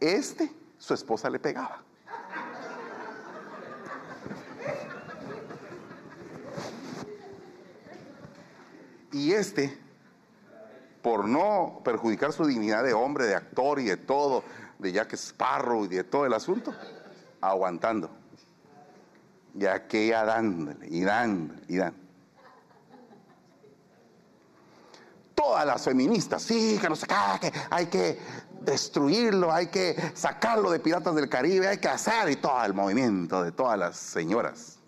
Este, 0.00 0.50
su 0.78 0.94
esposa 0.94 1.28
le 1.28 1.38
pegaba. 1.38 1.82
Y 9.12 9.32
este, 9.32 9.78
por 11.02 11.26
no 11.26 11.80
perjudicar 11.84 12.32
su 12.32 12.44
dignidad 12.44 12.84
de 12.84 12.92
hombre, 12.92 13.26
de 13.26 13.34
actor 13.34 13.80
y 13.80 13.84
de 13.84 13.96
todo, 13.96 14.44
de 14.78 14.92
Jack 14.92 15.14
Sparrow 15.14 15.84
y 15.84 15.88
de 15.88 16.04
todo 16.04 16.26
el 16.26 16.32
asunto, 16.32 16.74
aguantando. 17.40 18.10
Y 19.58 19.66
aquella 19.66 20.24
dándole, 20.24 20.86
y 20.88 21.02
dándole, 21.02 21.60
y 21.68 21.76
dándole. 21.76 22.10
todas 25.50 25.64
las 25.64 25.82
feministas, 25.82 26.42
sí, 26.42 26.78
que 26.78 26.88
no 26.88 26.94
qué, 26.94 27.50
que 27.50 27.58
hay 27.70 27.86
que 27.86 28.18
destruirlo, 28.60 29.50
hay 29.50 29.68
que 29.68 29.96
sacarlo 30.14 30.70
de 30.70 30.80
Piratas 30.80 31.14
del 31.14 31.30
Caribe, 31.30 31.66
hay 31.66 31.78
que 31.78 31.88
hacer 31.88 32.28
y 32.28 32.36
todo 32.36 32.62
el 32.62 32.74
movimiento 32.74 33.42
de 33.42 33.50
todas 33.50 33.78
las 33.78 33.96
señoras. 33.96 34.79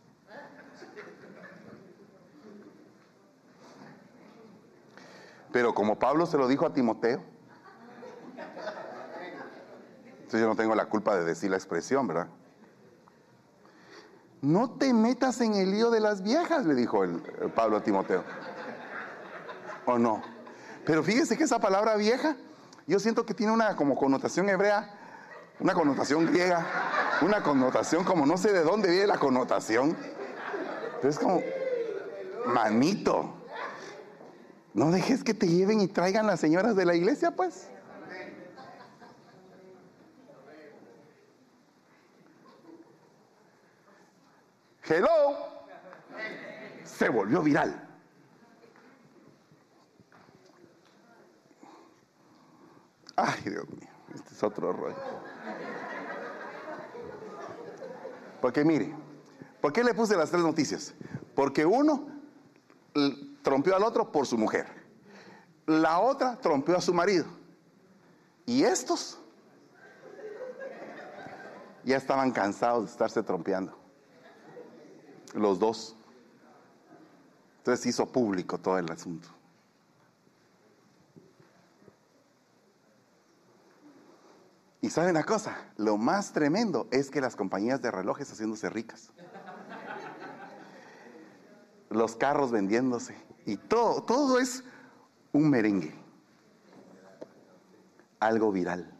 Pero 5.52 5.74
como 5.74 5.98
Pablo 5.98 6.26
se 6.26 6.38
lo 6.38 6.48
dijo 6.48 6.66
a 6.66 6.72
Timoteo, 6.72 7.22
entonces 10.08 10.40
yo 10.40 10.48
no 10.48 10.56
tengo 10.56 10.74
la 10.74 10.86
culpa 10.86 11.14
de 11.14 11.24
decir 11.24 11.50
la 11.50 11.58
expresión, 11.58 12.06
¿verdad? 12.06 12.28
No 14.40 14.70
te 14.70 14.94
metas 14.94 15.40
en 15.42 15.54
el 15.54 15.70
lío 15.70 15.90
de 15.90 16.00
las 16.00 16.22
viejas, 16.22 16.64
le 16.64 16.74
dijo 16.74 17.04
el, 17.04 17.20
Pablo 17.54 17.76
a 17.76 17.82
Timoteo. 17.82 18.24
¿O 19.84 19.98
no? 19.98 20.22
Pero 20.86 21.02
fíjese 21.02 21.36
que 21.36 21.44
esa 21.44 21.60
palabra 21.60 21.96
vieja, 21.96 22.36
yo 22.86 22.98
siento 22.98 23.26
que 23.26 23.34
tiene 23.34 23.52
una 23.52 23.76
como 23.76 23.94
connotación 23.94 24.48
hebrea, 24.48 24.98
una 25.60 25.74
connotación 25.74 26.26
griega, 26.26 26.66
una 27.20 27.42
connotación 27.42 28.02
como 28.02 28.24
no 28.24 28.36
sé 28.38 28.52
de 28.52 28.64
dónde 28.64 28.90
viene 28.90 29.06
la 29.08 29.18
connotación. 29.18 29.96
Pero 30.96 31.08
es 31.10 31.18
como, 31.18 31.42
manito, 32.46 33.41
no 34.74 34.90
dejes 34.90 35.22
que 35.22 35.34
te 35.34 35.46
lleven 35.46 35.80
y 35.80 35.88
traigan 35.88 36.26
las 36.26 36.40
señoras 36.40 36.76
de 36.76 36.84
la 36.84 36.94
iglesia, 36.94 37.30
pues. 37.32 37.68
Hello. 44.84 45.08
Se 46.84 47.08
volvió 47.08 47.42
viral. 47.42 47.88
Ay, 53.16 53.40
Dios 53.44 53.68
mío, 53.68 53.90
este 54.14 54.34
es 54.34 54.42
otro 54.42 54.72
rollo. 54.72 54.96
Porque 58.40 58.64
mire, 58.64 58.92
¿por 59.60 59.72
qué 59.72 59.84
le 59.84 59.94
puse 59.94 60.16
las 60.16 60.30
tres 60.30 60.42
noticias? 60.42 60.94
Porque 61.34 61.64
uno 61.64 62.08
trompeó 63.42 63.76
al 63.76 63.82
otro 63.82 64.10
por 64.10 64.26
su 64.26 64.38
mujer. 64.38 64.66
La 65.66 66.00
otra 66.00 66.36
trompeó 66.36 66.76
a 66.76 66.80
su 66.80 66.94
marido. 66.94 67.26
Y 68.46 68.64
estos 68.64 69.18
ya 71.84 71.96
estaban 71.96 72.30
cansados 72.32 72.84
de 72.84 72.90
estarse 72.90 73.22
trompeando. 73.22 73.76
Los 75.34 75.58
dos. 75.58 75.96
Entonces 77.58 77.86
hizo 77.86 78.06
público 78.06 78.58
todo 78.58 78.78
el 78.78 78.90
asunto. 78.90 79.28
Y 84.80 84.90
saben 84.90 85.10
una 85.10 85.22
cosa, 85.22 85.56
lo 85.76 85.96
más 85.96 86.32
tremendo 86.32 86.88
es 86.90 87.08
que 87.08 87.20
las 87.20 87.36
compañías 87.36 87.80
de 87.80 87.92
relojes 87.92 88.28
haciéndose 88.32 88.68
ricas. 88.68 89.12
Los 91.88 92.16
carros 92.16 92.50
vendiéndose. 92.50 93.16
Y 93.44 93.56
todo, 93.56 94.02
todo 94.02 94.38
es 94.38 94.62
un 95.32 95.50
merengue. 95.50 95.94
Algo 98.20 98.52
viral. 98.52 98.92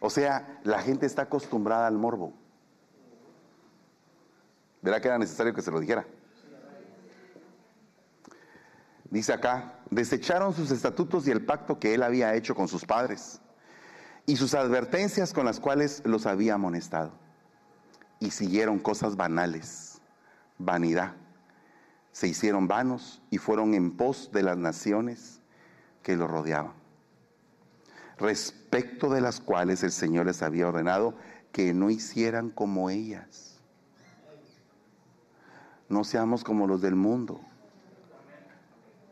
O 0.00 0.08
sea, 0.08 0.60
la 0.64 0.80
gente 0.80 1.06
está 1.06 1.22
acostumbrada 1.22 1.86
al 1.86 1.98
morbo. 1.98 2.32
Verá 4.82 5.00
que 5.00 5.08
era 5.08 5.18
necesario 5.18 5.54
que 5.54 5.60
se 5.60 5.70
lo 5.70 5.78
dijera? 5.78 6.06
Dice 9.10 9.32
acá, 9.32 9.80
desecharon 9.90 10.54
sus 10.54 10.70
estatutos 10.70 11.26
y 11.26 11.32
el 11.32 11.44
pacto 11.44 11.78
que 11.78 11.94
él 11.94 12.02
había 12.02 12.34
hecho 12.34 12.54
con 12.54 12.68
sus 12.68 12.86
padres 12.86 13.40
y 14.24 14.36
sus 14.36 14.54
advertencias 14.54 15.32
con 15.32 15.44
las 15.44 15.58
cuales 15.58 16.00
los 16.04 16.26
había 16.26 16.54
amonestado. 16.54 17.12
Y 18.20 18.30
siguieron 18.30 18.78
cosas 18.78 19.16
banales, 19.16 20.00
vanidad. 20.58 21.14
Se 22.12 22.28
hicieron 22.28 22.68
vanos 22.68 23.20
y 23.30 23.38
fueron 23.38 23.74
en 23.74 23.96
pos 23.96 24.30
de 24.32 24.42
las 24.42 24.56
naciones 24.56 25.40
que 26.02 26.16
los 26.16 26.30
rodeaban, 26.30 26.74
respecto 28.18 29.10
de 29.10 29.20
las 29.20 29.40
cuales 29.40 29.82
el 29.82 29.90
Señor 29.90 30.26
les 30.26 30.42
había 30.42 30.68
ordenado 30.68 31.14
que 31.50 31.74
no 31.74 31.90
hicieran 31.90 32.50
como 32.50 32.90
ellas. 32.90 33.58
No 35.88 36.04
seamos 36.04 36.44
como 36.44 36.68
los 36.68 36.80
del 36.80 36.94
mundo 36.94 37.40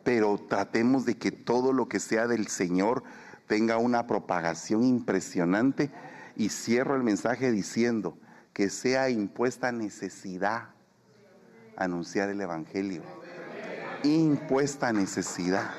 pero 0.08 0.38
tratemos 0.38 1.04
de 1.04 1.18
que 1.18 1.30
todo 1.30 1.74
lo 1.74 1.86
que 1.86 2.00
sea 2.00 2.26
del 2.26 2.46
Señor 2.46 3.02
tenga 3.46 3.76
una 3.76 4.06
propagación 4.06 4.82
impresionante. 4.82 5.90
Y 6.34 6.48
cierro 6.48 6.96
el 6.96 7.02
mensaje 7.02 7.52
diciendo 7.52 8.16
que 8.58 8.70
sea 8.70 9.08
impuesta 9.08 9.70
necesidad 9.70 10.70
anunciar 11.76 12.28
el 12.28 12.40
Evangelio. 12.40 13.02
Impuesta 14.02 14.92
necesidad. 14.92 15.70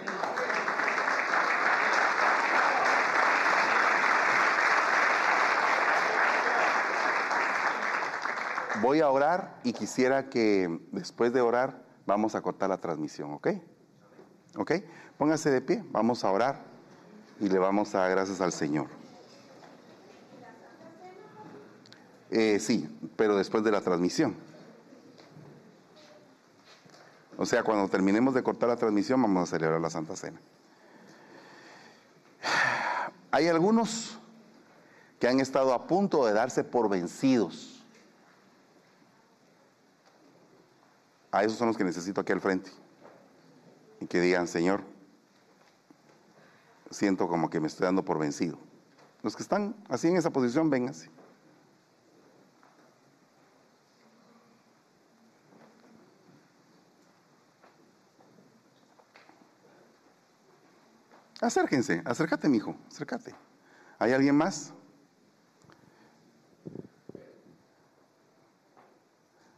Voy 8.82 9.02
a 9.02 9.10
orar 9.10 9.60
y 9.66 9.74
quisiera 9.74 10.30
que 10.30 10.80
después 10.94 11.34
de 11.34 11.42
orar 11.42 11.84
vamos 12.06 12.34
a 12.34 12.42
cortar 12.42 12.70
la 12.70 12.78
transmisión, 12.78 13.34
¿ok? 13.34 13.48
¿Ok? 14.56 14.72
Póngase 15.18 15.52
de 15.52 15.60
pie, 15.60 15.84
vamos 15.90 16.24
a 16.24 16.32
orar 16.32 16.64
y 17.42 17.50
le 17.50 17.60
vamos 17.60 17.94
a 17.94 18.00
dar 18.00 18.12
gracias 18.12 18.40
al 18.40 18.54
Señor. 18.54 18.99
Eh, 22.32 22.60
sí, 22.60 22.88
pero 23.16 23.36
después 23.36 23.64
de 23.64 23.72
la 23.72 23.82
transmisión. 23.82 24.36
O 27.38 27.46
sea, 27.46 27.64
cuando 27.64 27.88
terminemos 27.88 28.34
de 28.34 28.44
cortar 28.44 28.70
la 28.70 28.76
transmisión 28.76 29.22
vamos 29.22 29.44
a 29.44 29.56
celebrar 29.56 29.80
la 29.80 29.90
Santa 29.90 30.16
Cena. 30.16 30.40
Hay 33.32 33.48
algunos 33.48 34.20
que 35.20 35.28
han 35.28 35.40
estado 35.40 35.74
a 35.74 35.88
punto 35.88 36.26
de 36.26 36.34
darse 36.34 36.64
por 36.64 36.90
vencidos. 36.90 37.84
A 41.32 41.44
esos 41.44 41.58
son 41.58 41.68
los 41.68 41.78
que 41.78 41.84
necesito 41.84 42.22
aquí 42.22 42.32
al 42.32 42.42
frente. 42.42 42.72
Y 44.02 44.08
que 44.08 44.20
digan, 44.20 44.48
Señor, 44.48 44.84
siento 46.90 47.28
como 47.28 47.50
que 47.50 47.60
me 47.60 47.68
estoy 47.68 47.86
dando 47.86 48.04
por 48.04 48.18
vencido. 48.18 48.58
Los 49.22 49.36
que 49.36 49.44
están 49.44 49.76
así 49.90 50.08
en 50.08 50.18
esa 50.18 50.32
posición, 50.32 50.70
vénganse. 50.70 51.10
Acérquense, 61.42 62.02
acércate, 62.06 62.50
mi 62.50 62.58
hijo, 62.58 62.76
acércate. 62.88 63.34
¿Hay 63.98 64.12
alguien 64.12 64.36
más? 64.36 64.74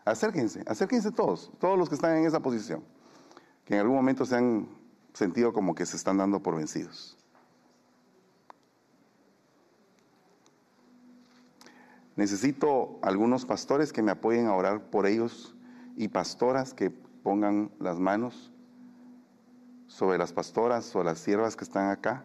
Acérquense, 0.06 0.64
acérquense 0.68 1.12
todos, 1.12 1.52
todos 1.60 1.78
los 1.78 1.90
que 1.90 1.96
están 1.96 2.18
en 2.18 2.26
esa 2.26 2.40
posición, 2.40 2.84
que 3.66 3.76
en 3.76 3.82
algún 3.82 3.96
momento 3.96 4.26
se 4.26 4.36
han 4.36 4.68
sentido 5.14 5.54
como 5.54 5.74
que 5.74 5.86
se 5.86 5.96
están 5.96 6.18
dando 6.18 6.42
por 6.42 6.56
vencidos. 6.56 7.18
Necesito 12.16 13.00
algunos 13.02 13.46
pastores 13.46 13.92
que 13.94 14.04
me 14.04 14.12
apoyen 14.12 14.46
a 14.46 14.54
orar 14.54 14.82
por 14.90 15.08
ellos 15.08 15.56
y 15.96 16.10
pastoras 16.10 16.74
que 16.74 16.92
pongan 16.92 17.72
las 17.80 18.00
manos 18.00 18.52
sobre 19.92 20.18
las 20.18 20.32
pastoras 20.32 20.96
o 20.96 21.04
las 21.04 21.20
siervas 21.20 21.58
que 21.58 21.66
están 21.66 21.90
acá 21.90 22.24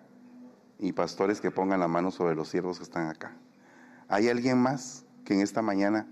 y 0.78 0.92
pastores 0.92 1.40
que 1.40 1.50
pongan 1.50 1.80
la 1.80 1.88
mano 1.88 2.12
sobre 2.12 2.36
los 2.36 2.48
siervos 2.48 2.78
que 2.78 2.84
están 2.84 3.08
acá. 3.08 3.36
¿Hay 4.06 4.28
alguien 4.28 4.56
más 4.56 5.04
que 5.24 5.34
en 5.34 5.40
esta 5.40 5.62
mañana 5.62 6.06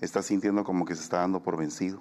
está 0.00 0.22
sintiendo 0.22 0.62
como 0.62 0.84
que 0.84 0.94
se 0.94 1.02
está 1.02 1.18
dando 1.18 1.42
por 1.42 1.56
vencido? 1.56 2.00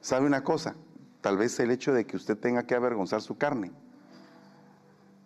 ¿Sabe 0.00 0.26
una 0.26 0.42
cosa? 0.42 0.74
Tal 1.20 1.36
vez 1.36 1.60
el 1.60 1.70
hecho 1.70 1.92
de 1.92 2.04
que 2.04 2.16
usted 2.16 2.36
tenga 2.36 2.66
que 2.66 2.74
avergonzar 2.74 3.22
su 3.22 3.38
carne 3.38 3.70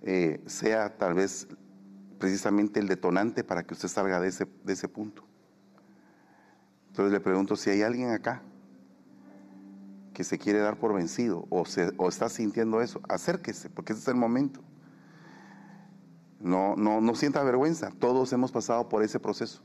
eh, 0.02 0.42
sea 0.44 0.98
tal 0.98 1.14
vez 1.14 1.48
precisamente 2.18 2.78
el 2.78 2.88
detonante 2.88 3.42
para 3.42 3.62
que 3.62 3.72
usted 3.72 3.88
salga 3.88 4.20
de 4.20 4.28
ese, 4.28 4.46
de 4.64 4.74
ese 4.74 4.86
punto. 4.86 5.24
Entonces 6.88 7.10
le 7.10 7.20
pregunto 7.20 7.56
si 7.56 7.70
hay 7.70 7.80
alguien 7.80 8.10
acá 8.10 8.42
que 10.16 10.24
se 10.24 10.38
quiere 10.38 10.60
dar 10.60 10.78
por 10.78 10.94
vencido 10.94 11.46
o, 11.50 11.66
se, 11.66 11.92
o 11.98 12.08
está 12.08 12.30
sintiendo 12.30 12.80
eso, 12.80 13.02
acérquese, 13.06 13.68
porque 13.68 13.92
ese 13.92 14.00
es 14.00 14.08
el 14.08 14.14
momento. 14.14 14.62
No, 16.40 16.74
no, 16.74 17.02
no 17.02 17.14
sienta 17.14 17.42
vergüenza, 17.42 17.90
todos 17.98 18.32
hemos 18.32 18.50
pasado 18.50 18.88
por 18.88 19.02
ese 19.02 19.20
proceso. 19.20 19.60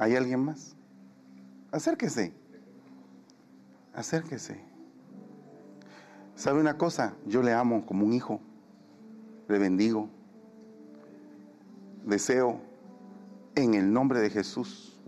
¿Hay 0.00 0.16
alguien 0.16 0.42
más? 0.42 0.74
Acérquese. 1.70 2.32
Acérquese. 3.92 4.58
¿Sabe 6.34 6.58
una 6.58 6.78
cosa? 6.78 7.14
Yo 7.26 7.42
le 7.42 7.52
amo 7.52 7.84
como 7.84 8.06
un 8.06 8.14
hijo. 8.14 8.40
Le 9.46 9.58
bendigo. 9.58 10.08
Deseo 12.06 12.62
en 13.56 13.74
el 13.74 13.92
nombre 13.92 14.20
de 14.20 14.30
Jesús 14.30 14.98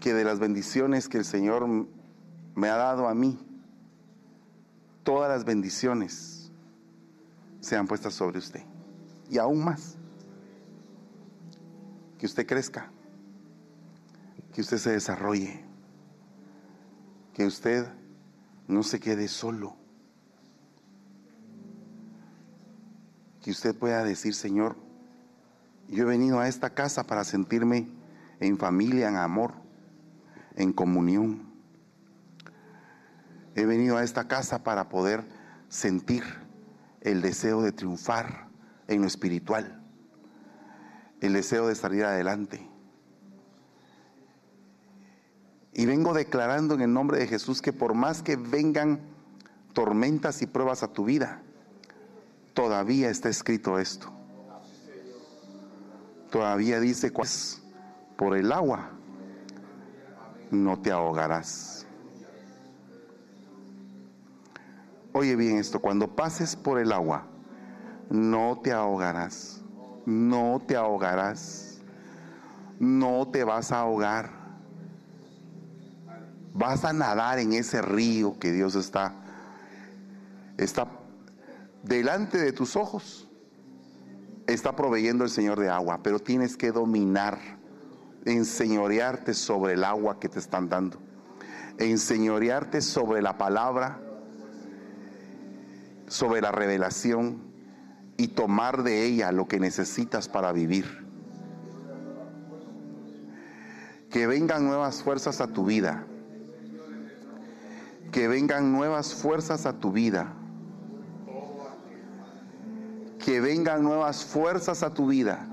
que 0.00 0.12
de 0.12 0.24
las 0.24 0.38
bendiciones 0.38 1.08
que 1.08 1.16
el 1.16 1.24
Señor 1.24 1.66
me 2.54 2.68
ha 2.68 2.76
dado 2.76 3.08
a 3.08 3.14
mí, 3.14 3.38
todas 5.02 5.30
las 5.30 5.46
bendiciones 5.46 6.52
sean 7.60 7.86
puestas 7.86 8.12
sobre 8.12 8.38
usted. 8.38 8.64
Y 9.30 9.38
aún 9.38 9.64
más. 9.64 9.96
Que 12.18 12.26
usted 12.26 12.46
crezca 12.46 12.90
que 14.58 14.62
usted 14.62 14.78
se 14.78 14.90
desarrolle, 14.90 15.60
que 17.32 17.46
usted 17.46 17.86
no 18.66 18.82
se 18.82 18.98
quede 18.98 19.28
solo, 19.28 19.76
que 23.40 23.52
usted 23.52 23.72
pueda 23.76 24.02
decir, 24.02 24.34
Señor, 24.34 24.74
yo 25.86 26.02
he 26.02 26.06
venido 26.06 26.40
a 26.40 26.48
esta 26.48 26.70
casa 26.70 27.04
para 27.04 27.22
sentirme 27.22 27.88
en 28.40 28.58
familia, 28.58 29.08
en 29.08 29.14
amor, 29.14 29.54
en 30.56 30.72
comunión. 30.72 31.52
He 33.54 33.64
venido 33.64 33.96
a 33.96 34.02
esta 34.02 34.26
casa 34.26 34.64
para 34.64 34.88
poder 34.88 35.22
sentir 35.68 36.24
el 37.00 37.22
deseo 37.22 37.62
de 37.62 37.70
triunfar 37.70 38.48
en 38.88 39.02
lo 39.02 39.06
espiritual, 39.06 39.80
el 41.20 41.34
deseo 41.34 41.68
de 41.68 41.76
salir 41.76 42.04
adelante. 42.04 42.68
Y 45.72 45.86
vengo 45.86 46.12
declarando 46.12 46.74
en 46.74 46.80
el 46.80 46.92
nombre 46.92 47.18
de 47.18 47.26
Jesús 47.26 47.62
que 47.62 47.72
por 47.72 47.94
más 47.94 48.22
que 48.22 48.36
vengan 48.36 49.00
tormentas 49.72 50.42
y 50.42 50.46
pruebas 50.46 50.82
a 50.82 50.88
tu 50.88 51.04
vida, 51.04 51.42
todavía 52.54 53.10
está 53.10 53.28
escrito 53.28 53.78
esto. 53.78 54.10
Todavía 56.30 56.80
dice, 56.80 57.12
por 58.16 58.36
el 58.36 58.52
agua 58.52 58.90
no 60.50 60.78
te 60.78 60.90
ahogarás. 60.90 61.86
Oye 65.12 65.36
bien 65.36 65.58
esto, 65.58 65.80
cuando 65.80 66.14
pases 66.14 66.54
por 66.54 66.78
el 66.78 66.92
agua, 66.92 67.26
no 68.10 68.60
te 68.62 68.72
ahogarás, 68.72 69.62
no 70.06 70.62
te 70.66 70.76
ahogarás, 70.76 71.80
no 72.78 73.28
te 73.28 73.42
vas 73.44 73.72
a 73.72 73.80
ahogar 73.80 74.30
vas 76.58 76.84
a 76.84 76.92
nadar 76.92 77.38
en 77.38 77.52
ese 77.52 77.80
río 77.80 78.36
que 78.38 78.52
Dios 78.52 78.74
está, 78.74 79.14
está 80.56 80.88
delante 81.84 82.38
de 82.38 82.52
tus 82.52 82.74
ojos. 82.76 83.28
Está 84.48 84.74
proveyendo 84.74 85.24
el 85.24 85.30
Señor 85.30 85.60
de 85.60 85.68
agua, 85.68 86.00
pero 86.02 86.18
tienes 86.18 86.56
que 86.56 86.72
dominar, 86.72 87.38
enseñorearte 88.24 89.34
sobre 89.34 89.74
el 89.74 89.84
agua 89.84 90.18
que 90.18 90.28
te 90.28 90.38
están 90.38 90.68
dando, 90.70 90.98
enseñorearte 91.78 92.80
sobre 92.80 93.20
la 93.20 93.36
palabra, 93.36 94.00
sobre 96.08 96.40
la 96.40 96.50
revelación 96.50 97.42
y 98.16 98.28
tomar 98.28 98.82
de 98.82 99.04
ella 99.04 99.32
lo 99.32 99.46
que 99.46 99.60
necesitas 99.60 100.28
para 100.28 100.50
vivir. 100.52 101.06
Que 104.10 104.26
vengan 104.26 104.64
nuevas 104.64 105.02
fuerzas 105.02 105.42
a 105.42 105.48
tu 105.48 105.66
vida 105.66 106.06
que 108.12 108.28
vengan 108.28 108.72
nuevas 108.72 109.14
fuerzas 109.14 109.66
a 109.66 109.74
tu 109.74 109.92
vida. 109.92 110.32
Que 113.18 113.40
vengan 113.40 113.82
nuevas 113.82 114.24
fuerzas 114.24 114.82
a 114.82 114.94
tu 114.94 115.06
vida. 115.06 115.46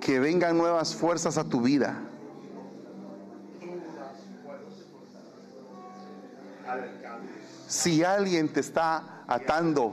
Que 0.00 0.18
vengan 0.18 0.58
nuevas 0.58 0.94
fuerzas 0.94 1.38
a 1.38 1.44
tu 1.44 1.60
vida. 1.60 1.96
Si 7.68 8.04
alguien 8.04 8.52
te 8.52 8.60
está 8.60 9.24
atando, 9.26 9.92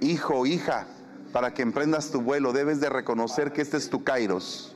hijo 0.00 0.40
o 0.40 0.46
hija, 0.46 0.86
para 1.32 1.54
que 1.54 1.62
emprendas 1.62 2.10
tu 2.10 2.20
vuelo, 2.20 2.52
debes 2.52 2.80
de 2.80 2.88
reconocer 2.88 3.52
que 3.52 3.62
este 3.62 3.76
es 3.76 3.90
tu 3.90 4.02
Kairos. 4.02 4.74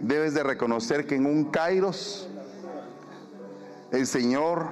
Debes 0.00 0.34
de 0.34 0.42
reconocer 0.42 1.06
que 1.06 1.16
en 1.16 1.26
un 1.26 1.50
Kairos 1.50 2.28
el 3.92 4.06
Señor 4.06 4.70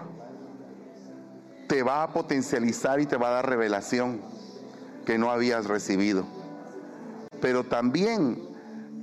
te 1.69 1.83
va 1.83 2.03
a 2.03 2.13
potencializar 2.13 3.01
y 3.01 3.07
te 3.07 3.17
va 3.17 3.29
a 3.29 3.33
dar 3.33 3.49
revelación. 3.49 4.21
que 5.07 5.17
no 5.19 5.31
habías 5.31 5.67
recibido. 5.67 6.25
Pero 7.41 7.65
también 7.65 8.39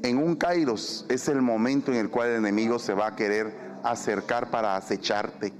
en 0.04 0.18
un 0.18 0.36
kairos 0.36 1.06
es 1.10 1.28
el 1.28 1.42
momento 1.42 1.92
en 1.92 1.98
el 1.98 2.10
cual 2.10 2.30
el 2.30 2.36
enemigo 2.38 2.78
se 2.78 2.94
va 2.94 3.08
a 3.08 3.16
querer 3.16 3.54
acercar 3.84 4.52
para 4.52 4.76
acecharte, 4.76 5.52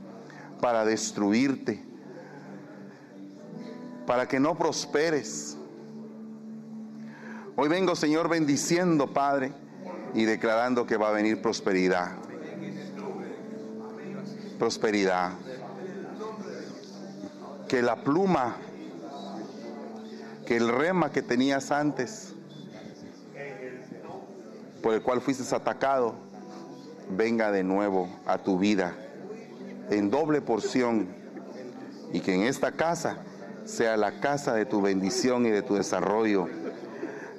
para 0.62 0.86
destruirte, 0.86 1.84
para 4.06 4.28
que 4.28 4.40
no 4.40 4.56
prosperes. 4.56 5.58
Hoy 7.56 7.68
vengo, 7.68 7.96
Señor, 7.96 8.30
bendiciendo, 8.30 9.14
Padre, 9.14 9.52
y 10.14 10.24
declarando 10.24 10.86
que 10.86 10.98
va 10.98 11.10
a 11.10 11.14
venir 11.14 11.42
prosperidad. 11.42 12.27
Prosperidad. 14.58 15.32
Que 17.68 17.82
la 17.82 17.98
pluma, 17.98 18.56
que 20.46 20.58
el 20.58 20.70
rema 20.70 21.12
que 21.12 21.22
tenías 21.22 21.72
antes, 21.72 22.34
por 24.82 24.94
el 24.94 25.02
cual 25.02 25.22
fuiste 25.22 25.56
atacado, 25.56 26.16
venga 27.10 27.52
de 27.52 27.64
nuevo 27.64 28.10
a 28.26 28.38
tu 28.38 28.58
vida 28.58 28.96
en 29.90 30.10
doble 30.10 30.42
porción 30.42 31.08
y 32.12 32.20
que 32.20 32.34
en 32.34 32.44
esta 32.44 32.72
casa 32.72 33.18
sea 33.66 33.98
la 33.98 34.20
casa 34.20 34.54
de 34.54 34.66
tu 34.66 34.82
bendición 34.82 35.46
y 35.46 35.50
de 35.50 35.62
tu 35.62 35.76
desarrollo, 35.76 36.48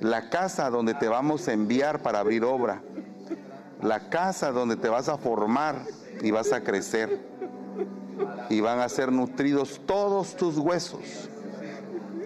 la 0.01 0.29
casa 0.31 0.71
donde 0.71 0.95
te 0.95 1.09
vamos 1.09 1.49
a 1.49 1.53
enviar 1.53 2.03
para 2.03 2.21
abrir 2.21 2.45
obra, 2.45 2.83
la 3.83 4.09
casa 4.09 4.51
donde 4.53 4.77
te 4.77 4.89
vas 4.89 5.09
a 5.09 5.19
formar 5.19 5.85
y 6.21 6.31
vas 6.31 6.53
a 6.53 6.63
crecer 6.63 7.21
y 8.51 8.61
van 8.61 8.81
a 8.81 8.89
ser 8.89 9.13
nutridos 9.13 9.81
todos 9.87 10.37
tus 10.37 10.59
huesos 10.59 11.29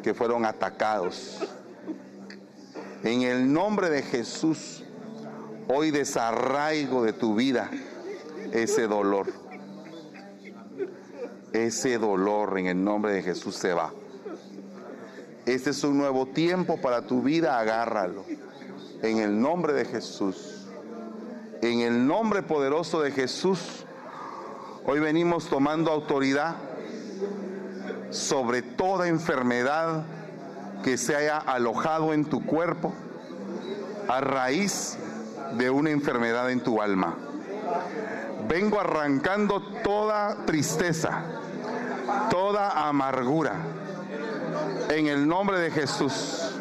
que 0.03 0.15
fueron 0.15 0.45
atacados. 0.45 1.41
En 3.05 3.23
el 3.23 3.53
nombre 3.53 3.91
de 3.91 4.03
Jesús, 4.03 4.83
Hoy 5.69 5.91
desarraigo 5.93 7.05
de 7.05 7.13
tu 7.13 7.35
vida 7.35 7.71
ese 8.53 8.87
dolor. 8.87 9.33
Ese 11.53 11.99
dolor 11.99 12.59
en 12.59 12.67
el 12.67 12.83
nombre 12.83 13.13
de 13.13 13.23
Jesús 13.23 13.55
se 13.55 13.73
va. 13.73 13.93
Este 15.47 15.71
es 15.71 15.85
un 15.85 15.99
nuevo 15.99 16.27
tiempo 16.27 16.81
para 16.81 17.07
tu 17.07 17.23
vida, 17.23 17.59
agárralo. 17.59 18.25
En 19.03 19.19
el 19.19 19.41
nombre 19.41 19.73
de 19.73 19.85
Jesús. 19.85 20.62
En 21.63 21.81
el 21.81 22.09
nombre 22.09 22.43
poderoso 22.43 23.03
de 23.03 23.13
Jesús. 23.13 23.87
Hoy 24.85 24.99
venimos 24.99 25.47
tomando 25.47 25.93
autoridad 25.93 26.57
sobre 28.11 28.63
toda 28.63 29.07
enfermedad 29.07 30.03
que 30.83 30.99
se 30.99 31.15
haya 31.15 31.39
alojado 31.39 32.15
en 32.15 32.25
tu 32.25 32.45
cuerpo 32.45 32.93
a 34.09 34.21
raíz 34.21 34.99
de 35.57 35.71
una 35.71 35.91
enfermedad 35.91 36.51
en 36.51 36.65
tu 36.65 36.83
alma. 36.83 37.15
Vengo 38.49 38.81
arrancando 38.81 39.63
toda 39.85 40.45
tristeza, 40.45 41.23
toda 42.29 42.89
amargura, 42.89 43.55
en 44.89 45.07
el 45.07 45.29
nombre 45.29 45.61
de 45.61 45.71
Jesús. 45.71 46.59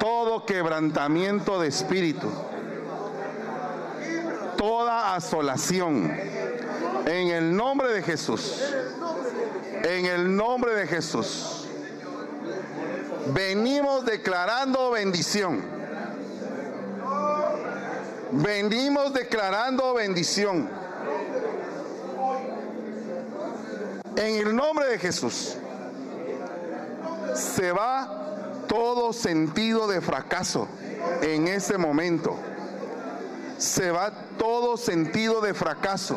Todo 0.00 0.44
quebrantamiento 0.46 1.60
de 1.60 1.68
espíritu, 1.68 2.28
toda 4.80 5.14
asolación, 5.14 6.10
en 7.04 7.28
el 7.28 7.54
nombre 7.54 7.92
de 7.92 8.02
Jesús. 8.02 8.62
En 9.82 10.06
el 10.06 10.34
nombre 10.34 10.74
de 10.74 10.86
Jesús. 10.86 11.66
Venimos 13.34 14.06
declarando 14.06 14.90
bendición 14.90 15.62
Venimos 18.32 19.12
declarando 19.12 19.92
bendición. 19.94 20.70
En 24.16 24.36
el 24.36 24.56
nombre 24.56 24.86
de 24.86 24.98
Jesús. 24.98 25.56
Se 27.34 27.70
va 27.72 28.64
todo 28.66 29.12
sentido 29.12 29.88
de 29.88 30.00
fracaso 30.00 30.68
en 31.20 31.48
ese 31.48 31.76
momento. 31.76 32.38
Se 33.60 33.90
va 33.90 34.10
todo 34.38 34.78
sentido 34.78 35.42
de 35.42 35.52
fracaso. 35.52 36.16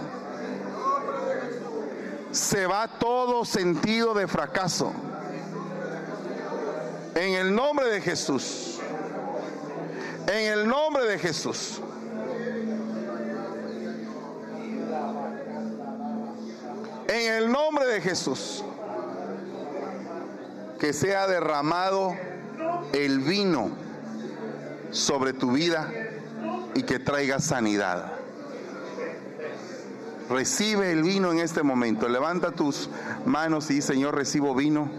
Se 2.31 2.65
va 2.65 2.87
todo 2.87 3.43
sentido 3.43 4.13
de 4.13 4.29
fracaso. 4.29 4.93
En 7.15 7.33
el 7.33 7.53
nombre 7.53 7.87
de 7.87 7.99
Jesús. 7.99 8.79
En 10.25 10.53
el 10.53 10.65
nombre 10.65 11.03
de 11.03 11.19
Jesús. 11.19 11.81
En 17.09 17.33
el 17.33 17.51
nombre 17.51 17.85
de 17.87 17.99
Jesús, 17.99 18.63
que 20.79 20.93
sea 20.93 21.27
derramado 21.27 22.15
el 22.93 23.19
vino 23.19 23.69
sobre 24.91 25.33
tu 25.33 25.51
vida 25.51 25.91
y 26.75 26.83
que 26.83 26.99
traiga 26.99 27.39
sanidad. 27.39 28.13
Recibe 30.29 30.91
el 30.91 31.03
vino 31.03 31.31
en 31.31 31.39
este 31.39 31.63
momento. 31.63 32.07
Levanta 32.07 32.51
tus 32.51 32.89
manos 33.25 33.69
y 33.71 33.81
Señor, 33.81 34.15
recibo 34.15 34.55
vino. 34.55 34.89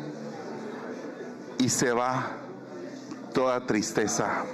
Y 1.58 1.68
se 1.68 1.92
va 1.92 2.30
toda 3.32 3.66
tristeza. 3.66 4.44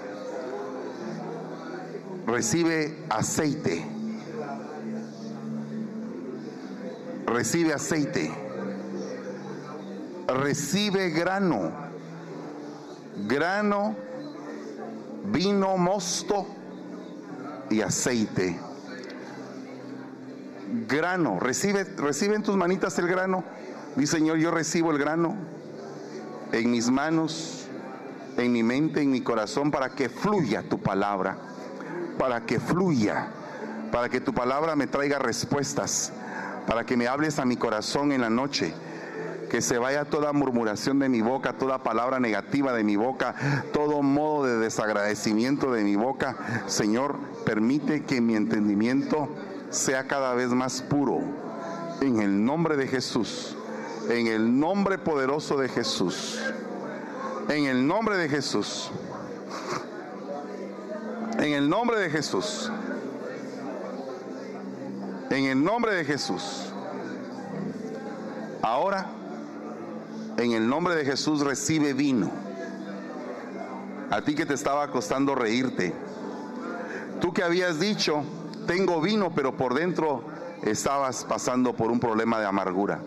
Recibe 2.27 2.97
aceite 3.09 4.01
recibe 7.31 7.73
aceite, 7.73 8.31
recibe 10.27 11.11
grano, 11.11 11.73
grano, 13.27 13.95
vino, 15.25 15.77
mosto 15.77 16.47
y 17.71 17.81
aceite. 17.81 18.59
Grano, 20.89 21.41
recibe, 21.41 21.85
recibe 21.85 22.37
en 22.37 22.43
tus 22.43 22.57
manitas 22.57 22.99
el 22.99 23.09
grano. 23.09 23.45
Mi 23.97 24.07
Señor, 24.07 24.39
yo 24.39 24.51
recibo 24.51 24.91
el 24.91 24.99
grano 24.99 25.37
en 26.53 26.71
mis 26.71 26.91
manos, 26.91 27.67
en 28.37 28.53
mi 28.53 28.63
mente, 28.63 29.01
en 29.01 29.11
mi 29.11 29.23
corazón, 29.23 29.71
para 29.71 29.91
que 29.91 30.09
fluya 30.09 30.63
tu 30.69 30.81
palabra, 30.81 31.39
para 32.19 32.45
que 32.45 32.61
fluya, 32.61 33.29
para 33.91 34.09
que 34.09 34.21
tu 34.21 34.35
palabra 34.35 34.77
me 34.77 34.87
traiga 34.87 35.19
respuestas 35.19 36.13
para 36.71 36.85
que 36.85 36.97
me 36.97 37.09
hables 37.09 37.41
a 37.41 37.45
mi 37.45 37.57
corazón 37.57 38.13
en 38.13 38.21
la 38.21 38.31
noche. 38.31 38.73
Que 39.51 39.61
se 39.61 39.79
vaya 39.79 40.05
toda 40.05 40.33
murmuración 40.33 41.01
de 41.01 41.09
mi 41.09 41.23
boca, 41.23 41.55
toda 41.55 41.83
palabra 41.83 42.21
negativa 42.21 42.73
de 42.73 42.85
mi 42.85 42.95
boca, 42.97 43.35
todo 43.73 44.01
modo 44.01 44.47
de 44.47 44.59
desagradecimiento 44.59 45.73
de 45.73 45.83
mi 45.83 45.97
boca. 45.97 46.37
Señor, 46.67 47.19
permite 47.45 48.05
que 48.05 48.21
mi 48.21 48.37
entendimiento 48.37 49.29
sea 49.71 50.07
cada 50.07 50.35
vez 50.35 50.51
más 50.51 50.83
puro. 50.83 51.21
En 52.01 52.21
el 52.21 52.45
nombre 52.45 52.77
de 52.77 52.87
Jesús. 52.87 53.57
En 54.09 54.29
el 54.29 54.59
nombre 54.59 54.99
poderoso 54.99 55.57
de 55.57 55.69
Jesús. 55.69 56.41
En 57.49 57.67
el 57.67 57.87
nombre 57.87 58.17
de 58.17 58.29
Jesús. 58.29 58.91
En 61.39 61.53
el 61.53 61.69
nombre 61.69 61.99
de 61.99 62.09
Jesús. 62.09 62.71
En 65.31 65.45
el 65.45 65.63
nombre 65.63 65.95
de 65.95 66.05
Jesús. 66.05 66.73
Ahora, 68.63 69.07
en 70.41 70.53
el 70.53 70.69
nombre 70.69 70.95
de 70.97 71.05
Jesús 71.05 71.41
recibe 71.41 71.93
vino. 71.93 72.31
A 74.11 74.23
ti 74.23 74.35
que 74.35 74.47
te 74.47 74.55
estaba 74.55 74.91
costando 74.91 75.35
reírte. 75.35 75.93
Tú 77.21 77.33
que 77.33 77.43
habías 77.43 77.79
dicho, 77.79 78.25
tengo 78.67 79.01
vino, 79.01 79.33
pero 79.35 79.57
por 79.57 79.75
dentro 79.75 80.25
estabas 80.63 81.25
pasando 81.25 81.75
por 81.75 81.91
un 81.91 82.01
problema 82.01 82.41
de 82.41 82.47
amargura. 82.47 83.01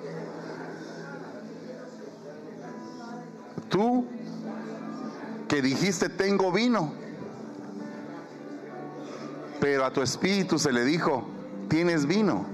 Tú 3.69 4.05
que 5.47 5.61
dijiste, 5.61 6.09
tengo 6.09 6.51
vino, 6.51 6.93
pero 9.59 9.85
a 9.85 9.91
tu 9.91 10.01
espíritu 10.01 10.59
se 10.59 10.71
le 10.71 10.85
dijo, 10.85 11.25
tienes 11.69 12.05
vino, 12.05 12.45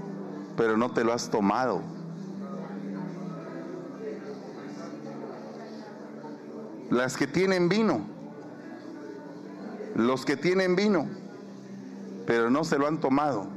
pero 0.56 0.76
no 0.76 0.90
te 0.92 1.04
lo 1.04 1.12
has 1.12 1.28
tomado. 1.28 1.82
Las 6.90 7.16
que 7.16 7.26
tienen 7.26 7.68
vino, 7.68 8.00
los 9.94 10.24
que 10.24 10.36
tienen 10.36 10.76
vino, 10.76 11.06
pero 12.26 12.50
no 12.50 12.64
se 12.64 12.78
lo 12.78 12.86
han 12.86 13.00
tomado. 13.00 13.48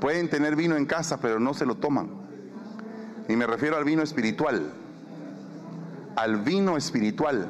Pueden 0.00 0.28
tener 0.28 0.56
vino 0.56 0.76
en 0.76 0.86
casa, 0.86 1.20
pero 1.20 1.38
no 1.38 1.54
se 1.54 1.66
lo 1.66 1.76
toman. 1.76 2.08
Y 3.28 3.36
me 3.36 3.46
refiero 3.46 3.76
al 3.76 3.84
vino 3.84 4.02
espiritual. 4.02 4.72
al 6.16 6.36
vino 6.42 6.76
espiritual. 6.76 7.48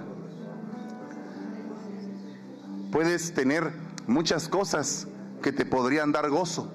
Puedes 2.91 3.35
tener 3.35 3.73
muchas 4.07 4.49
cosas 4.49 5.07
que 5.43 5.53
te 5.53 5.67
podrían 5.67 6.13
dar 6.13 6.31
gozo, 6.31 6.73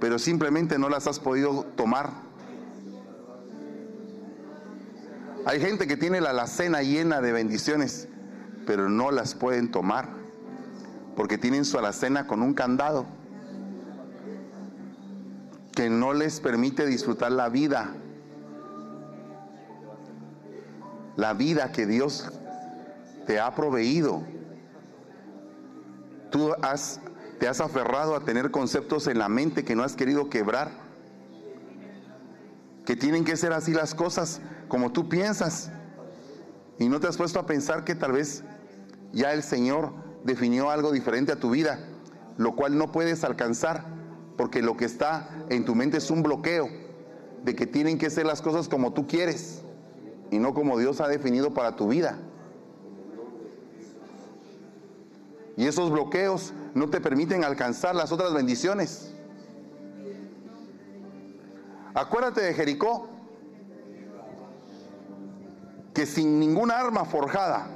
pero 0.00 0.18
simplemente 0.18 0.78
no 0.78 0.88
las 0.88 1.06
has 1.06 1.18
podido 1.18 1.64
tomar. 1.76 2.25
Hay 5.46 5.60
gente 5.60 5.86
que 5.86 5.96
tiene 5.96 6.20
la 6.20 6.30
alacena 6.30 6.82
llena 6.82 7.20
de 7.20 7.30
bendiciones, 7.30 8.08
pero 8.66 8.88
no 8.88 9.12
las 9.12 9.36
pueden 9.36 9.70
tomar, 9.70 10.08
porque 11.14 11.38
tienen 11.38 11.64
su 11.64 11.78
alacena 11.78 12.26
con 12.26 12.42
un 12.42 12.52
candado 12.52 13.06
que 15.72 15.88
no 15.88 16.14
les 16.14 16.40
permite 16.40 16.84
disfrutar 16.84 17.30
la 17.30 17.48
vida, 17.48 17.94
la 21.14 21.32
vida 21.32 21.70
que 21.70 21.86
Dios 21.86 22.28
te 23.28 23.38
ha 23.38 23.54
proveído. 23.54 24.24
Tú 26.32 26.54
has, 26.60 27.00
te 27.38 27.46
has 27.46 27.60
aferrado 27.60 28.16
a 28.16 28.24
tener 28.24 28.50
conceptos 28.50 29.06
en 29.06 29.20
la 29.20 29.28
mente 29.28 29.64
que 29.64 29.76
no 29.76 29.84
has 29.84 29.94
querido 29.94 30.28
quebrar, 30.28 30.85
que 32.86 32.96
tienen 32.96 33.24
que 33.24 33.36
ser 33.36 33.52
así 33.52 33.72
las 33.72 33.94
cosas 33.94 34.40
como 34.68 34.92
tú 34.92 35.08
piensas, 35.08 35.70
y 36.78 36.88
no 36.88 37.00
te 37.00 37.08
has 37.08 37.16
puesto 37.16 37.38
a 37.38 37.46
pensar 37.46 37.84
que 37.84 37.94
tal 37.94 38.12
vez 38.12 38.42
ya 39.12 39.32
el 39.32 39.42
Señor 39.42 39.92
definió 40.24 40.70
algo 40.70 40.92
diferente 40.92 41.32
a 41.32 41.40
tu 41.40 41.50
vida, 41.50 41.80
lo 42.36 42.54
cual 42.54 42.76
no 42.76 42.92
puedes 42.92 43.24
alcanzar 43.24 43.86
porque 44.36 44.60
lo 44.60 44.76
que 44.76 44.84
está 44.84 45.30
en 45.48 45.64
tu 45.64 45.74
mente 45.74 45.96
es 45.96 46.10
un 46.10 46.22
bloqueo 46.22 46.68
de 47.42 47.54
que 47.54 47.66
tienen 47.66 47.96
que 47.98 48.10
ser 48.10 48.26
las 48.26 48.42
cosas 48.42 48.68
como 48.68 48.92
tú 48.92 49.06
quieres 49.06 49.62
y 50.30 50.38
no 50.38 50.52
como 50.52 50.78
Dios 50.78 51.00
ha 51.00 51.08
definido 51.08 51.54
para 51.54 51.76
tu 51.76 51.88
vida. 51.88 52.18
Y 55.56 55.66
esos 55.66 55.90
bloqueos 55.90 56.52
no 56.74 56.90
te 56.90 57.00
permiten 57.00 57.42
alcanzar 57.42 57.94
las 57.94 58.12
otras 58.12 58.34
bendiciones. 58.34 59.14
Acuérdate 61.96 62.42
de 62.42 62.52
Jericó, 62.52 63.08
que 65.94 66.04
sin 66.04 66.38
ninguna 66.38 66.78
arma 66.78 67.06
forjada, 67.06 67.68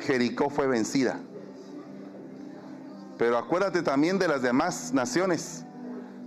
Jericó 0.00 0.50
fue 0.50 0.66
vencida. 0.66 1.18
Pero 3.16 3.38
acuérdate 3.38 3.80
también 3.80 4.18
de 4.18 4.28
las 4.28 4.42
demás 4.42 4.92
naciones 4.92 5.64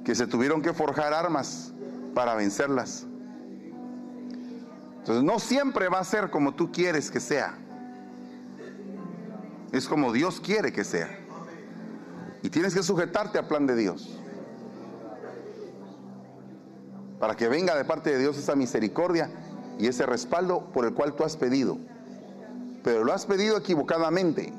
que 0.03 0.15
se 0.15 0.25
tuvieron 0.25 0.63
que 0.63 0.73
forjar 0.73 1.13
armas 1.13 1.71
para 2.15 2.33
vencerlas. 2.33 3.05
Entonces 4.97 5.23
no 5.23 5.37
siempre 5.37 5.89
va 5.89 5.99
a 5.99 6.03
ser 6.03 6.31
como 6.31 6.55
tú 6.55 6.71
quieres 6.71 7.11
que 7.11 7.19
sea. 7.19 7.53
Es 9.71 9.87
como 9.87 10.11
Dios 10.11 10.41
quiere 10.41 10.73
que 10.73 10.83
sea. 10.83 11.19
Y 12.41 12.49
tienes 12.49 12.73
que 12.73 12.81
sujetarte 12.81 13.37
al 13.37 13.47
plan 13.47 13.67
de 13.67 13.75
Dios. 13.75 14.20
Para 17.21 17.35
que 17.35 17.47
venga 17.47 17.75
de 17.77 17.85
parte 17.85 18.09
de 18.09 18.17
Dios 18.17 18.35
esa 18.39 18.55
misericordia 18.55 19.29
y 19.77 19.85
ese 19.85 20.07
respaldo 20.07 20.71
por 20.73 20.85
el 20.85 20.95
cual 20.95 21.13
tú 21.13 21.23
has 21.23 21.37
pedido. 21.37 21.77
Pero 22.83 23.03
lo 23.03 23.13
has 23.13 23.27
pedido 23.27 23.57
equivocadamente. 23.57 24.51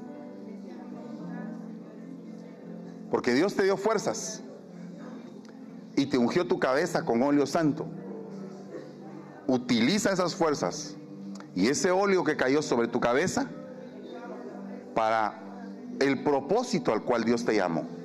Porque 3.11 3.35
Dios 3.35 3.55
te 3.57 3.65
dio 3.65 3.77
fuerzas 3.77 4.43
y 5.97 6.07
te 6.07 6.19
ungió 6.19 6.47
tu 6.47 6.61
cabeza 6.61 7.05
con 7.05 7.21
óleo 7.23 7.47
santo. 7.47 7.85
Utiliza 9.49 10.13
esas 10.13 10.37
fuerzas 10.37 10.95
y 11.57 11.67
ese 11.67 11.91
óleo 11.91 12.23
que 12.23 12.37
cayó 12.37 12.63
sobre 12.63 12.87
tu 12.87 13.01
cabeza 13.01 13.51
para 14.95 15.67
el 15.99 16.23
propósito 16.23 16.93
al 16.93 17.03
cual 17.03 17.25
Dios 17.25 17.45
te 17.45 17.57
llamó. 17.57 18.02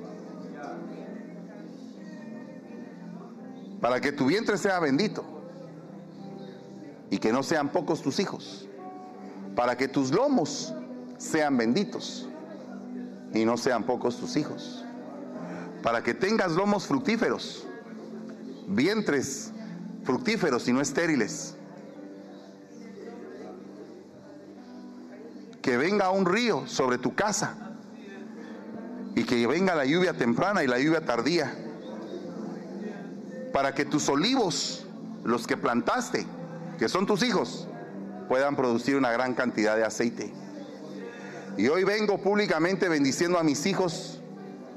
Para 3.80 4.00
que 4.00 4.12
tu 4.12 4.26
vientre 4.26 4.58
sea 4.58 4.80
bendito 4.80 5.24
y 7.10 7.18
que 7.18 7.32
no 7.32 7.42
sean 7.42 7.70
pocos 7.70 8.02
tus 8.02 8.18
hijos. 8.18 8.68
Para 9.54 9.76
que 9.76 9.88
tus 9.88 10.10
lomos 10.10 10.74
sean 11.16 11.56
benditos 11.56 12.28
y 13.34 13.44
no 13.44 13.56
sean 13.56 13.84
pocos 13.84 14.16
tus 14.16 14.36
hijos. 14.36 14.84
Para 15.82 16.02
que 16.02 16.14
tengas 16.14 16.52
lomos 16.52 16.86
fructíferos 16.86 17.68
vientres 18.68 19.52
fructíferos 20.04 20.68
y 20.68 20.72
no 20.72 20.80
estériles. 20.80 21.56
Que 25.62 25.76
venga 25.76 26.10
un 26.10 26.26
río 26.26 26.66
sobre 26.66 26.98
tu 26.98 27.14
casa 27.14 27.56
y 29.14 29.24
que 29.24 29.46
venga 29.46 29.74
la 29.74 29.84
lluvia 29.84 30.14
temprana 30.14 30.62
y 30.62 30.66
la 30.66 30.78
lluvia 30.78 31.04
tardía. 31.04 31.52
Para 33.52 33.74
que 33.74 33.84
tus 33.84 34.08
olivos, 34.08 34.86
los 35.24 35.46
que 35.46 35.56
plantaste, 35.56 36.26
que 36.78 36.88
son 36.88 37.06
tus 37.06 37.22
hijos, 37.22 37.68
puedan 38.28 38.56
producir 38.56 38.96
una 38.96 39.10
gran 39.10 39.34
cantidad 39.34 39.76
de 39.76 39.84
aceite. 39.84 40.32
Y 41.56 41.66
hoy 41.68 41.82
vengo 41.82 42.18
públicamente 42.18 42.88
bendiciendo 42.88 43.38
a 43.38 43.42
mis 43.42 43.66
hijos, 43.66 44.20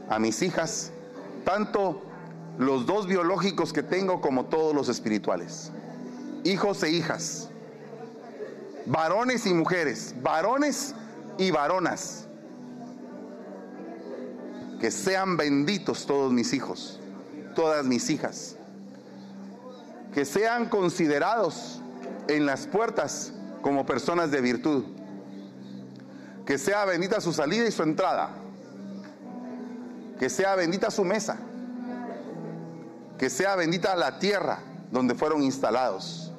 a 0.09 0.17
mis 0.17 0.41
hijas, 0.41 0.91
tanto 1.45 2.01
los 2.57 2.85
dos 2.85 3.07
biológicos 3.07 3.73
que 3.73 3.83
tengo 3.83 4.21
como 4.21 4.45
todos 4.45 4.73
los 4.73 4.89
espirituales. 4.89 5.71
Hijos 6.43 6.81
e 6.83 6.89
hijas. 6.89 7.49
Varones 8.85 9.45
y 9.45 9.53
mujeres. 9.53 10.15
Varones 10.21 10.95
y 11.37 11.51
varonas. 11.51 12.27
Que 14.79 14.89
sean 14.89 15.37
benditos 15.37 16.05
todos 16.07 16.31
mis 16.31 16.53
hijos. 16.53 16.99
Todas 17.55 17.85
mis 17.85 18.09
hijas. 18.09 18.57
Que 20.13 20.25
sean 20.25 20.69
considerados 20.69 21.81
en 22.27 22.45
las 22.45 22.67
puertas 22.67 23.33
como 23.61 23.85
personas 23.85 24.31
de 24.31 24.41
virtud. 24.41 24.85
Que 26.45 26.57
sea 26.57 26.85
bendita 26.85 27.21
su 27.21 27.33
salida 27.33 27.67
y 27.67 27.71
su 27.71 27.83
entrada. 27.83 28.31
Que 30.19 30.29
sea 30.29 30.55
bendita 30.55 30.91
su 30.91 31.03
mesa 31.03 31.37
que 33.21 33.29
sea 33.29 33.55
bendita 33.55 33.95
la 33.95 34.17
tierra 34.17 34.57
donde 34.89 35.13
fueron 35.13 35.43
instalados. 35.43 36.31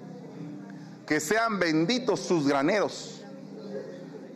Que 1.07 1.21
sean 1.21 1.61
benditos 1.61 2.19
sus 2.19 2.49
graneros 2.49 3.23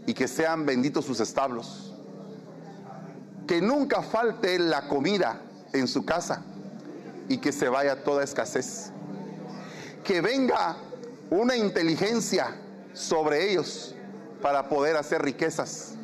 y 0.06 0.15
que 0.15 0.28
sean 0.28 0.65
benditos 0.65 1.05
sus 1.05 1.19
establos. 1.19 1.93
Que 3.48 3.61
nunca 3.61 4.01
falte 4.01 4.61
la 4.61 4.86
comida 4.86 5.40
en 5.73 5.89
su 5.89 6.05
casa 6.05 6.44
y 7.28 7.39
que 7.39 7.51
se 7.51 7.69
vaya 7.69 8.05
toda 8.05 8.23
escasez. 8.23 8.93
Que 10.07 10.20
venga 10.20 10.77
una 11.31 11.57
inteligencia 11.57 12.55
sobre 12.93 13.51
ellos 13.51 13.95
para 14.41 14.69
poder 14.69 14.97
hacer 14.97 15.23
riquezas. 15.23 15.95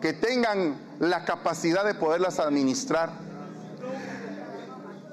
Que 0.00 0.12
tengan 0.12 0.76
la 1.00 1.24
capacidad 1.24 1.84
de 1.84 1.94
poderlas 1.94 2.38
administrar 2.38 3.28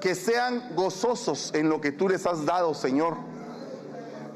que 0.00 0.14
sean 0.14 0.76
gozosos 0.76 1.50
en 1.54 1.68
lo 1.68 1.80
que 1.80 1.90
tú 1.90 2.08
les 2.08 2.26
has 2.26 2.44
dado, 2.44 2.74
Señor. 2.74 3.16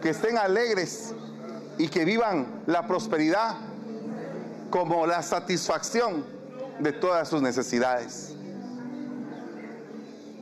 Que 0.03 0.11
estén 0.11 0.37
alegres 0.37 1.15
y 1.79 1.87
que 1.87 2.05
vivan 2.05 2.63
la 2.67 2.87
prosperidad 2.89 3.57
como 4.71 5.07
la 5.07 5.23
satisfacción 5.23 6.25
de 6.81 6.93
todas 6.93 7.29
sus 7.29 7.41
necesidades. 7.41 8.35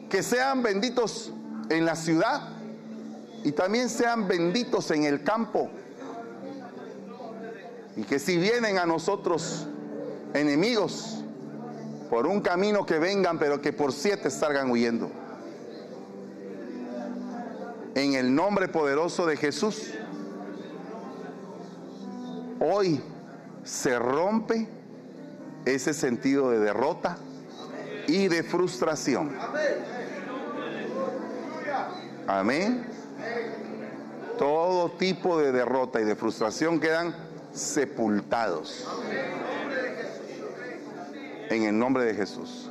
Que 0.08 0.22
sean 0.22 0.62
benditos 0.62 1.30
en 1.68 1.84
la 1.84 1.96
ciudad 1.96 2.57
y 3.48 3.52
también 3.52 3.88
sean 3.88 4.28
benditos 4.28 4.90
en 4.90 5.04
el 5.04 5.22
campo. 5.22 5.70
Y 7.96 8.02
que 8.02 8.18
si 8.18 8.36
vienen 8.36 8.76
a 8.76 8.84
nosotros 8.84 9.66
enemigos, 10.34 11.24
por 12.10 12.26
un 12.26 12.42
camino 12.42 12.84
que 12.84 12.98
vengan, 12.98 13.38
pero 13.38 13.62
que 13.62 13.72
por 13.72 13.94
siete 13.94 14.28
salgan 14.28 14.70
huyendo. 14.70 15.10
En 17.94 18.12
el 18.12 18.34
nombre 18.34 18.68
poderoso 18.68 19.24
de 19.24 19.38
Jesús, 19.38 19.94
hoy 22.60 23.00
se 23.64 23.98
rompe 23.98 24.68
ese 25.64 25.94
sentido 25.94 26.50
de 26.50 26.58
derrota 26.58 27.16
y 28.06 28.28
de 28.28 28.42
frustración. 28.42 29.34
Amén. 32.26 32.97
Todo 34.38 34.90
tipo 34.92 35.38
de 35.38 35.52
derrota 35.52 36.00
y 36.00 36.04
de 36.04 36.14
frustración 36.14 36.78
quedan 36.78 37.14
sepultados 37.52 38.86
en 41.50 41.64
el 41.64 41.78
nombre 41.78 42.04
de 42.04 42.14
Jesús. 42.14 42.70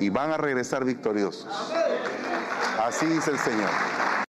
Y 0.00 0.08
van 0.10 0.30
a 0.30 0.36
regresar 0.36 0.84
victoriosos. 0.84 1.46
Así 2.82 3.06
dice 3.06 3.30
el 3.30 3.38
Señor. 3.38 3.70